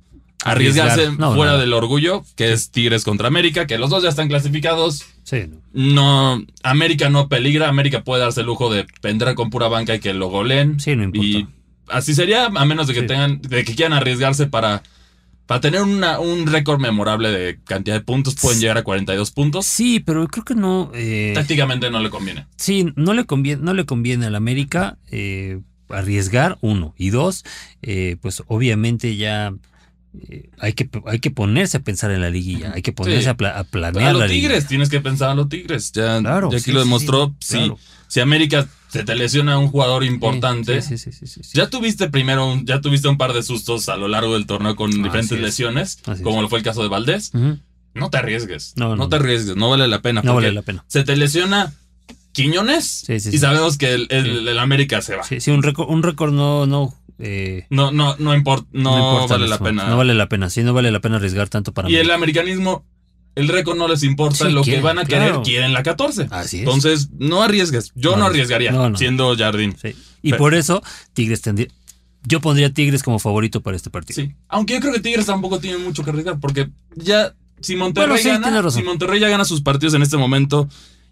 arriesgarse 0.44 1.12
fuera 1.12 1.58
del 1.58 1.74
orgullo, 1.74 2.24
que 2.36 2.54
es 2.54 2.72
Tigres 2.72 3.04
contra 3.04 3.28
América, 3.28 3.68
que 3.68 3.78
los 3.78 3.90
dos 3.90 4.04
ya 4.04 4.10
están 4.10 4.28
clasificados. 4.28 5.06
Sí. 5.24 5.50
No, 5.74 6.42
América 6.64 7.10
no 7.10 7.28
peligra, 7.28 7.68
América 7.68 8.04
puede 8.04 8.22
darse 8.22 8.42
el 8.42 8.46
lujo 8.46 8.72
de 8.72 8.86
vendrá 9.02 9.36
con 9.36 9.50
pura 9.50 9.68
banca 9.68 9.96
y 9.96 10.00
que 10.00 10.14
lo 10.14 10.30
goleen. 10.30 10.80
Sí, 10.80 10.96
no 10.96 11.04
importa. 11.04 11.28
Y 11.28 11.48
así 11.88 12.14
sería, 12.14 12.46
a 12.46 12.66
menos 12.66 12.88
de 12.88 12.94
que 12.94 13.04
tengan, 13.04 13.42
de 13.42 13.64
que 13.64 13.76
quieran 13.76 13.94
arriesgarse 13.94 14.48
para 14.48 14.84
para 15.48 15.62
tener 15.62 15.82
una, 15.82 16.20
un 16.20 16.46
récord 16.46 16.80
memorable 16.80 17.32
de 17.32 17.58
cantidad 17.64 17.96
de 17.96 18.02
puntos, 18.02 18.36
pueden 18.36 18.60
llegar 18.60 18.78
a 18.78 18.84
42 18.84 19.32
puntos. 19.32 19.66
Sí, 19.66 20.02
pero 20.02 20.28
creo 20.28 20.44
que 20.44 20.56
no. 20.56 20.92
Eh, 20.94 21.32
Tácticamente 21.34 21.90
no 21.90 22.02
le 22.02 22.10
conviene. 22.10 22.46
Sí, 22.58 22.92
no 22.98 23.14
le 23.14 23.26
conviene, 23.26 23.64
no 23.64 23.74
le 23.74 23.86
conviene 23.86 24.26
al 24.26 24.36
América 24.36 24.98
eh, 25.10 25.62
arriesgar, 25.90 26.58
uno. 26.62 26.94
Y 26.98 27.10
dos, 27.10 27.44
eh, 27.82 28.18
pues 28.22 28.44
obviamente 28.48 29.16
ya. 29.16 29.54
hay, 30.60 30.74
que, 30.74 30.90
hay 31.06 31.20
que 31.20 31.32
ponerse 31.32 31.78
a 31.78 31.80
pensar 31.82 32.12
en 32.12 32.22
la 32.22 32.30
liguilla, 32.30 32.72
hay 32.74 32.82
que 32.82 32.92
ponerse 32.92 33.30
a, 33.30 33.36
planear. 33.36 34.10
a 34.10 34.14
los 34.14 34.28
Tigres, 34.28 34.68
tienes 34.68 34.90
que 34.90 35.00
pensar 35.00 35.30
a 35.30 35.36
los 35.36 35.50
Tigres. 35.50 35.92
Ya, 35.92 36.20
claro, 36.20 36.52
ya 36.52 36.58
aquí 36.58 36.72
lo 36.72 36.80
demostró. 36.80 37.36
Sí, 37.40 37.72
Si 38.08 38.20
América 38.20 38.68
se 38.90 39.04
te 39.04 39.16
lesiona 39.16 39.60
un 39.60 39.68
jugador 39.68 40.04
importante. 40.04 40.82
Sí, 40.82 40.98
sí, 40.98 41.12
sí, 41.12 41.42
ya 41.54 41.70
tuviste 41.70 42.10
primero, 42.10 42.52
un, 42.52 42.66
ya 42.66 42.82
tuviste 42.82 43.08
un 43.08 43.18
par 43.18 43.34
de 43.34 43.44
sustos 43.44 43.90
a 43.90 43.98
lo 43.98 44.08
largo 44.08 44.34
del 44.34 44.46
torneo 44.46 44.76
con 44.76 44.92
diferentes 44.92 45.40
lesiones, 45.40 46.00
como 46.24 46.42
lo 46.42 46.50
fue 46.50 46.60
el 46.60 46.66
caso 46.66 46.82
de 46.84 46.90
Valdés. 46.90 47.32
No 47.94 48.10
te 48.10 48.18
arriesgues. 48.18 48.74
No, 48.76 49.10
te 49.10 49.16
arriesgues, 49.16 49.56
no 49.56 49.70
vale 49.70 49.88
la 49.88 50.02
pena. 50.02 50.22
No 50.22 50.36
vale 50.36 50.52
la 50.52 50.62
pena. 50.62 50.86
Se 50.88 51.04
te 51.04 51.16
lesiona 51.16 51.74
Quiñones 52.38 53.10
y 53.10 53.38
sabemos 53.40 53.78
que 53.80 53.96
el, 53.96 54.60
América 54.60 55.02
se 55.02 55.16
va. 55.16 55.24
Sí, 55.24 55.42
sí, 55.42 55.50
un 55.50 55.64
récord, 55.64 55.90
un 55.90 56.04
récord 56.04 56.32
no, 56.32 56.68
no 56.68 56.94
eh, 57.18 57.66
no, 57.72 57.92
no, 57.92 58.16
no, 58.20 58.36
importa, 58.36 58.68
no, 58.74 59.28
vale 59.28 59.48
la 59.48 59.58
pena. 59.58 59.90
No 59.90 59.98
vale 59.98 60.14
la 60.14 60.30
pena, 60.30 60.52
sí, 60.52 60.62
no 60.62 60.72
vale 60.74 60.92
la 60.92 61.00
pena 61.00 61.16
arriesgar 61.16 61.50
tanto 61.50 61.74
para 61.74 61.90
Y 61.90 61.96
el 61.96 62.12
americanismo 62.12 62.86
el 63.34 63.48
récord 63.48 63.76
no 63.76 63.88
les 63.88 64.04
importa, 64.04 64.50
lo 64.50 64.64
que 64.64 64.80
van 64.82 65.00
a 65.00 65.06
querer, 65.06 65.42
quieren 65.44 65.74
la 65.74 65.82
14. 65.82 66.28
Así 66.30 66.58
es. 66.58 66.64
Entonces, 66.64 67.10
no 67.18 67.42
arriesgues. 67.42 67.92
Yo 67.96 68.18
no, 68.18 68.26
arriesgaría 68.26 68.72
siendo 68.96 69.36
Jardín. 69.36 69.76
Y 70.22 70.34
por 70.34 70.54
eso, 70.54 70.84
Tigres 71.14 71.42
tendría. 71.42 71.68
Yo 72.24 72.42
pondría 72.42 72.72
Tigres 72.72 73.02
como 73.02 73.20
favorito 73.20 73.62
para 73.62 73.78
este 73.78 73.90
partido. 73.90 74.22
Sí. 74.22 74.36
Aunque 74.50 74.76
yo 74.76 74.80
creo 74.82 74.94
que 74.94 75.00
Tigres 75.00 75.26
tampoco 75.26 75.60
tiene 75.60 75.78
mucho 75.78 76.04
que 76.04 76.10
arriesgar, 76.10 76.40
porque 76.40 76.70
ya, 76.96 77.34
si 77.62 77.76
Monterrey 77.76 78.22
gana, 78.24 78.70
si 78.70 78.84
Monterrey 78.84 79.20
ya 79.20 79.30
gana 79.30 79.46
sus 79.46 79.62
partidos 79.62 79.96
en 79.96 80.04
este 80.04 80.18
momento, 80.18 80.68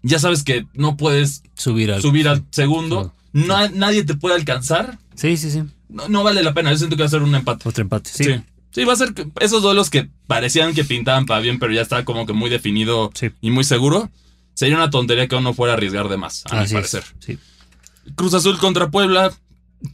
ya 0.06 0.18
sabes 0.18 0.42
que 0.42 0.66
no 0.74 0.96
puedes 0.96 1.42
subir 1.54 1.92
al, 1.92 2.00
subir 2.00 2.28
al 2.28 2.44
segundo. 2.50 3.12
No, 3.32 3.68
nadie 3.70 4.04
te 4.04 4.14
puede 4.14 4.36
alcanzar. 4.36 4.98
Sí, 5.14 5.36
sí, 5.36 5.50
sí. 5.50 5.62
No, 5.88 6.22
vale 6.22 6.42
la 6.42 6.54
pena. 6.54 6.70
Yo 6.70 6.78
siento 6.78 6.96
que 6.96 7.02
va 7.02 7.06
a 7.06 7.10
ser 7.10 7.22
un 7.22 7.34
empate. 7.34 7.68
Otro 7.68 7.82
empate, 7.82 8.10
sí. 8.12 8.24
Sí, 8.70 8.84
va 8.84 8.92
a 8.92 8.96
ser 8.96 9.14
esos 9.40 9.62
duelos 9.62 9.90
que 9.90 10.08
parecían 10.26 10.74
que 10.74 10.84
pintaban 10.84 11.26
para 11.26 11.40
bien, 11.40 11.58
pero 11.58 11.72
ya 11.72 11.80
está 11.80 12.04
como 12.04 12.26
que 12.26 12.34
muy 12.34 12.50
definido 12.50 13.10
y 13.40 13.50
muy 13.50 13.64
seguro. 13.64 14.10
Sería 14.54 14.76
una 14.76 14.90
tontería 14.90 15.28
que 15.28 15.36
uno 15.36 15.54
fuera 15.54 15.72
a 15.72 15.76
arriesgar 15.76 16.08
de 16.08 16.16
más, 16.16 16.44
a 16.50 16.62
mi 16.62 16.68
parecer. 16.68 17.02
Cruz 18.14 18.34
Azul 18.34 18.58
contra 18.58 18.90
Puebla. 18.90 19.32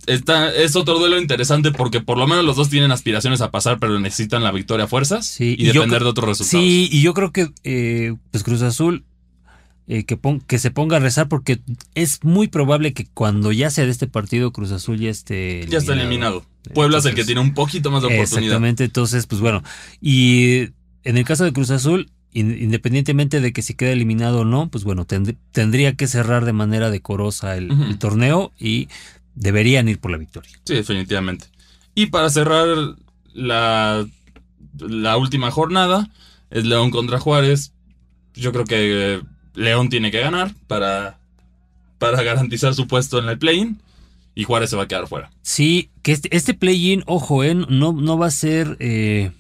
Está, 0.06 0.54
es 0.54 0.76
otro 0.76 0.98
duelo 0.98 1.20
interesante 1.20 1.72
porque 1.72 2.00
por 2.00 2.16
lo 2.16 2.26
menos 2.26 2.44
los 2.44 2.56
dos 2.56 2.70
tienen 2.70 2.92
aspiraciones 2.92 3.40
a 3.40 3.50
pasar, 3.50 3.78
pero 3.80 3.98
necesitan 3.98 4.42
la 4.42 4.52
victoria 4.52 4.84
a 4.84 4.88
fuerzas 4.88 5.40
y, 5.40 5.56
depender 5.64 6.02
de 6.02 6.08
otros 6.08 6.28
resultados. 6.28 6.64
Sí, 6.64 6.88
y 6.90 7.02
yo 7.02 7.14
creo 7.14 7.32
que 7.32 7.50
eh, 7.64 8.14
pues 8.30 8.44
Cruz 8.44 8.62
Azul 8.62 9.04
eh, 9.88 10.04
que, 10.04 10.18
que, 10.46 10.58
se 10.58 10.70
ponga 10.70 10.98
a 10.98 11.00
rezar 11.00 11.28
porque 11.28 11.60
es 11.94 12.22
muy 12.22 12.48
probable 12.48 12.92
que 12.92 13.06
cuando 13.06 13.50
ya 13.50 13.68
sea 13.70 13.84
de 13.84 13.90
este 13.90 14.06
partido 14.06 14.52
Cruz 14.52 14.70
Azul 14.70 14.98
ya 14.98 15.10
esté 15.10 15.66
ya 15.68 15.78
está 15.78 15.94
eliminado. 15.94 16.46
Puebla 16.72 16.98
es 16.98 17.04
el 17.04 17.14
que 17.14 17.24
tiene 17.24 17.40
un 17.40 17.54
poquito 17.54 17.90
más 17.90 18.02
de 18.02 18.06
oportunidad. 18.06 18.38
Exactamente, 18.38 18.84
entonces 18.84 19.26
pues 19.26 19.40
bueno, 19.40 19.62
y 20.00 20.68
en 21.02 21.18
el 21.18 21.24
caso 21.24 21.44
de 21.44 21.52
Cruz 21.52 21.70
Azul, 21.70 22.10
independientemente 22.32 23.40
de 23.40 23.52
que 23.52 23.62
si 23.62 23.74
queda 23.74 23.90
eliminado 23.90 24.40
o 24.40 24.44
no, 24.44 24.70
pues 24.70 24.84
bueno, 24.84 25.04
tendría 25.04 25.94
que 25.94 26.06
cerrar 26.06 26.44
de 26.44 26.52
manera 26.52 26.90
decorosa 26.90 27.56
el, 27.56 27.98
torneo 27.98 28.52
y 28.58 28.88
deberían 29.34 29.88
ir 29.88 29.98
por 29.98 30.10
la 30.10 30.18
victoria. 30.18 30.52
Sí, 30.64 30.74
definitivamente. 30.74 31.46
Y 31.94 32.06
para 32.06 32.30
cerrar 32.30 32.68
la, 33.34 34.06
la 34.78 35.16
última 35.16 35.50
jornada, 35.50 36.10
es 36.50 36.64
León 36.64 36.90
contra 36.90 37.18
Juárez. 37.18 37.72
Yo 38.34 38.52
creo 38.52 38.64
que 38.64 39.20
León 39.54 39.88
tiene 39.88 40.10
que 40.10 40.20
ganar 40.20 40.54
para, 40.66 41.18
para 41.98 42.22
garantizar 42.22 42.74
su 42.74 42.86
puesto 42.86 43.18
en 43.18 43.28
el 43.28 43.38
play-in 43.38 43.80
y 44.34 44.44
Juárez 44.44 44.70
se 44.70 44.76
va 44.76 44.84
a 44.84 44.88
quedar 44.88 45.06
fuera. 45.06 45.30
Sí, 45.42 45.90
que 46.02 46.12
este, 46.12 46.34
este 46.34 46.54
play-in, 46.54 47.02
ojo, 47.06 47.44
eh, 47.44 47.54
no, 47.54 47.92
no 47.92 48.18
va 48.18 48.26
a 48.26 48.30
ser, 48.30 48.76
eh, 48.80 49.30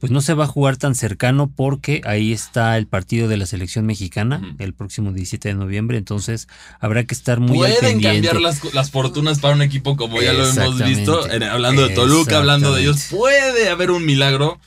pues 0.00 0.10
no 0.10 0.20
se 0.20 0.34
va 0.34 0.44
a 0.44 0.48
jugar 0.48 0.76
tan 0.76 0.94
cercano 0.94 1.50
porque 1.54 2.00
ahí 2.04 2.32
está 2.32 2.76
el 2.76 2.86
partido 2.86 3.28
de 3.28 3.36
la 3.36 3.46
selección 3.46 3.86
mexicana 3.86 4.56
el 4.58 4.72
próximo 4.74 5.12
17 5.12 5.48
de 5.48 5.54
noviembre, 5.54 5.98
entonces 5.98 6.48
habrá 6.80 7.04
que 7.04 7.14
estar 7.14 7.38
muy 7.38 7.58
Pueden 7.58 8.00
cambiar 8.00 8.40
las, 8.40 8.74
las, 8.74 8.90
fortunas 8.90 9.38
para 9.38 9.54
un 9.54 9.62
equipo 9.62 9.96
como 9.96 10.20
ya 10.20 10.32
lo 10.32 10.48
hemos 10.48 10.82
visto, 10.84 11.22
hablando 11.50 11.86
de 11.86 11.94
Toluca, 11.94 12.38
hablando 12.38 12.74
de 12.74 12.82
ellos, 12.82 13.06
puede 13.10 13.68
haber 13.68 13.90
un 13.90 14.04
milagro, 14.04 14.58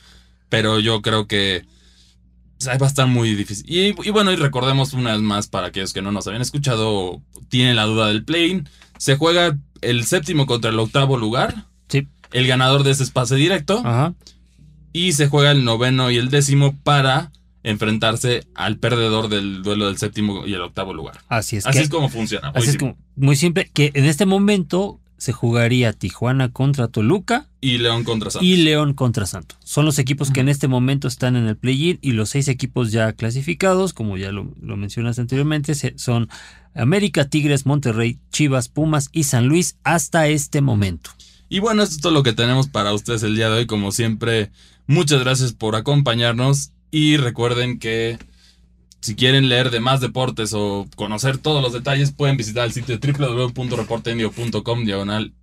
pero 0.48 0.80
yo 0.80 1.02
creo 1.02 1.26
que 1.26 1.64
va 2.68 2.86
a 2.86 2.86
estar 2.86 3.06
muy 3.06 3.34
difícil. 3.34 3.64
Y, 3.68 4.10
bueno, 4.10 4.32
y 4.32 4.36
recordemos 4.36 4.92
una 4.92 5.12
vez 5.12 5.20
más 5.20 5.48
para 5.48 5.68
aquellos 5.68 5.92
que 5.92 6.02
no 6.02 6.12
nos 6.12 6.26
habían 6.26 6.42
escuchado, 6.42 7.22
tienen 7.48 7.76
la 7.76 7.84
duda 7.84 8.08
del 8.08 8.24
play 8.24 8.64
Se 8.98 9.16
juega 9.16 9.58
el 9.80 10.04
séptimo 10.04 10.46
contra 10.46 10.70
el 10.70 10.78
octavo 10.78 11.16
lugar. 11.16 11.66
Sí. 11.88 12.08
El 12.32 12.46
ganador 12.46 12.82
de 12.82 12.90
ese 12.90 13.02
espacio 13.02 13.36
directo. 13.36 13.82
Ajá. 13.84 14.14
Y 14.92 15.12
se 15.12 15.28
juega 15.28 15.50
el 15.50 15.64
noveno 15.64 16.10
y 16.10 16.16
el 16.16 16.30
décimo 16.30 16.76
para 16.82 17.32
enfrentarse 17.64 18.46
al 18.54 18.76
perdedor 18.78 19.28
del 19.28 19.62
duelo 19.62 19.86
del 19.86 19.96
séptimo 19.98 20.46
y 20.46 20.54
el 20.54 20.60
octavo 20.60 20.94
lugar. 20.94 21.20
Así 21.28 21.56
es. 21.56 21.66
Así 21.66 21.78
es 21.78 21.88
como 21.88 22.08
funciona. 22.08 22.52
Así 22.54 22.70
es 22.70 22.78
como, 22.78 22.96
muy 23.16 23.36
simple. 23.36 23.70
Que 23.72 23.90
en 23.94 24.04
este 24.04 24.26
momento 24.26 25.00
se 25.24 25.32
jugaría 25.32 25.94
Tijuana 25.94 26.52
contra 26.52 26.88
Toluca. 26.88 27.48
Y 27.62 27.78
León 27.78 28.04
contra 28.04 28.30
Santos. 28.30 28.46
Y 28.46 28.58
León 28.58 28.92
contra 28.92 29.24
Santos. 29.24 29.56
Son 29.64 29.86
los 29.86 29.98
equipos 29.98 30.30
que 30.30 30.40
en 30.40 30.50
este 30.50 30.68
momento 30.68 31.08
están 31.08 31.34
en 31.34 31.46
el 31.46 31.56
play-in 31.56 31.98
y 32.02 32.12
los 32.12 32.28
seis 32.28 32.48
equipos 32.48 32.92
ya 32.92 33.14
clasificados, 33.14 33.94
como 33.94 34.18
ya 34.18 34.32
lo, 34.32 34.52
lo 34.60 34.76
mencionaste 34.76 35.22
anteriormente, 35.22 35.74
son 35.96 36.28
América, 36.74 37.24
Tigres, 37.24 37.64
Monterrey, 37.64 38.18
Chivas, 38.32 38.68
Pumas 38.68 39.08
y 39.12 39.24
San 39.24 39.46
Luis 39.46 39.78
hasta 39.82 40.28
este 40.28 40.60
momento. 40.60 41.08
Y 41.48 41.60
bueno, 41.60 41.82
esto 41.82 41.94
es 41.94 42.00
todo 42.02 42.12
lo 42.12 42.22
que 42.22 42.34
tenemos 42.34 42.68
para 42.68 42.92
ustedes 42.92 43.22
el 43.22 43.34
día 43.34 43.48
de 43.48 43.60
hoy. 43.60 43.66
Como 43.66 43.92
siempre, 43.92 44.50
muchas 44.86 45.20
gracias 45.20 45.54
por 45.54 45.74
acompañarnos 45.74 46.72
y 46.90 47.16
recuerden 47.16 47.78
que 47.78 48.18
si 49.04 49.16
quieren 49.16 49.50
leer 49.50 49.70
de 49.70 49.80
más 49.80 50.00
deportes 50.00 50.54
o 50.54 50.88
conocer 50.96 51.36
todos 51.36 51.62
los 51.62 51.74
detalles, 51.74 52.10
pueden 52.10 52.38
visitar 52.38 52.64
el 52.64 52.72
sitio 52.72 52.98
www.reportendio.com 52.98 54.84
diagonal. 54.86 55.34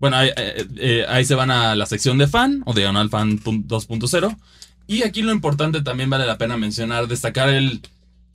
Bueno, 0.00 0.16
ahí, 0.16 0.30
eh, 0.34 0.66
eh, 0.78 1.04
ahí, 1.06 1.26
se 1.26 1.34
van 1.34 1.50
a 1.50 1.76
la 1.76 1.84
sección 1.84 2.16
de 2.16 2.28
fan 2.28 2.62
o 2.64 2.72
diagonal 2.72 3.10
fan 3.10 3.38
2.0. 3.40 4.38
Y 4.86 5.02
aquí 5.02 5.20
lo 5.20 5.32
importante 5.32 5.82
también 5.82 6.08
vale 6.08 6.24
la 6.24 6.38
pena 6.38 6.56
mencionar, 6.56 7.06
destacar 7.06 7.50
el, 7.50 7.82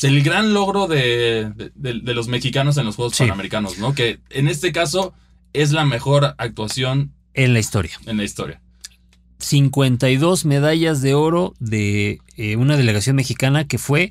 el 0.03 0.21
gran 0.21 0.53
logro 0.53 0.85
de, 0.85 1.51
los 1.75 2.27
mexicanos 2.27 2.77
en 2.77 2.85
los 2.85 2.95
Juegos 2.95 3.17
Panamericanos, 3.17 3.79
¿no? 3.79 3.95
Que 3.95 4.19
en 4.29 4.47
este 4.47 4.71
caso 4.71 5.15
es 5.53 5.71
la 5.71 5.83
mejor 5.83 6.35
actuación 6.37 7.15
en 7.33 7.53
la 7.53 7.59
historia. 7.59 7.99
En 8.05 8.17
la 8.17 8.23
historia. 8.23 8.61
52 9.39 10.45
medallas 10.45 11.01
de 11.01 11.13
oro 11.13 11.55
de 11.59 12.19
eh, 12.35 12.57
una 12.57 12.75
delegación 12.75 13.15
mexicana 13.15 13.65
que 13.67 13.77
fue, 13.77 14.09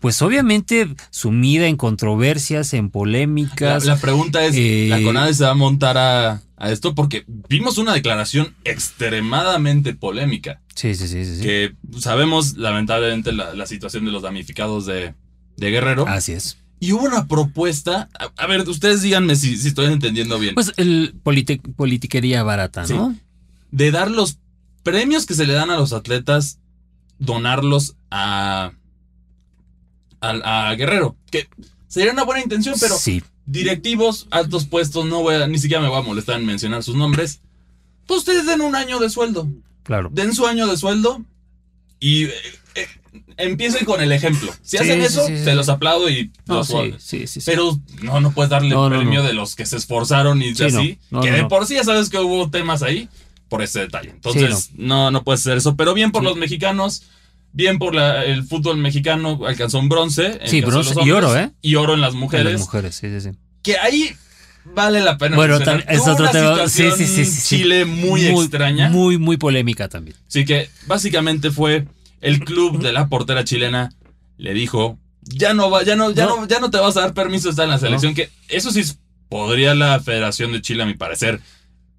pues 0.00 0.20
obviamente, 0.20 0.88
sumida 1.10 1.66
en 1.66 1.76
controversias, 1.76 2.74
en 2.74 2.90
polémicas. 2.90 3.86
La, 3.86 3.96
pregunta 3.96 4.44
es, 4.44 4.54
¿la 4.54 4.98
eh, 4.98 5.02
CONADE 5.02 5.34
se 5.34 5.44
va 5.44 5.50
a 5.50 5.54
montar 5.54 5.96
a, 5.98 6.42
esto? 6.70 6.94
Porque 6.94 7.24
vimos 7.48 7.78
una 7.78 7.94
declaración 7.94 8.54
extremadamente 8.64 9.94
polémica. 9.94 10.60
Sí, 10.74 10.94
sí, 10.94 11.08
sí, 11.08 11.24
sí. 11.24 11.42
Que 11.42 11.74
sabemos, 11.98 12.56
lamentablemente, 12.58 13.32
la, 13.32 13.66
situación 13.66 14.04
de 14.04 14.12
los 14.12 14.22
damnificados 14.22 14.84
de, 14.86 15.14
Guerrero. 15.56 16.06
Así 16.06 16.32
es. 16.32 16.58
Y 16.80 16.92
hubo 16.92 17.06
una 17.06 17.26
propuesta. 17.26 18.10
A, 18.36 18.46
ver, 18.46 18.68
ustedes 18.68 19.00
díganme 19.00 19.36
si, 19.36 19.54
estoy 19.54 19.86
entendiendo 19.86 20.38
bien. 20.38 20.54
Pues 20.54 20.74
el 20.76 21.14
politiquería 21.22 22.42
barata, 22.42 22.86
¿no? 22.86 23.16
de 23.70 23.90
dar 23.90 24.10
los 24.10 24.38
premios 24.86 25.26
que 25.26 25.34
se 25.34 25.46
le 25.46 25.52
dan 25.52 25.72
a 25.72 25.76
los 25.76 25.92
atletas, 25.92 26.60
donarlos 27.18 27.96
a, 28.08 28.70
a, 30.20 30.74
Guerrero. 30.76 31.16
Que 31.28 31.48
sería 31.88 32.12
una 32.12 32.22
buena 32.22 32.40
intención, 32.40 32.76
pero 32.78 32.96
sí. 32.96 33.20
directivos, 33.46 34.28
altos 34.30 34.64
puestos, 34.66 35.04
no 35.06 35.22
voy 35.22 35.34
a, 35.34 35.48
ni 35.48 35.58
siquiera 35.58 35.82
me 35.82 35.88
voy 35.88 35.98
a 35.98 36.02
molestar 36.02 36.38
en 36.38 36.46
mencionar 36.46 36.84
sus 36.84 36.94
nombres. 36.94 37.40
Pues 38.06 38.20
ustedes 38.20 38.46
den 38.46 38.60
un 38.60 38.76
año 38.76 39.00
de 39.00 39.10
sueldo. 39.10 39.48
Claro. 39.82 40.08
Den 40.12 40.32
su 40.32 40.46
año 40.46 40.68
de 40.68 40.76
sueldo 40.76 41.20
y 41.98 42.26
eh, 42.26 42.32
eh, 42.76 42.86
empiecen 43.38 43.84
con 43.86 44.00
el 44.00 44.12
ejemplo. 44.12 44.54
Si 44.62 44.76
hacen 44.76 45.00
eso, 45.00 45.26
se 45.26 45.54
los 45.56 45.68
aplaudo 45.68 46.08
y 46.08 46.30
los 46.46 46.72
sí, 46.98 47.26
sí, 47.26 47.40
Pero 47.44 47.76
no, 48.02 48.20
no 48.20 48.30
puedes 48.30 48.50
darle 48.50 48.68
el 48.68 48.88
premio 48.88 49.24
de 49.24 49.32
los 49.32 49.56
que 49.56 49.66
se 49.66 49.78
esforzaron 49.78 50.40
y 50.42 50.50
así. 50.50 51.00
que 51.22 51.32
de 51.32 51.44
por 51.46 51.66
sí 51.66 51.74
ya 51.74 51.82
sabes 51.82 52.08
que 52.08 52.18
hubo 52.18 52.50
temas 52.50 52.84
ahí 52.84 53.08
por 53.48 53.62
ese 53.62 53.80
detalle. 53.80 54.10
Entonces, 54.10 54.70
no. 54.74 55.10
no, 55.10 55.24
puede 55.24 55.38
ser 55.38 55.56
eso. 55.56 55.76
Pero 55.76 55.94
bien 55.94 56.12
por 56.12 56.22
los 56.22 56.36
mexicanos, 56.36 57.04
bien 57.52 57.78
por 57.78 57.96
el 57.96 58.44
fútbol 58.44 58.76
mexicano, 58.78 59.40
alcanzó 59.46 59.78
un 59.78 59.88
bronce. 59.88 60.40
Sí, 60.46 60.60
bronce 60.60 60.94
y 61.04 61.10
oro, 61.10 61.36
¿eh? 61.36 61.52
Y 61.62 61.76
oro 61.76 61.94
en 61.94 62.00
las 62.00 62.14
mujeres. 62.14 62.46
En 62.46 62.52
las 62.52 62.60
mujeres, 62.60 62.94
sí, 62.96 63.08
sí, 63.08 63.20
sí. 63.20 63.38
Que 63.62 63.78
ahí 63.78 64.14
vale 64.64 65.00
la 65.00 65.18
pena. 65.18 65.36
Bueno, 65.36 65.58
es 65.88 66.06
otro 66.06 66.30
tema. 66.30 66.68
Sí, 66.68 66.90
sí, 66.96 67.06
sí, 67.06 67.42
Chile 67.48 67.84
muy, 67.84 68.26
extraña. 68.26 68.90
Muy, 68.90 69.18
muy 69.18 69.36
polémica 69.36 69.88
también. 69.88 70.16
Sí, 70.28 70.44
que 70.44 70.70
básicamente 70.86 71.50
fue 71.50 71.86
el 72.20 72.40
club 72.40 72.82
de 72.82 72.92
la 72.92 73.08
portera 73.08 73.44
chilena 73.44 73.90
le 74.38 74.52
dijo, 74.52 74.98
ya 75.22 75.54
no 75.54 75.70
va, 75.70 75.82
ya 75.82 75.96
no, 75.96 76.10
ya 76.10 76.26
no, 76.26 76.46
ya 76.46 76.60
no 76.60 76.70
te 76.70 76.78
vas 76.78 76.96
a 76.96 77.02
dar 77.02 77.14
permiso 77.14 77.44
de 77.44 77.50
estar 77.50 77.64
en 77.64 77.70
la 77.70 77.78
selección, 77.78 78.14
que 78.14 78.30
eso 78.48 78.70
sí 78.70 78.82
podría 79.28 79.74
la 79.74 80.00
Federación 80.00 80.52
de 80.52 80.62
Chile, 80.62 80.82
a 80.82 80.86
mi 80.86 80.94
parecer, 80.94 81.40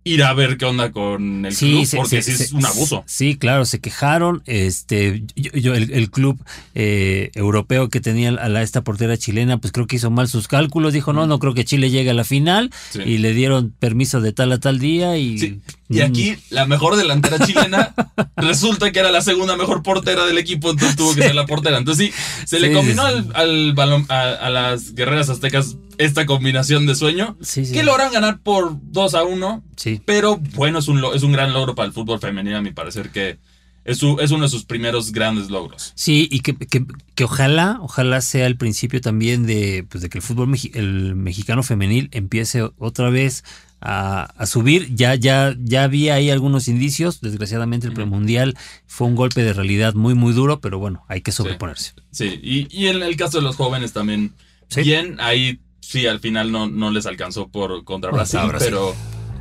ir 0.07 0.23
a 0.23 0.33
ver 0.33 0.57
qué 0.57 0.65
onda 0.65 0.91
con 0.91 1.45
el 1.45 1.55
club, 1.55 1.87
porque 1.95 2.21
sí 2.21 2.31
es 2.31 2.51
un 2.53 2.65
abuso. 2.65 3.03
Sí, 3.05 3.37
claro, 3.37 3.65
se 3.65 3.79
quejaron. 3.79 4.41
Este, 4.45 5.23
yo, 5.35 5.73
el, 5.75 6.09
club 6.09 6.43
eh, 6.75 7.31
europeo 7.35 7.89
que 7.89 7.99
tenía 7.99 8.29
a 8.29 8.49
la, 8.49 8.61
esta 8.61 8.83
portera 8.83 9.17
chilena, 9.17 9.57
pues 9.57 9.71
creo 9.71 9.87
que 9.87 9.97
hizo 9.97 10.09
mal 10.09 10.27
sus 10.27 10.47
cálculos. 10.47 10.93
Dijo, 10.93 11.13
no, 11.13 11.27
no 11.27 11.39
creo 11.39 11.53
que 11.53 11.65
Chile 11.65 11.89
llegue 11.89 12.11
a 12.11 12.13
la 12.13 12.23
final. 12.23 12.71
Y 12.93 13.19
le 13.19 13.33
dieron 13.33 13.73
permiso 13.77 14.21
de 14.21 14.33
tal 14.33 14.51
a 14.51 14.59
tal 14.59 14.79
día. 14.79 15.17
Y, 15.17 15.61
y 15.89 16.01
aquí, 16.01 16.35
la 16.49 16.65
mejor 16.65 16.97
delantera 16.97 17.39
chilena 17.45 17.93
resulta 18.35 18.91
que 18.91 18.99
era 18.99 19.11
la 19.11 19.21
segunda 19.21 19.55
mejor 19.55 19.83
portera 19.83 20.25
del 20.25 20.37
equipo, 20.37 20.71
entonces 20.71 20.97
tuvo 20.97 21.15
que 21.15 21.23
ser 21.23 21.35
la 21.35 21.45
portera. 21.45 21.77
Entonces 21.77 22.07
sí, 22.07 22.13
se 22.45 22.59
le 22.59 22.73
combinó 22.73 23.03
al, 23.05 23.73
balón, 23.73 24.05
a, 24.09 24.49
las 24.49 24.93
guerreras 24.95 25.29
aztecas 25.29 25.77
esta 25.97 26.25
combinación 26.25 26.85
de 26.87 26.95
sueño. 26.95 27.37
Que 27.53 27.83
logran 27.83 28.11
ganar 28.11 28.39
por 28.41 28.77
2 28.81 29.13
a 29.15 29.23
1. 29.23 29.63
Sí. 29.77 30.01
Pero 30.05 30.37
bueno, 30.55 30.79
es 30.79 30.87
un, 30.87 31.03
es 31.13 31.23
un 31.23 31.31
gran 31.31 31.53
logro 31.53 31.73
para 31.73 31.87
el 31.87 31.93
fútbol 31.93 32.19
femenino, 32.19 32.57
a 32.57 32.61
mi 32.61 32.71
parecer, 32.71 33.09
que 33.09 33.39
es, 33.87 34.03
es 34.03 34.31
uno 34.31 34.43
de 34.43 34.49
sus 34.49 34.65
primeros 34.65 35.13
grandes 35.13 35.49
logros. 35.49 35.93
Sí, 35.95 36.27
y 36.29 36.41
que, 36.41 36.55
que, 36.57 37.23
ojalá, 37.23 37.79
ojalá 37.81 38.19
sea 38.19 38.45
el 38.45 38.57
principio 38.57 38.99
también 38.99 39.45
de, 39.45 39.85
pues 39.87 40.01
de 40.01 40.09
que 40.09 40.17
el 40.17 40.21
fútbol 40.21 40.53
el 40.73 41.15
mexicano 41.15 41.63
femenil 41.63 42.09
empiece 42.11 42.69
otra 42.77 43.09
vez 43.09 43.45
a, 43.81 44.45
subir. 44.45 44.93
Ya, 44.95 45.15
ya, 45.15 45.55
ya 45.59 45.83
había 45.83 46.15
ahí 46.15 46.29
algunos 46.29 46.67
indicios. 46.67 47.21
Desgraciadamente 47.21 47.87
el 47.87 47.93
premundial 47.93 48.57
fue 48.85 49.07
un 49.07 49.15
golpe 49.15 49.43
de 49.43 49.53
realidad 49.53 49.93
muy, 49.93 50.15
muy 50.15 50.33
duro, 50.33 50.59
pero 50.59 50.79
bueno, 50.79 51.03
hay 51.07 51.21
que 51.21 51.31
sobreponerse. 51.31 51.93
Sí, 52.11 52.39
Y, 52.41 52.67
y, 52.69 52.87
en 52.87 53.01
el 53.03 53.15
caso 53.15 53.37
de 53.37 53.43
los 53.43 53.55
jóvenes 53.55 53.93
también, 53.93 54.33
bien, 54.75 55.17
ahí 55.19 55.59
sí, 55.79 56.07
al 56.07 56.19
final 56.19 56.51
no, 56.51 56.67
no 56.67 56.91
les 56.91 57.05
alcanzó 57.05 57.47
por 57.47 57.83
contra 57.83 58.11
Brasil, 58.11 58.39
pero, 58.59 58.95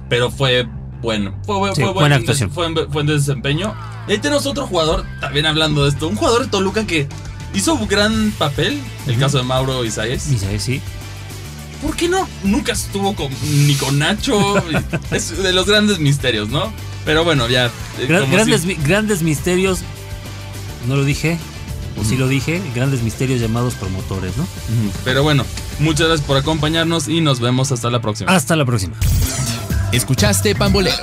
pero 0.08 0.30
fue 0.30 0.68
bueno. 1.00 1.38
Fue, 1.44 1.74
fue, 1.74 1.92
buena 1.92 2.16
actuación. 2.16 2.50
Fue, 2.50 2.72
fue 2.88 3.02
en 3.02 3.08
desempeño. 3.08 3.74
Y 4.08 4.12
ahí 4.12 4.18
tenemos 4.18 4.46
otro 4.46 4.66
jugador, 4.66 5.04
también 5.20 5.46
hablando 5.46 5.84
de 5.84 5.90
esto, 5.90 6.08
un 6.08 6.16
jugador 6.16 6.44
de 6.44 6.48
Toluca 6.48 6.86
que 6.86 7.08
hizo 7.54 7.74
un 7.74 7.88
gran 7.88 8.32
papel, 8.32 8.80
el 9.06 9.18
caso 9.18 9.38
de 9.38 9.44
Mauro 9.44 9.84
Isaías. 9.84 10.30
Isaías, 10.30 10.62
sí. 10.62 10.80
¿Por 11.82 11.96
qué 11.96 12.08
no? 12.08 12.28
Nunca 12.42 12.72
estuvo 12.72 13.14
con, 13.14 13.28
ni 13.66 13.74
con 13.74 13.98
Nacho. 13.98 14.56
es 15.10 15.42
de 15.42 15.52
los 15.52 15.66
grandes 15.66 15.98
misterios, 15.98 16.48
¿no? 16.48 16.72
Pero 17.04 17.24
bueno, 17.24 17.48
ya. 17.48 17.66
Eh, 17.98 18.06
grandes, 18.08 18.66
grandes 18.82 19.22
misterios. 19.22 19.80
No 20.88 20.96
lo 20.96 21.04
dije. 21.04 21.38
O 22.00 22.04
sí 22.04 22.16
lo 22.16 22.28
dije. 22.28 22.60
Grandes 22.74 23.02
misterios 23.02 23.40
llamados 23.40 23.74
promotores, 23.74 24.36
¿no? 24.36 24.46
Pero 25.04 25.22
bueno, 25.22 25.44
muchas 25.78 26.08
gracias 26.08 26.26
por 26.26 26.36
acompañarnos 26.36 27.08
y 27.08 27.20
nos 27.20 27.40
vemos 27.40 27.72
hasta 27.72 27.90
la 27.90 28.00
próxima. 28.00 28.34
Hasta 28.34 28.56
la 28.56 28.64
próxima. 28.64 28.96
Escuchaste 29.92 30.54
Pambolero. 30.54 30.96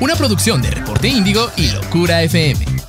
Una 0.00 0.16
producción 0.16 0.62
de 0.62 0.70
Reporte 0.70 1.08
Índigo 1.08 1.50
y 1.56 1.70
Locura 1.70 2.22
FM. 2.22 2.79